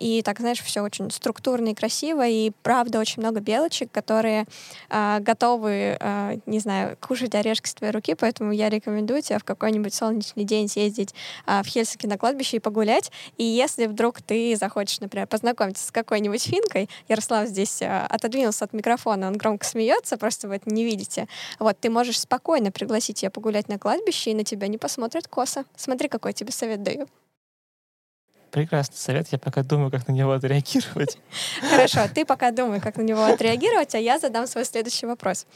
И 0.00 0.22
так, 0.22 0.40
знаешь, 0.40 0.60
все 0.60 0.80
очень 0.80 1.10
структурно 1.10 1.68
и 1.68 1.74
красиво, 1.74 2.26
и 2.26 2.50
правда 2.62 2.98
очень 2.98 3.22
много 3.22 3.40
белочек, 3.40 3.92
которые 3.92 4.46
э, 4.90 5.18
готовы, 5.20 5.96
э, 6.00 6.38
не 6.46 6.58
знаю, 6.58 6.96
кушать 7.00 7.34
орешки 7.34 7.68
с 7.68 7.74
твоей 7.74 7.92
руки, 7.92 8.14
поэтому 8.14 8.52
я 8.52 8.68
рекомендую 8.68 9.22
тебе 9.22 9.38
в 9.38 9.44
какой-нибудь 9.44 9.94
солнечный 9.94 10.44
день 10.44 10.66
съездить 10.68 11.14
э, 11.46 11.62
в 11.62 11.66
Хельсинки 11.66 12.06
на 12.06 12.18
кладбище 12.18 12.56
и 12.56 12.60
погулять. 12.60 13.12
И 13.36 13.44
если 13.44 13.86
вдруг 13.86 14.20
ты 14.20 14.56
захочешь, 14.56 14.98
например, 14.98 15.28
познакомиться 15.28 15.86
с 15.86 15.92
какой-нибудь 15.92 16.42
финкой, 16.42 16.88
Ярослав 17.08 17.46
здесь 17.48 17.82
э, 17.82 18.06
отодвинулся 18.08 18.64
от 18.64 18.72
микрофона, 18.72 19.28
он 19.28 19.34
громко 19.34 19.64
смеется, 19.64 20.16
просто 20.16 20.48
вы 20.48 20.56
это 20.56 20.68
не 20.68 20.84
видите, 20.84 21.28
вот, 21.58 21.78
ты 21.78 21.90
можешь 21.90 22.20
спокойно 22.20 22.70
пригласить 22.70 23.22
ее 23.22 23.30
погулять 23.30 23.68
на 23.68 23.78
кладбище, 23.78 24.30
и 24.30 24.34
на 24.34 24.44
тебя 24.44 24.68
не 24.68 24.78
посмотрят 24.78 25.28
косо. 25.28 25.64
Смотри, 25.76 26.08
какой 26.08 26.32
тебе 26.32 26.52
совет 26.52 26.82
даю. 26.82 27.06
Прекрасный 28.50 28.96
совет. 28.96 29.28
Я 29.32 29.38
пока 29.38 29.62
думаю, 29.62 29.90
как 29.90 30.06
на 30.08 30.12
него 30.12 30.32
отреагировать. 30.32 31.18
Хорошо, 31.70 32.00
ты 32.14 32.26
пока 32.26 32.50
думай, 32.50 32.80
как 32.80 32.96
на 32.98 33.02
него 33.02 33.24
отреагировать, 33.24 33.94
а 33.94 33.98
я 33.98 34.18
задам 34.18 34.46
свой 34.46 34.66
следующий 34.66 35.06
вопрос. 35.06 35.46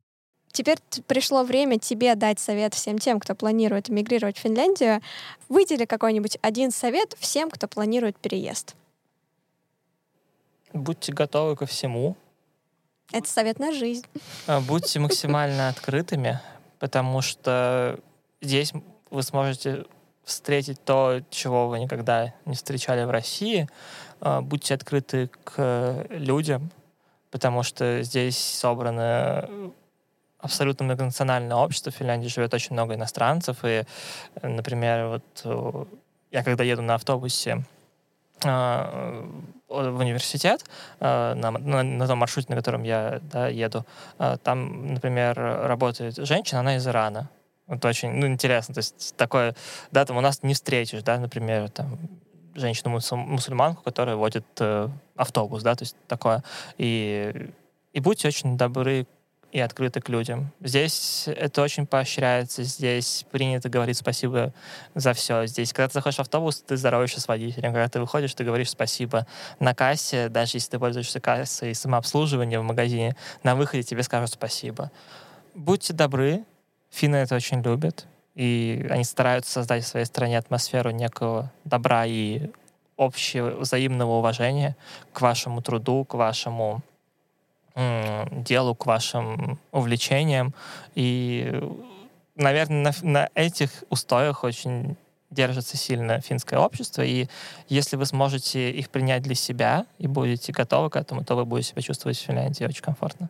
Теперь 0.50 0.78
пришло 1.06 1.44
время 1.44 1.78
тебе 1.78 2.14
дать 2.14 2.40
совет 2.40 2.72
всем 2.72 2.96
тем, 2.96 3.20
кто 3.20 3.34
планирует 3.34 3.90
эмигрировать 3.90 4.38
в 4.38 4.40
Финляндию. 4.40 5.02
Выдели 5.50 5.84
какой-нибудь 5.84 6.38
один 6.40 6.70
совет 6.70 7.14
всем, 7.18 7.50
кто 7.50 7.68
планирует 7.68 8.16
переезд. 8.16 8.74
Будьте 10.72 11.12
готовы 11.12 11.56
ко 11.56 11.66
всему. 11.66 12.16
Это 13.12 13.28
совет 13.28 13.58
на 13.58 13.72
жизнь. 13.72 14.04
А, 14.46 14.60
будьте 14.60 14.98
максимально 14.98 15.68
открытыми, 15.68 16.40
потому 16.78 17.22
что 17.22 18.00
здесь 18.40 18.72
вы 19.10 19.22
сможете 19.22 19.84
встретить 20.24 20.84
то, 20.84 21.20
чего 21.30 21.68
вы 21.68 21.78
никогда 21.78 22.34
не 22.44 22.54
встречали 22.54 23.04
в 23.04 23.10
России. 23.10 23.68
А, 24.20 24.40
будьте 24.40 24.74
открыты 24.74 25.30
к 25.44 26.06
людям, 26.10 26.70
потому 27.30 27.62
что 27.62 28.02
здесь 28.02 28.36
собраны 28.36 29.72
абсолютно 30.38 30.84
многонациональное 30.84 31.56
общество. 31.56 31.90
В 31.90 31.94
Финляндии 31.94 32.28
живет 32.28 32.54
очень 32.54 32.72
много 32.72 32.94
иностранцев. 32.94 33.58
И, 33.64 33.84
например, 34.42 35.06
вот 35.08 35.42
э, 35.44 35.84
я 36.30 36.42
когда 36.42 36.64
еду 36.64 36.82
на 36.82 36.94
автобусе 36.94 37.64
а, 38.44 39.28
в 39.68 39.98
университет 39.98 40.64
э, 41.00 41.34
на, 41.34 41.50
на, 41.50 41.82
на 41.82 42.06
том 42.06 42.18
маршруте, 42.18 42.48
на 42.50 42.56
котором 42.56 42.82
я 42.82 43.20
да, 43.22 43.48
еду, 43.48 43.84
э, 44.18 44.36
там, 44.42 44.94
например, 44.94 45.34
работает 45.36 46.16
женщина, 46.16 46.60
она 46.60 46.76
из 46.76 46.86
Ирана. 46.86 47.30
Это 47.66 47.88
очень 47.88 48.12
ну, 48.12 48.26
интересно. 48.26 48.74
То 48.74 48.78
есть 48.78 49.16
такое, 49.16 49.54
да, 49.90 50.04
там 50.04 50.16
у 50.16 50.20
нас 50.20 50.42
не 50.42 50.54
встретишь, 50.54 51.02
да, 51.02 51.18
например, 51.18 51.68
там 51.70 51.98
женщину-мусульманку, 52.54 53.82
которая 53.82 54.16
водит 54.16 54.46
э, 54.60 54.88
автобус, 55.16 55.62
да, 55.62 55.74
то 55.74 55.82
есть 55.82 55.96
такое. 56.06 56.42
И, 56.78 57.50
и 57.92 58.00
будьте 58.00 58.28
очень 58.28 58.56
добры 58.56 59.06
и 59.52 59.60
открыты 59.60 60.00
к 60.00 60.08
людям. 60.08 60.52
Здесь 60.60 61.24
это 61.26 61.62
очень 61.62 61.86
поощряется, 61.86 62.62
здесь 62.62 63.24
принято 63.30 63.68
говорить 63.68 63.96
спасибо 63.96 64.52
за 64.94 65.12
все. 65.12 65.46
Здесь, 65.46 65.72
когда 65.72 65.88
ты 65.88 65.94
заходишь 65.94 66.16
в 66.16 66.20
автобус, 66.20 66.62
ты 66.66 66.76
здороваешься 66.76 67.20
с 67.20 67.28
водителем. 67.28 67.72
Когда 67.72 67.88
ты 67.88 68.00
выходишь, 68.00 68.34
ты 68.34 68.44
говоришь 68.44 68.70
спасибо. 68.70 69.26
На 69.58 69.74
кассе, 69.74 70.28
даже 70.28 70.56
если 70.56 70.72
ты 70.72 70.78
пользуешься 70.78 71.20
кассой 71.20 71.74
самообслуживания 71.74 72.60
в 72.60 72.64
магазине, 72.64 73.16
на 73.42 73.54
выходе 73.54 73.82
тебе 73.82 74.02
скажут 74.02 74.30
спасибо. 74.30 74.90
Будьте 75.54 75.94
добры, 75.94 76.44
финны 76.90 77.16
это 77.16 77.34
очень 77.34 77.62
любят, 77.62 78.06
и 78.34 78.86
они 78.90 79.04
стараются 79.04 79.52
создать 79.52 79.84
в 79.84 79.86
своей 79.86 80.06
стране 80.06 80.36
атмосферу 80.36 80.90
некого 80.90 81.50
добра 81.64 82.04
и 82.04 82.50
общего 82.98 83.50
взаимного 83.60 84.18
уважения 84.18 84.76
к 85.12 85.20
вашему 85.20 85.62
труду, 85.62 86.04
к 86.04 86.14
вашему 86.14 86.82
делу, 87.76 88.74
к 88.74 88.86
вашим 88.86 89.58
увлечениям. 89.72 90.54
И, 90.94 91.52
наверное, 92.34 92.92
на, 93.02 93.10
на 93.10 93.28
этих 93.34 93.70
устоях 93.90 94.44
очень 94.44 94.96
держится 95.30 95.76
сильно 95.76 96.20
финское 96.20 96.58
общество, 96.58 97.02
и 97.02 97.26
если 97.68 97.96
вы 97.96 98.06
сможете 98.06 98.70
их 98.70 98.90
принять 98.90 99.22
для 99.22 99.34
себя 99.34 99.86
и 99.98 100.06
будете 100.06 100.52
готовы 100.52 100.88
к 100.88 100.96
этому, 100.96 101.24
то 101.24 101.34
вы 101.34 101.44
будете 101.44 101.70
себя 101.70 101.82
чувствовать 101.82 102.16
в 102.16 102.22
Финляндии 102.22 102.64
очень 102.64 102.82
комфортно. 102.82 103.28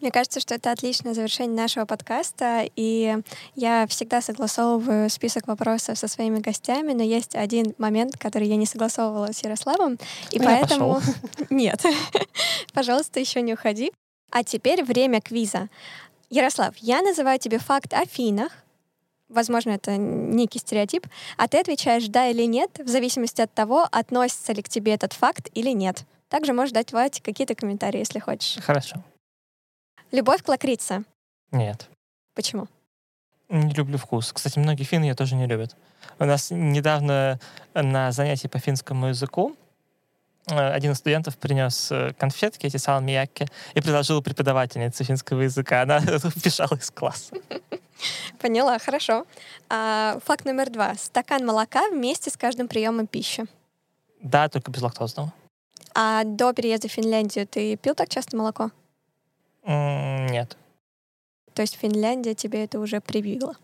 Мне 0.00 0.10
кажется, 0.10 0.40
что 0.40 0.54
это 0.54 0.72
отличное 0.72 1.14
завершение 1.14 1.56
нашего 1.56 1.84
подкаста, 1.84 2.68
и 2.76 3.16
я 3.54 3.86
всегда 3.86 4.20
согласовываю 4.20 5.10
список 5.10 5.46
вопросов 5.46 5.98
со 5.98 6.08
своими 6.08 6.38
гостями, 6.38 6.92
но 6.92 7.02
есть 7.02 7.34
один 7.34 7.74
момент, 7.78 8.16
который 8.18 8.48
я 8.48 8.56
не 8.56 8.66
согласовывала 8.66 9.32
с 9.32 9.42
Ярославом, 9.42 9.98
и 10.30 10.38
ну, 10.38 10.44
поэтому... 10.44 11.00
Нет. 11.50 11.82
Пожалуйста, 12.72 13.20
еще 13.20 13.42
не 13.42 13.54
уходи. 13.54 13.92
А 14.30 14.44
теперь 14.44 14.84
время 14.84 15.20
квиза. 15.20 15.68
Ярослав, 16.30 16.76
я 16.78 17.02
называю 17.02 17.38
тебе 17.38 17.58
факт 17.58 17.92
о 17.92 18.06
финах, 18.06 18.52
возможно, 19.30 19.70
это 19.70 19.96
некий 19.96 20.58
стереотип, 20.58 21.06
а 21.36 21.48
ты 21.48 21.58
отвечаешь 21.58 22.06
«да» 22.08 22.28
или 22.28 22.44
«нет», 22.44 22.70
в 22.78 22.88
зависимости 22.88 23.40
от 23.40 23.52
того, 23.52 23.86
относится 23.90 24.52
ли 24.52 24.62
к 24.62 24.68
тебе 24.68 24.94
этот 24.94 25.12
факт 25.12 25.48
или 25.54 25.70
нет. 25.70 26.04
Также 26.28 26.52
можешь 26.52 26.72
дать 26.72 27.20
какие-то 27.22 27.54
комментарии, 27.54 27.98
если 27.98 28.18
хочешь. 28.18 28.58
Хорошо. 28.62 29.02
Любовь 30.12 30.42
к 30.42 30.48
лакрице? 30.48 31.04
Нет. 31.52 31.88
Почему? 32.34 32.66
Не 33.48 33.72
люблю 33.74 33.98
вкус. 33.98 34.32
Кстати, 34.32 34.58
многие 34.58 34.84
финны 34.84 35.04
ее 35.04 35.14
тоже 35.14 35.34
не 35.34 35.46
любят. 35.46 35.76
У 36.18 36.24
нас 36.24 36.50
недавно 36.50 37.38
на 37.74 38.12
занятии 38.12 38.46
по 38.46 38.58
финскому 38.58 39.08
языку 39.08 39.56
э, 40.48 40.72
один 40.72 40.92
из 40.92 40.98
студентов 40.98 41.36
принес 41.36 41.90
э, 41.90 42.12
конфетки, 42.18 42.66
эти 42.66 42.76
салмияки, 42.76 43.46
и 43.74 43.80
предложил 43.80 44.22
преподавательнице 44.22 45.04
финского 45.04 45.42
языка. 45.42 45.82
Она 45.82 45.98
убежала 46.24 46.76
из 46.76 46.90
класса. 46.90 47.34
Поняла, 48.38 48.78
хорошо. 48.78 49.26
А, 49.68 50.18
факт 50.24 50.44
номер 50.44 50.70
два. 50.70 50.94
Стакан 50.94 51.44
молока 51.44 51.88
вместе 51.90 52.30
с 52.30 52.36
каждым 52.36 52.68
приемом 52.68 53.06
пищи. 53.06 53.46
Да, 54.22 54.48
только 54.48 54.70
без 54.70 54.82
лактозного. 54.82 55.32
А 55.94 56.24
до 56.24 56.52
переезда 56.52 56.88
в 56.88 56.92
Финляндию 56.92 57.46
ты 57.46 57.76
пил 57.76 57.94
так 57.94 58.08
часто 58.08 58.36
молоко? 58.36 58.70
Нет. 59.64 60.56
То 61.54 61.62
есть 61.62 61.76
Финляндия 61.76 62.34
тебе 62.34 62.64
это 62.64 62.78
уже 62.78 63.00
привила? 63.00 63.54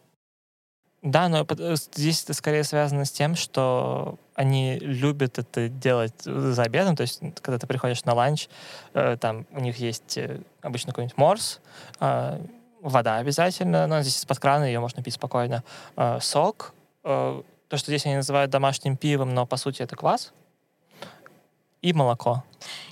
Да, 1.03 1.29
но 1.29 1.47
э, 1.49 1.77
здесь 1.77 2.25
это 2.25 2.35
скорее 2.35 2.65
связано 2.65 3.05
с 3.05 3.13
тем, 3.13 3.37
что 3.37 4.19
они 4.35 4.79
любят 4.81 5.39
это 5.39 5.69
делать 5.69 6.21
за 6.25 6.63
обедом. 6.63 6.97
То 6.97 7.03
есть, 7.03 7.21
когда 7.43 7.59
ты 7.59 7.67
приходишь 7.69 8.05
на 8.05 8.15
ланч, 8.15 8.49
э, 8.93 9.17
там 9.21 9.47
у 9.53 9.61
них 9.61 9.77
есть 9.77 10.19
э, 10.19 10.41
обычно 10.63 10.93
какой-нибудь 10.93 11.17
морс, 11.17 11.61
вода 12.01 13.17
обязательно, 13.17 13.87
но 13.87 14.03
здесь 14.03 14.19
из-под 14.19 14.39
крана 14.39 14.65
ее 14.65 14.81
можно 14.81 15.03
пить 15.03 15.15
спокойно. 15.15 15.65
Сок, 16.21 16.75
то, 17.03 17.45
что 17.73 17.87
здесь 17.87 18.07
они 18.07 18.17
называют 18.17 18.51
домашним 18.51 18.97
пивом, 18.97 19.35
но 19.35 19.45
по 19.47 19.57
сути 19.57 19.83
это 19.83 19.97
квас, 19.97 20.33
и 21.87 21.93
молоко. 21.93 22.43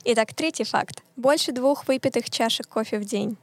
Итак, 0.04 0.34
третий 0.34 0.62
факт. 0.62 1.02
Больше 1.16 1.50
двух 1.50 1.88
выпитых 1.88 2.30
чашек 2.30 2.68
кофе 2.68 3.00
в 3.00 3.04
день. 3.04 3.36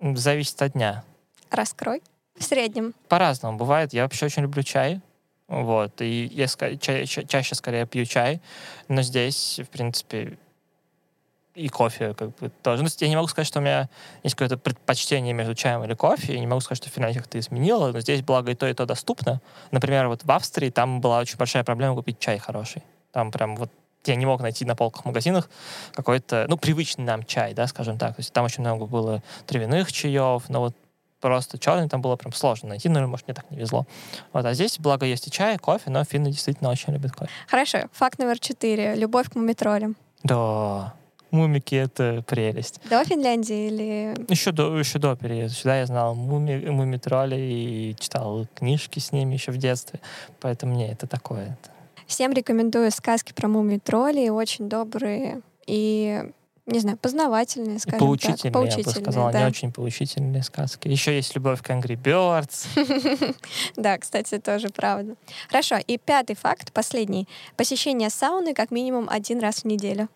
Зависит 0.00 0.62
от 0.62 0.74
дня. 0.74 1.02
Раскрой. 1.50 2.00
В 2.38 2.44
среднем. 2.44 2.94
По-разному 3.08 3.58
бывает. 3.58 3.92
Я 3.92 4.04
вообще 4.04 4.26
очень 4.26 4.42
люблю 4.42 4.62
чай. 4.62 5.00
Вот. 5.48 6.00
И 6.00 6.26
я 6.32 6.46
ча- 6.46 6.76
ча- 6.76 7.24
чаще 7.24 7.54
скорее 7.56 7.86
пью 7.86 8.04
чай. 8.04 8.40
Но 8.86 9.02
здесь, 9.02 9.58
в 9.58 9.68
принципе, 9.68 10.38
и 11.56 11.68
кофе 11.68 12.14
как 12.14 12.32
бы 12.36 12.50
тоже. 12.62 12.84
Ну, 12.84 12.88
я 13.00 13.08
не 13.08 13.16
могу 13.16 13.26
сказать, 13.26 13.48
что 13.48 13.58
у 13.58 13.62
меня 13.62 13.88
есть 14.22 14.36
какое-то 14.36 14.58
предпочтение 14.58 15.34
между 15.34 15.56
чаем 15.56 15.82
или 15.82 15.94
кофе. 15.94 16.34
Я 16.34 16.38
не 16.38 16.46
могу 16.46 16.60
сказать, 16.60 16.84
что 16.84 16.88
Финляндия 16.88 17.18
как-то 17.18 17.36
изменила, 17.40 17.90
но 17.90 17.98
здесь, 17.98 18.22
благо, 18.22 18.52
и 18.52 18.54
то, 18.54 18.68
и 18.68 18.74
то 18.74 18.86
доступно. 18.86 19.40
Например, 19.72 20.06
вот 20.06 20.22
в 20.22 20.30
Австрии 20.30 20.70
там 20.70 21.00
была 21.00 21.18
очень 21.18 21.36
большая 21.36 21.64
проблема 21.64 21.96
купить 21.96 22.20
чай 22.20 22.38
хороший. 22.38 22.84
Там 23.10 23.32
прям 23.32 23.56
вот 23.56 23.72
я 24.04 24.16
не 24.16 24.26
мог 24.26 24.40
найти 24.40 24.64
на 24.64 24.74
полках 24.74 25.02
в 25.02 25.06
магазинах 25.06 25.50
какой-то, 25.92 26.46
ну, 26.48 26.56
привычный 26.56 27.04
нам 27.04 27.24
чай, 27.24 27.54
да, 27.54 27.66
скажем 27.66 27.98
так. 27.98 28.16
То 28.16 28.20
есть 28.20 28.32
там 28.32 28.44
очень 28.44 28.62
много 28.62 28.86
было 28.86 29.22
травяных 29.46 29.92
чаев, 29.92 30.48
но 30.48 30.60
вот 30.60 30.76
просто 31.20 31.58
черный 31.58 31.88
там 31.88 32.00
было 32.00 32.16
прям 32.16 32.32
сложно 32.32 32.70
найти, 32.70 32.88
ну, 32.88 33.06
может, 33.06 33.26
мне 33.26 33.34
так 33.34 33.50
не 33.50 33.58
везло. 33.58 33.86
Вот, 34.32 34.44
а 34.44 34.54
здесь, 34.54 34.78
благо, 34.78 35.06
есть 35.06 35.26
и 35.26 35.30
чай, 35.30 35.56
и 35.56 35.58
кофе, 35.58 35.90
но 35.90 36.02
финны 36.04 36.30
действительно 36.30 36.70
очень 36.70 36.92
любят 36.92 37.12
кофе. 37.12 37.30
Хорошо, 37.46 37.80
факт 37.92 38.18
номер 38.18 38.38
четыре. 38.38 38.94
Любовь 38.94 39.28
к 39.28 39.34
мумитролям. 39.34 39.96
Да, 40.22 40.94
мумики— 41.30 41.74
это 41.76 42.24
прелесть. 42.26 42.80
До 42.88 43.04
Финляндии 43.04 43.66
или... 43.66 44.30
Еще 44.30 44.52
до, 44.52 44.78
еще 44.78 44.98
до 44.98 45.16
переезда. 45.16 45.56
Сюда 45.56 45.78
я 45.78 45.86
знал 45.86 46.14
муми, 46.14 46.56
мумитроли 46.70 47.36
и 47.36 47.96
читал 47.98 48.46
книжки 48.54 48.98
с 48.98 49.12
ними 49.12 49.34
еще 49.34 49.52
в 49.52 49.58
детстве, 49.58 50.00
поэтому 50.40 50.74
мне 50.74 50.90
это 50.90 51.06
такое. 51.06 51.56
Всем 52.10 52.32
рекомендую 52.32 52.90
сказки 52.90 53.32
про 53.32 53.46
мумий-троллей, 53.46 54.30
очень 54.30 54.68
добрые 54.68 55.42
и 55.64 56.28
не 56.66 56.80
знаю, 56.80 56.96
познавательные, 56.96 57.78
скажем 57.78 58.00
поучительные, 58.00 58.36
так. 58.36 58.52
Поучительные, 58.52 58.84
я 58.84 58.94
бы 58.94 59.00
сказала, 59.00 59.32
да. 59.32 59.40
не 59.42 59.46
очень 59.46 59.72
поучительные 59.72 60.42
сказки. 60.42 60.88
Еще 60.88 61.14
есть 61.14 61.36
любовь 61.36 61.62
к 61.62 61.70
Angry 61.70 61.94
Birds. 61.94 62.66
Да, 63.76 63.96
кстати, 63.96 64.40
тоже 64.40 64.70
правда. 64.70 65.14
Хорошо, 65.48 65.76
и 65.76 65.98
пятый 65.98 66.34
факт, 66.34 66.72
последний. 66.72 67.28
Посещение 67.56 68.10
сауны 68.10 68.54
как 68.54 68.72
минимум 68.72 69.08
один 69.08 69.38
раз 69.38 69.62
в 69.62 69.64
неделю. 69.66 70.08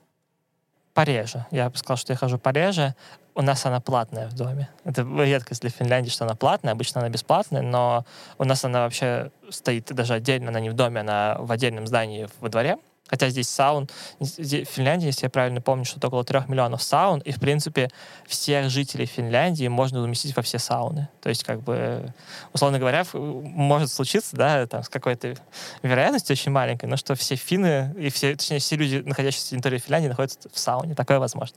Пореже. 0.95 1.47
Я 1.53 1.71
бы 1.71 1.77
сказал, 1.77 1.97
что 1.97 2.13
я 2.13 2.17
хожу 2.17 2.39
пореже. 2.39 2.97
У 3.37 3.43
нас 3.43 3.67
она 3.67 3.81
платная 3.81 4.29
в 4.29 4.35
доме. 4.35 4.69
Это 4.85 5.03
редкость 5.03 5.63
для 5.63 5.71
Финляндии, 5.71 6.11
что 6.11 6.25
она 6.25 6.37
платная. 6.37 6.73
Обычно 6.73 7.01
она 7.01 7.11
бесплатная, 7.11 7.63
но 7.63 8.05
у 8.39 8.45
нас 8.45 8.65
она 8.65 8.83
вообще 8.83 9.33
стоит 9.51 9.93
даже 9.93 10.15
отдельно. 10.15 10.51
Она 10.51 10.61
не 10.61 10.71
в 10.71 10.75
доме, 10.75 11.01
она 11.01 11.37
в 11.41 11.51
отдельном 11.51 11.87
здании 11.87 12.29
во 12.41 12.49
дворе. 12.49 12.79
Хотя 13.07 13.29
здесь 13.29 13.49
саун, 13.49 13.89
в 14.19 14.27
Финляндии, 14.27 15.07
если 15.07 15.27
я 15.27 15.31
правильно 15.31 15.61
помню, 15.61 15.85
что 15.85 16.05
около 16.07 16.25
трех 16.25 16.49
миллионов 16.49 16.83
саун, 16.83 17.21
и, 17.21 17.33
в 17.33 17.39
принципе, 17.39 17.91
всех 18.27 18.71
жителей 18.71 19.05
Финляндии 19.05 19.69
можно 19.69 20.03
уместить 20.03 20.35
во 20.35 20.43
все 20.43 20.59
сауны. 20.59 21.09
То 21.21 21.29
есть, 21.29 21.45
как 21.45 21.63
бы, 21.63 22.15
условно 22.55 22.79
говоря, 22.79 23.05
может 23.13 23.93
случиться, 23.93 24.35
да, 24.37 24.67
там, 24.67 24.83
с 24.83 24.89
какой-то 24.89 25.37
вероятностью 25.83 26.33
очень 26.33 26.51
маленькой, 26.51 26.87
но 26.87 26.97
что 26.97 27.15
все 27.15 27.37
финны, 27.37 27.95
и 27.99 28.09
все, 28.09 28.37
точнее, 28.37 28.59
все 28.59 28.77
люди, 28.77 29.03
находящиеся 29.05 29.55
на 29.55 29.61
территории 29.61 29.79
Финляндии, 29.81 30.09
находятся 30.09 30.49
в 30.51 30.59
сауне. 30.59 30.95
Такое 30.95 31.19
возможно. 31.19 31.57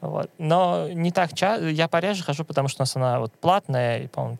Вот. 0.00 0.30
Но 0.38 0.88
не 0.88 1.12
так 1.12 1.32
часто. 1.32 1.68
Я 1.68 1.86
пореже 1.86 2.24
хожу, 2.24 2.44
потому 2.44 2.66
что 2.66 2.80
у 2.80 2.82
нас 2.82 2.96
она 2.96 3.20
вот 3.20 3.32
платная, 3.34 4.00
и, 4.00 4.06
по-моему, 4.08 4.38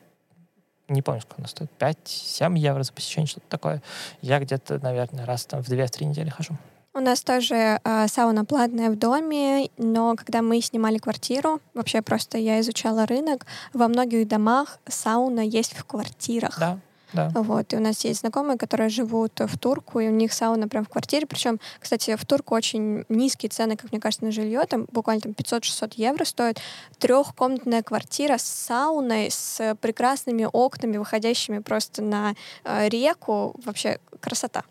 не 0.89 1.01
помню, 1.01 1.21
сколько 1.21 1.41
она 1.41 1.47
стоит, 1.47 1.69
5-7 1.79 2.57
евро 2.57 2.83
за 2.83 2.93
посещение, 2.93 3.27
что-то 3.27 3.47
такое. 3.49 3.81
Я 4.21 4.39
где-то, 4.39 4.79
наверное, 4.79 5.25
раз 5.25 5.45
там 5.45 5.63
в 5.63 5.69
2-3 5.69 6.05
недели 6.05 6.29
хожу. 6.29 6.55
У 6.93 6.99
нас 7.01 7.21
тоже 7.21 7.79
э, 7.83 8.07
сауна 8.07 8.45
платная 8.45 8.89
в 8.89 8.97
доме, 8.97 9.69
но 9.77 10.15
когда 10.15 10.41
мы 10.41 10.59
снимали 10.59 10.97
квартиру, 10.97 11.61
вообще 11.75 12.01
просто 12.01 12.37
я 12.37 12.59
изучала 12.61 13.05
рынок, 13.05 13.45
во 13.73 13.87
многих 13.87 14.27
домах 14.27 14.79
сауна 14.87 15.41
есть 15.41 15.77
в 15.77 15.85
квартирах. 15.85 16.59
Да, 16.59 16.79
да. 17.13 17.29
Вот. 17.33 17.73
И 17.73 17.77
у 17.77 17.79
нас 17.79 18.03
есть 18.05 18.21
знакомые, 18.21 18.57
которые 18.57 18.89
живут 18.89 19.39
в 19.39 19.57
Турку, 19.57 19.99
и 19.99 20.07
у 20.07 20.11
них 20.11 20.33
сауна 20.33 20.67
прям 20.67 20.85
в 20.85 20.89
квартире. 20.89 21.25
Причем, 21.25 21.59
кстати, 21.79 22.15
в 22.15 22.25
Турку 22.25 22.55
очень 22.55 23.05
низкие 23.09 23.49
цены, 23.49 23.75
как 23.75 23.91
мне 23.91 23.99
кажется, 23.99 24.25
на 24.25 24.31
жилье. 24.31 24.63
Там 24.65 24.87
буквально 24.91 25.21
там 25.21 25.31
500-600 25.31 25.93
евро 25.95 26.23
стоит. 26.23 26.59
Трехкомнатная 26.99 27.83
квартира 27.83 28.37
с 28.37 28.43
сауной, 28.43 29.31
с 29.31 29.75
прекрасными 29.81 30.47
окнами, 30.51 30.97
выходящими 30.97 31.59
просто 31.59 32.01
на 32.01 32.35
э, 32.63 32.89
реку. 32.89 33.55
Вообще 33.65 33.99
красота. 34.19 34.63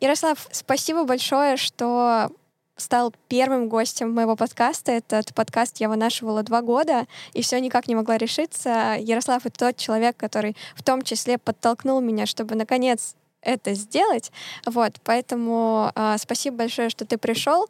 Ярослав, 0.00 0.48
спасибо 0.50 1.04
большое, 1.04 1.56
что 1.56 2.30
стал 2.76 3.14
первым 3.28 3.68
гостем 3.68 4.12
моего 4.12 4.36
подкаста. 4.36 4.92
Этот 4.92 5.34
подкаст 5.34 5.78
я 5.78 5.88
вынашивала 5.88 6.42
два 6.42 6.62
года, 6.62 7.06
и 7.32 7.42
все 7.42 7.60
никак 7.60 7.88
не 7.88 7.94
могла 7.94 8.18
решиться. 8.18 8.96
Ярослав— 8.98 9.42
это 9.46 9.66
тот 9.66 9.76
человек, 9.76 10.16
который 10.16 10.56
в 10.74 10.82
том 10.82 11.02
числе 11.02 11.38
подтолкнул 11.38 12.00
меня, 12.00 12.26
чтобы, 12.26 12.54
наконец, 12.54 13.14
это 13.42 13.74
сделать. 13.74 14.30
Вот, 14.66 14.94
поэтому 15.04 15.90
э, 15.94 16.16
спасибо 16.18 16.58
большое, 16.58 16.88
что 16.88 17.04
ты 17.04 17.18
пришел. 17.18 17.66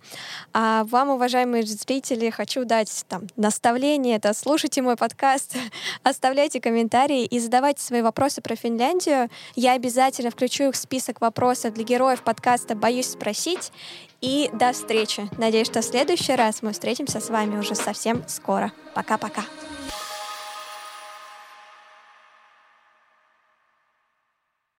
А 0.53 0.84
вам, 0.84 1.11
уважаемые 1.11 1.64
зрители, 1.64 2.30
хочу 2.30 2.64
дать 2.64 3.05
там 3.09 3.22
наставление. 3.36 4.16
Это 4.16 4.34
слушайте 4.34 4.82
мой 4.82 4.96
подкаст, 4.96 5.57
оставляйте 6.03 6.61
комментарии 6.61 7.24
и 7.24 7.38
задавайте 7.40 7.82
свои 7.82 8.03
вопросы 8.03 8.42
про 8.42 8.55
Финляндию. 8.55 9.30
Я 9.57 9.72
обязательно 9.72 10.30
включу 10.30 10.64
их 10.64 10.74
в 10.74 10.76
список 10.76 11.20
вопросов 11.20 11.74
для 11.74 11.84
героев 11.84 12.22
подкаста 12.22 12.74
«Боюсь 12.74 13.11
спросить». 13.11 13.72
И 14.23 14.49
до 14.53 14.73
встречи. 14.73 15.29
Надеюсь, 15.37 15.66
что 15.66 15.83
в 15.83 15.85
следующий 15.85 16.35
раз 16.35 16.62
мы 16.62 16.73
встретимся 16.73 17.20
с 17.20 17.29
вами 17.29 17.59
уже 17.59 17.75
совсем 17.75 18.23
скоро. 18.29 18.73
Пока-пока. 18.95 19.43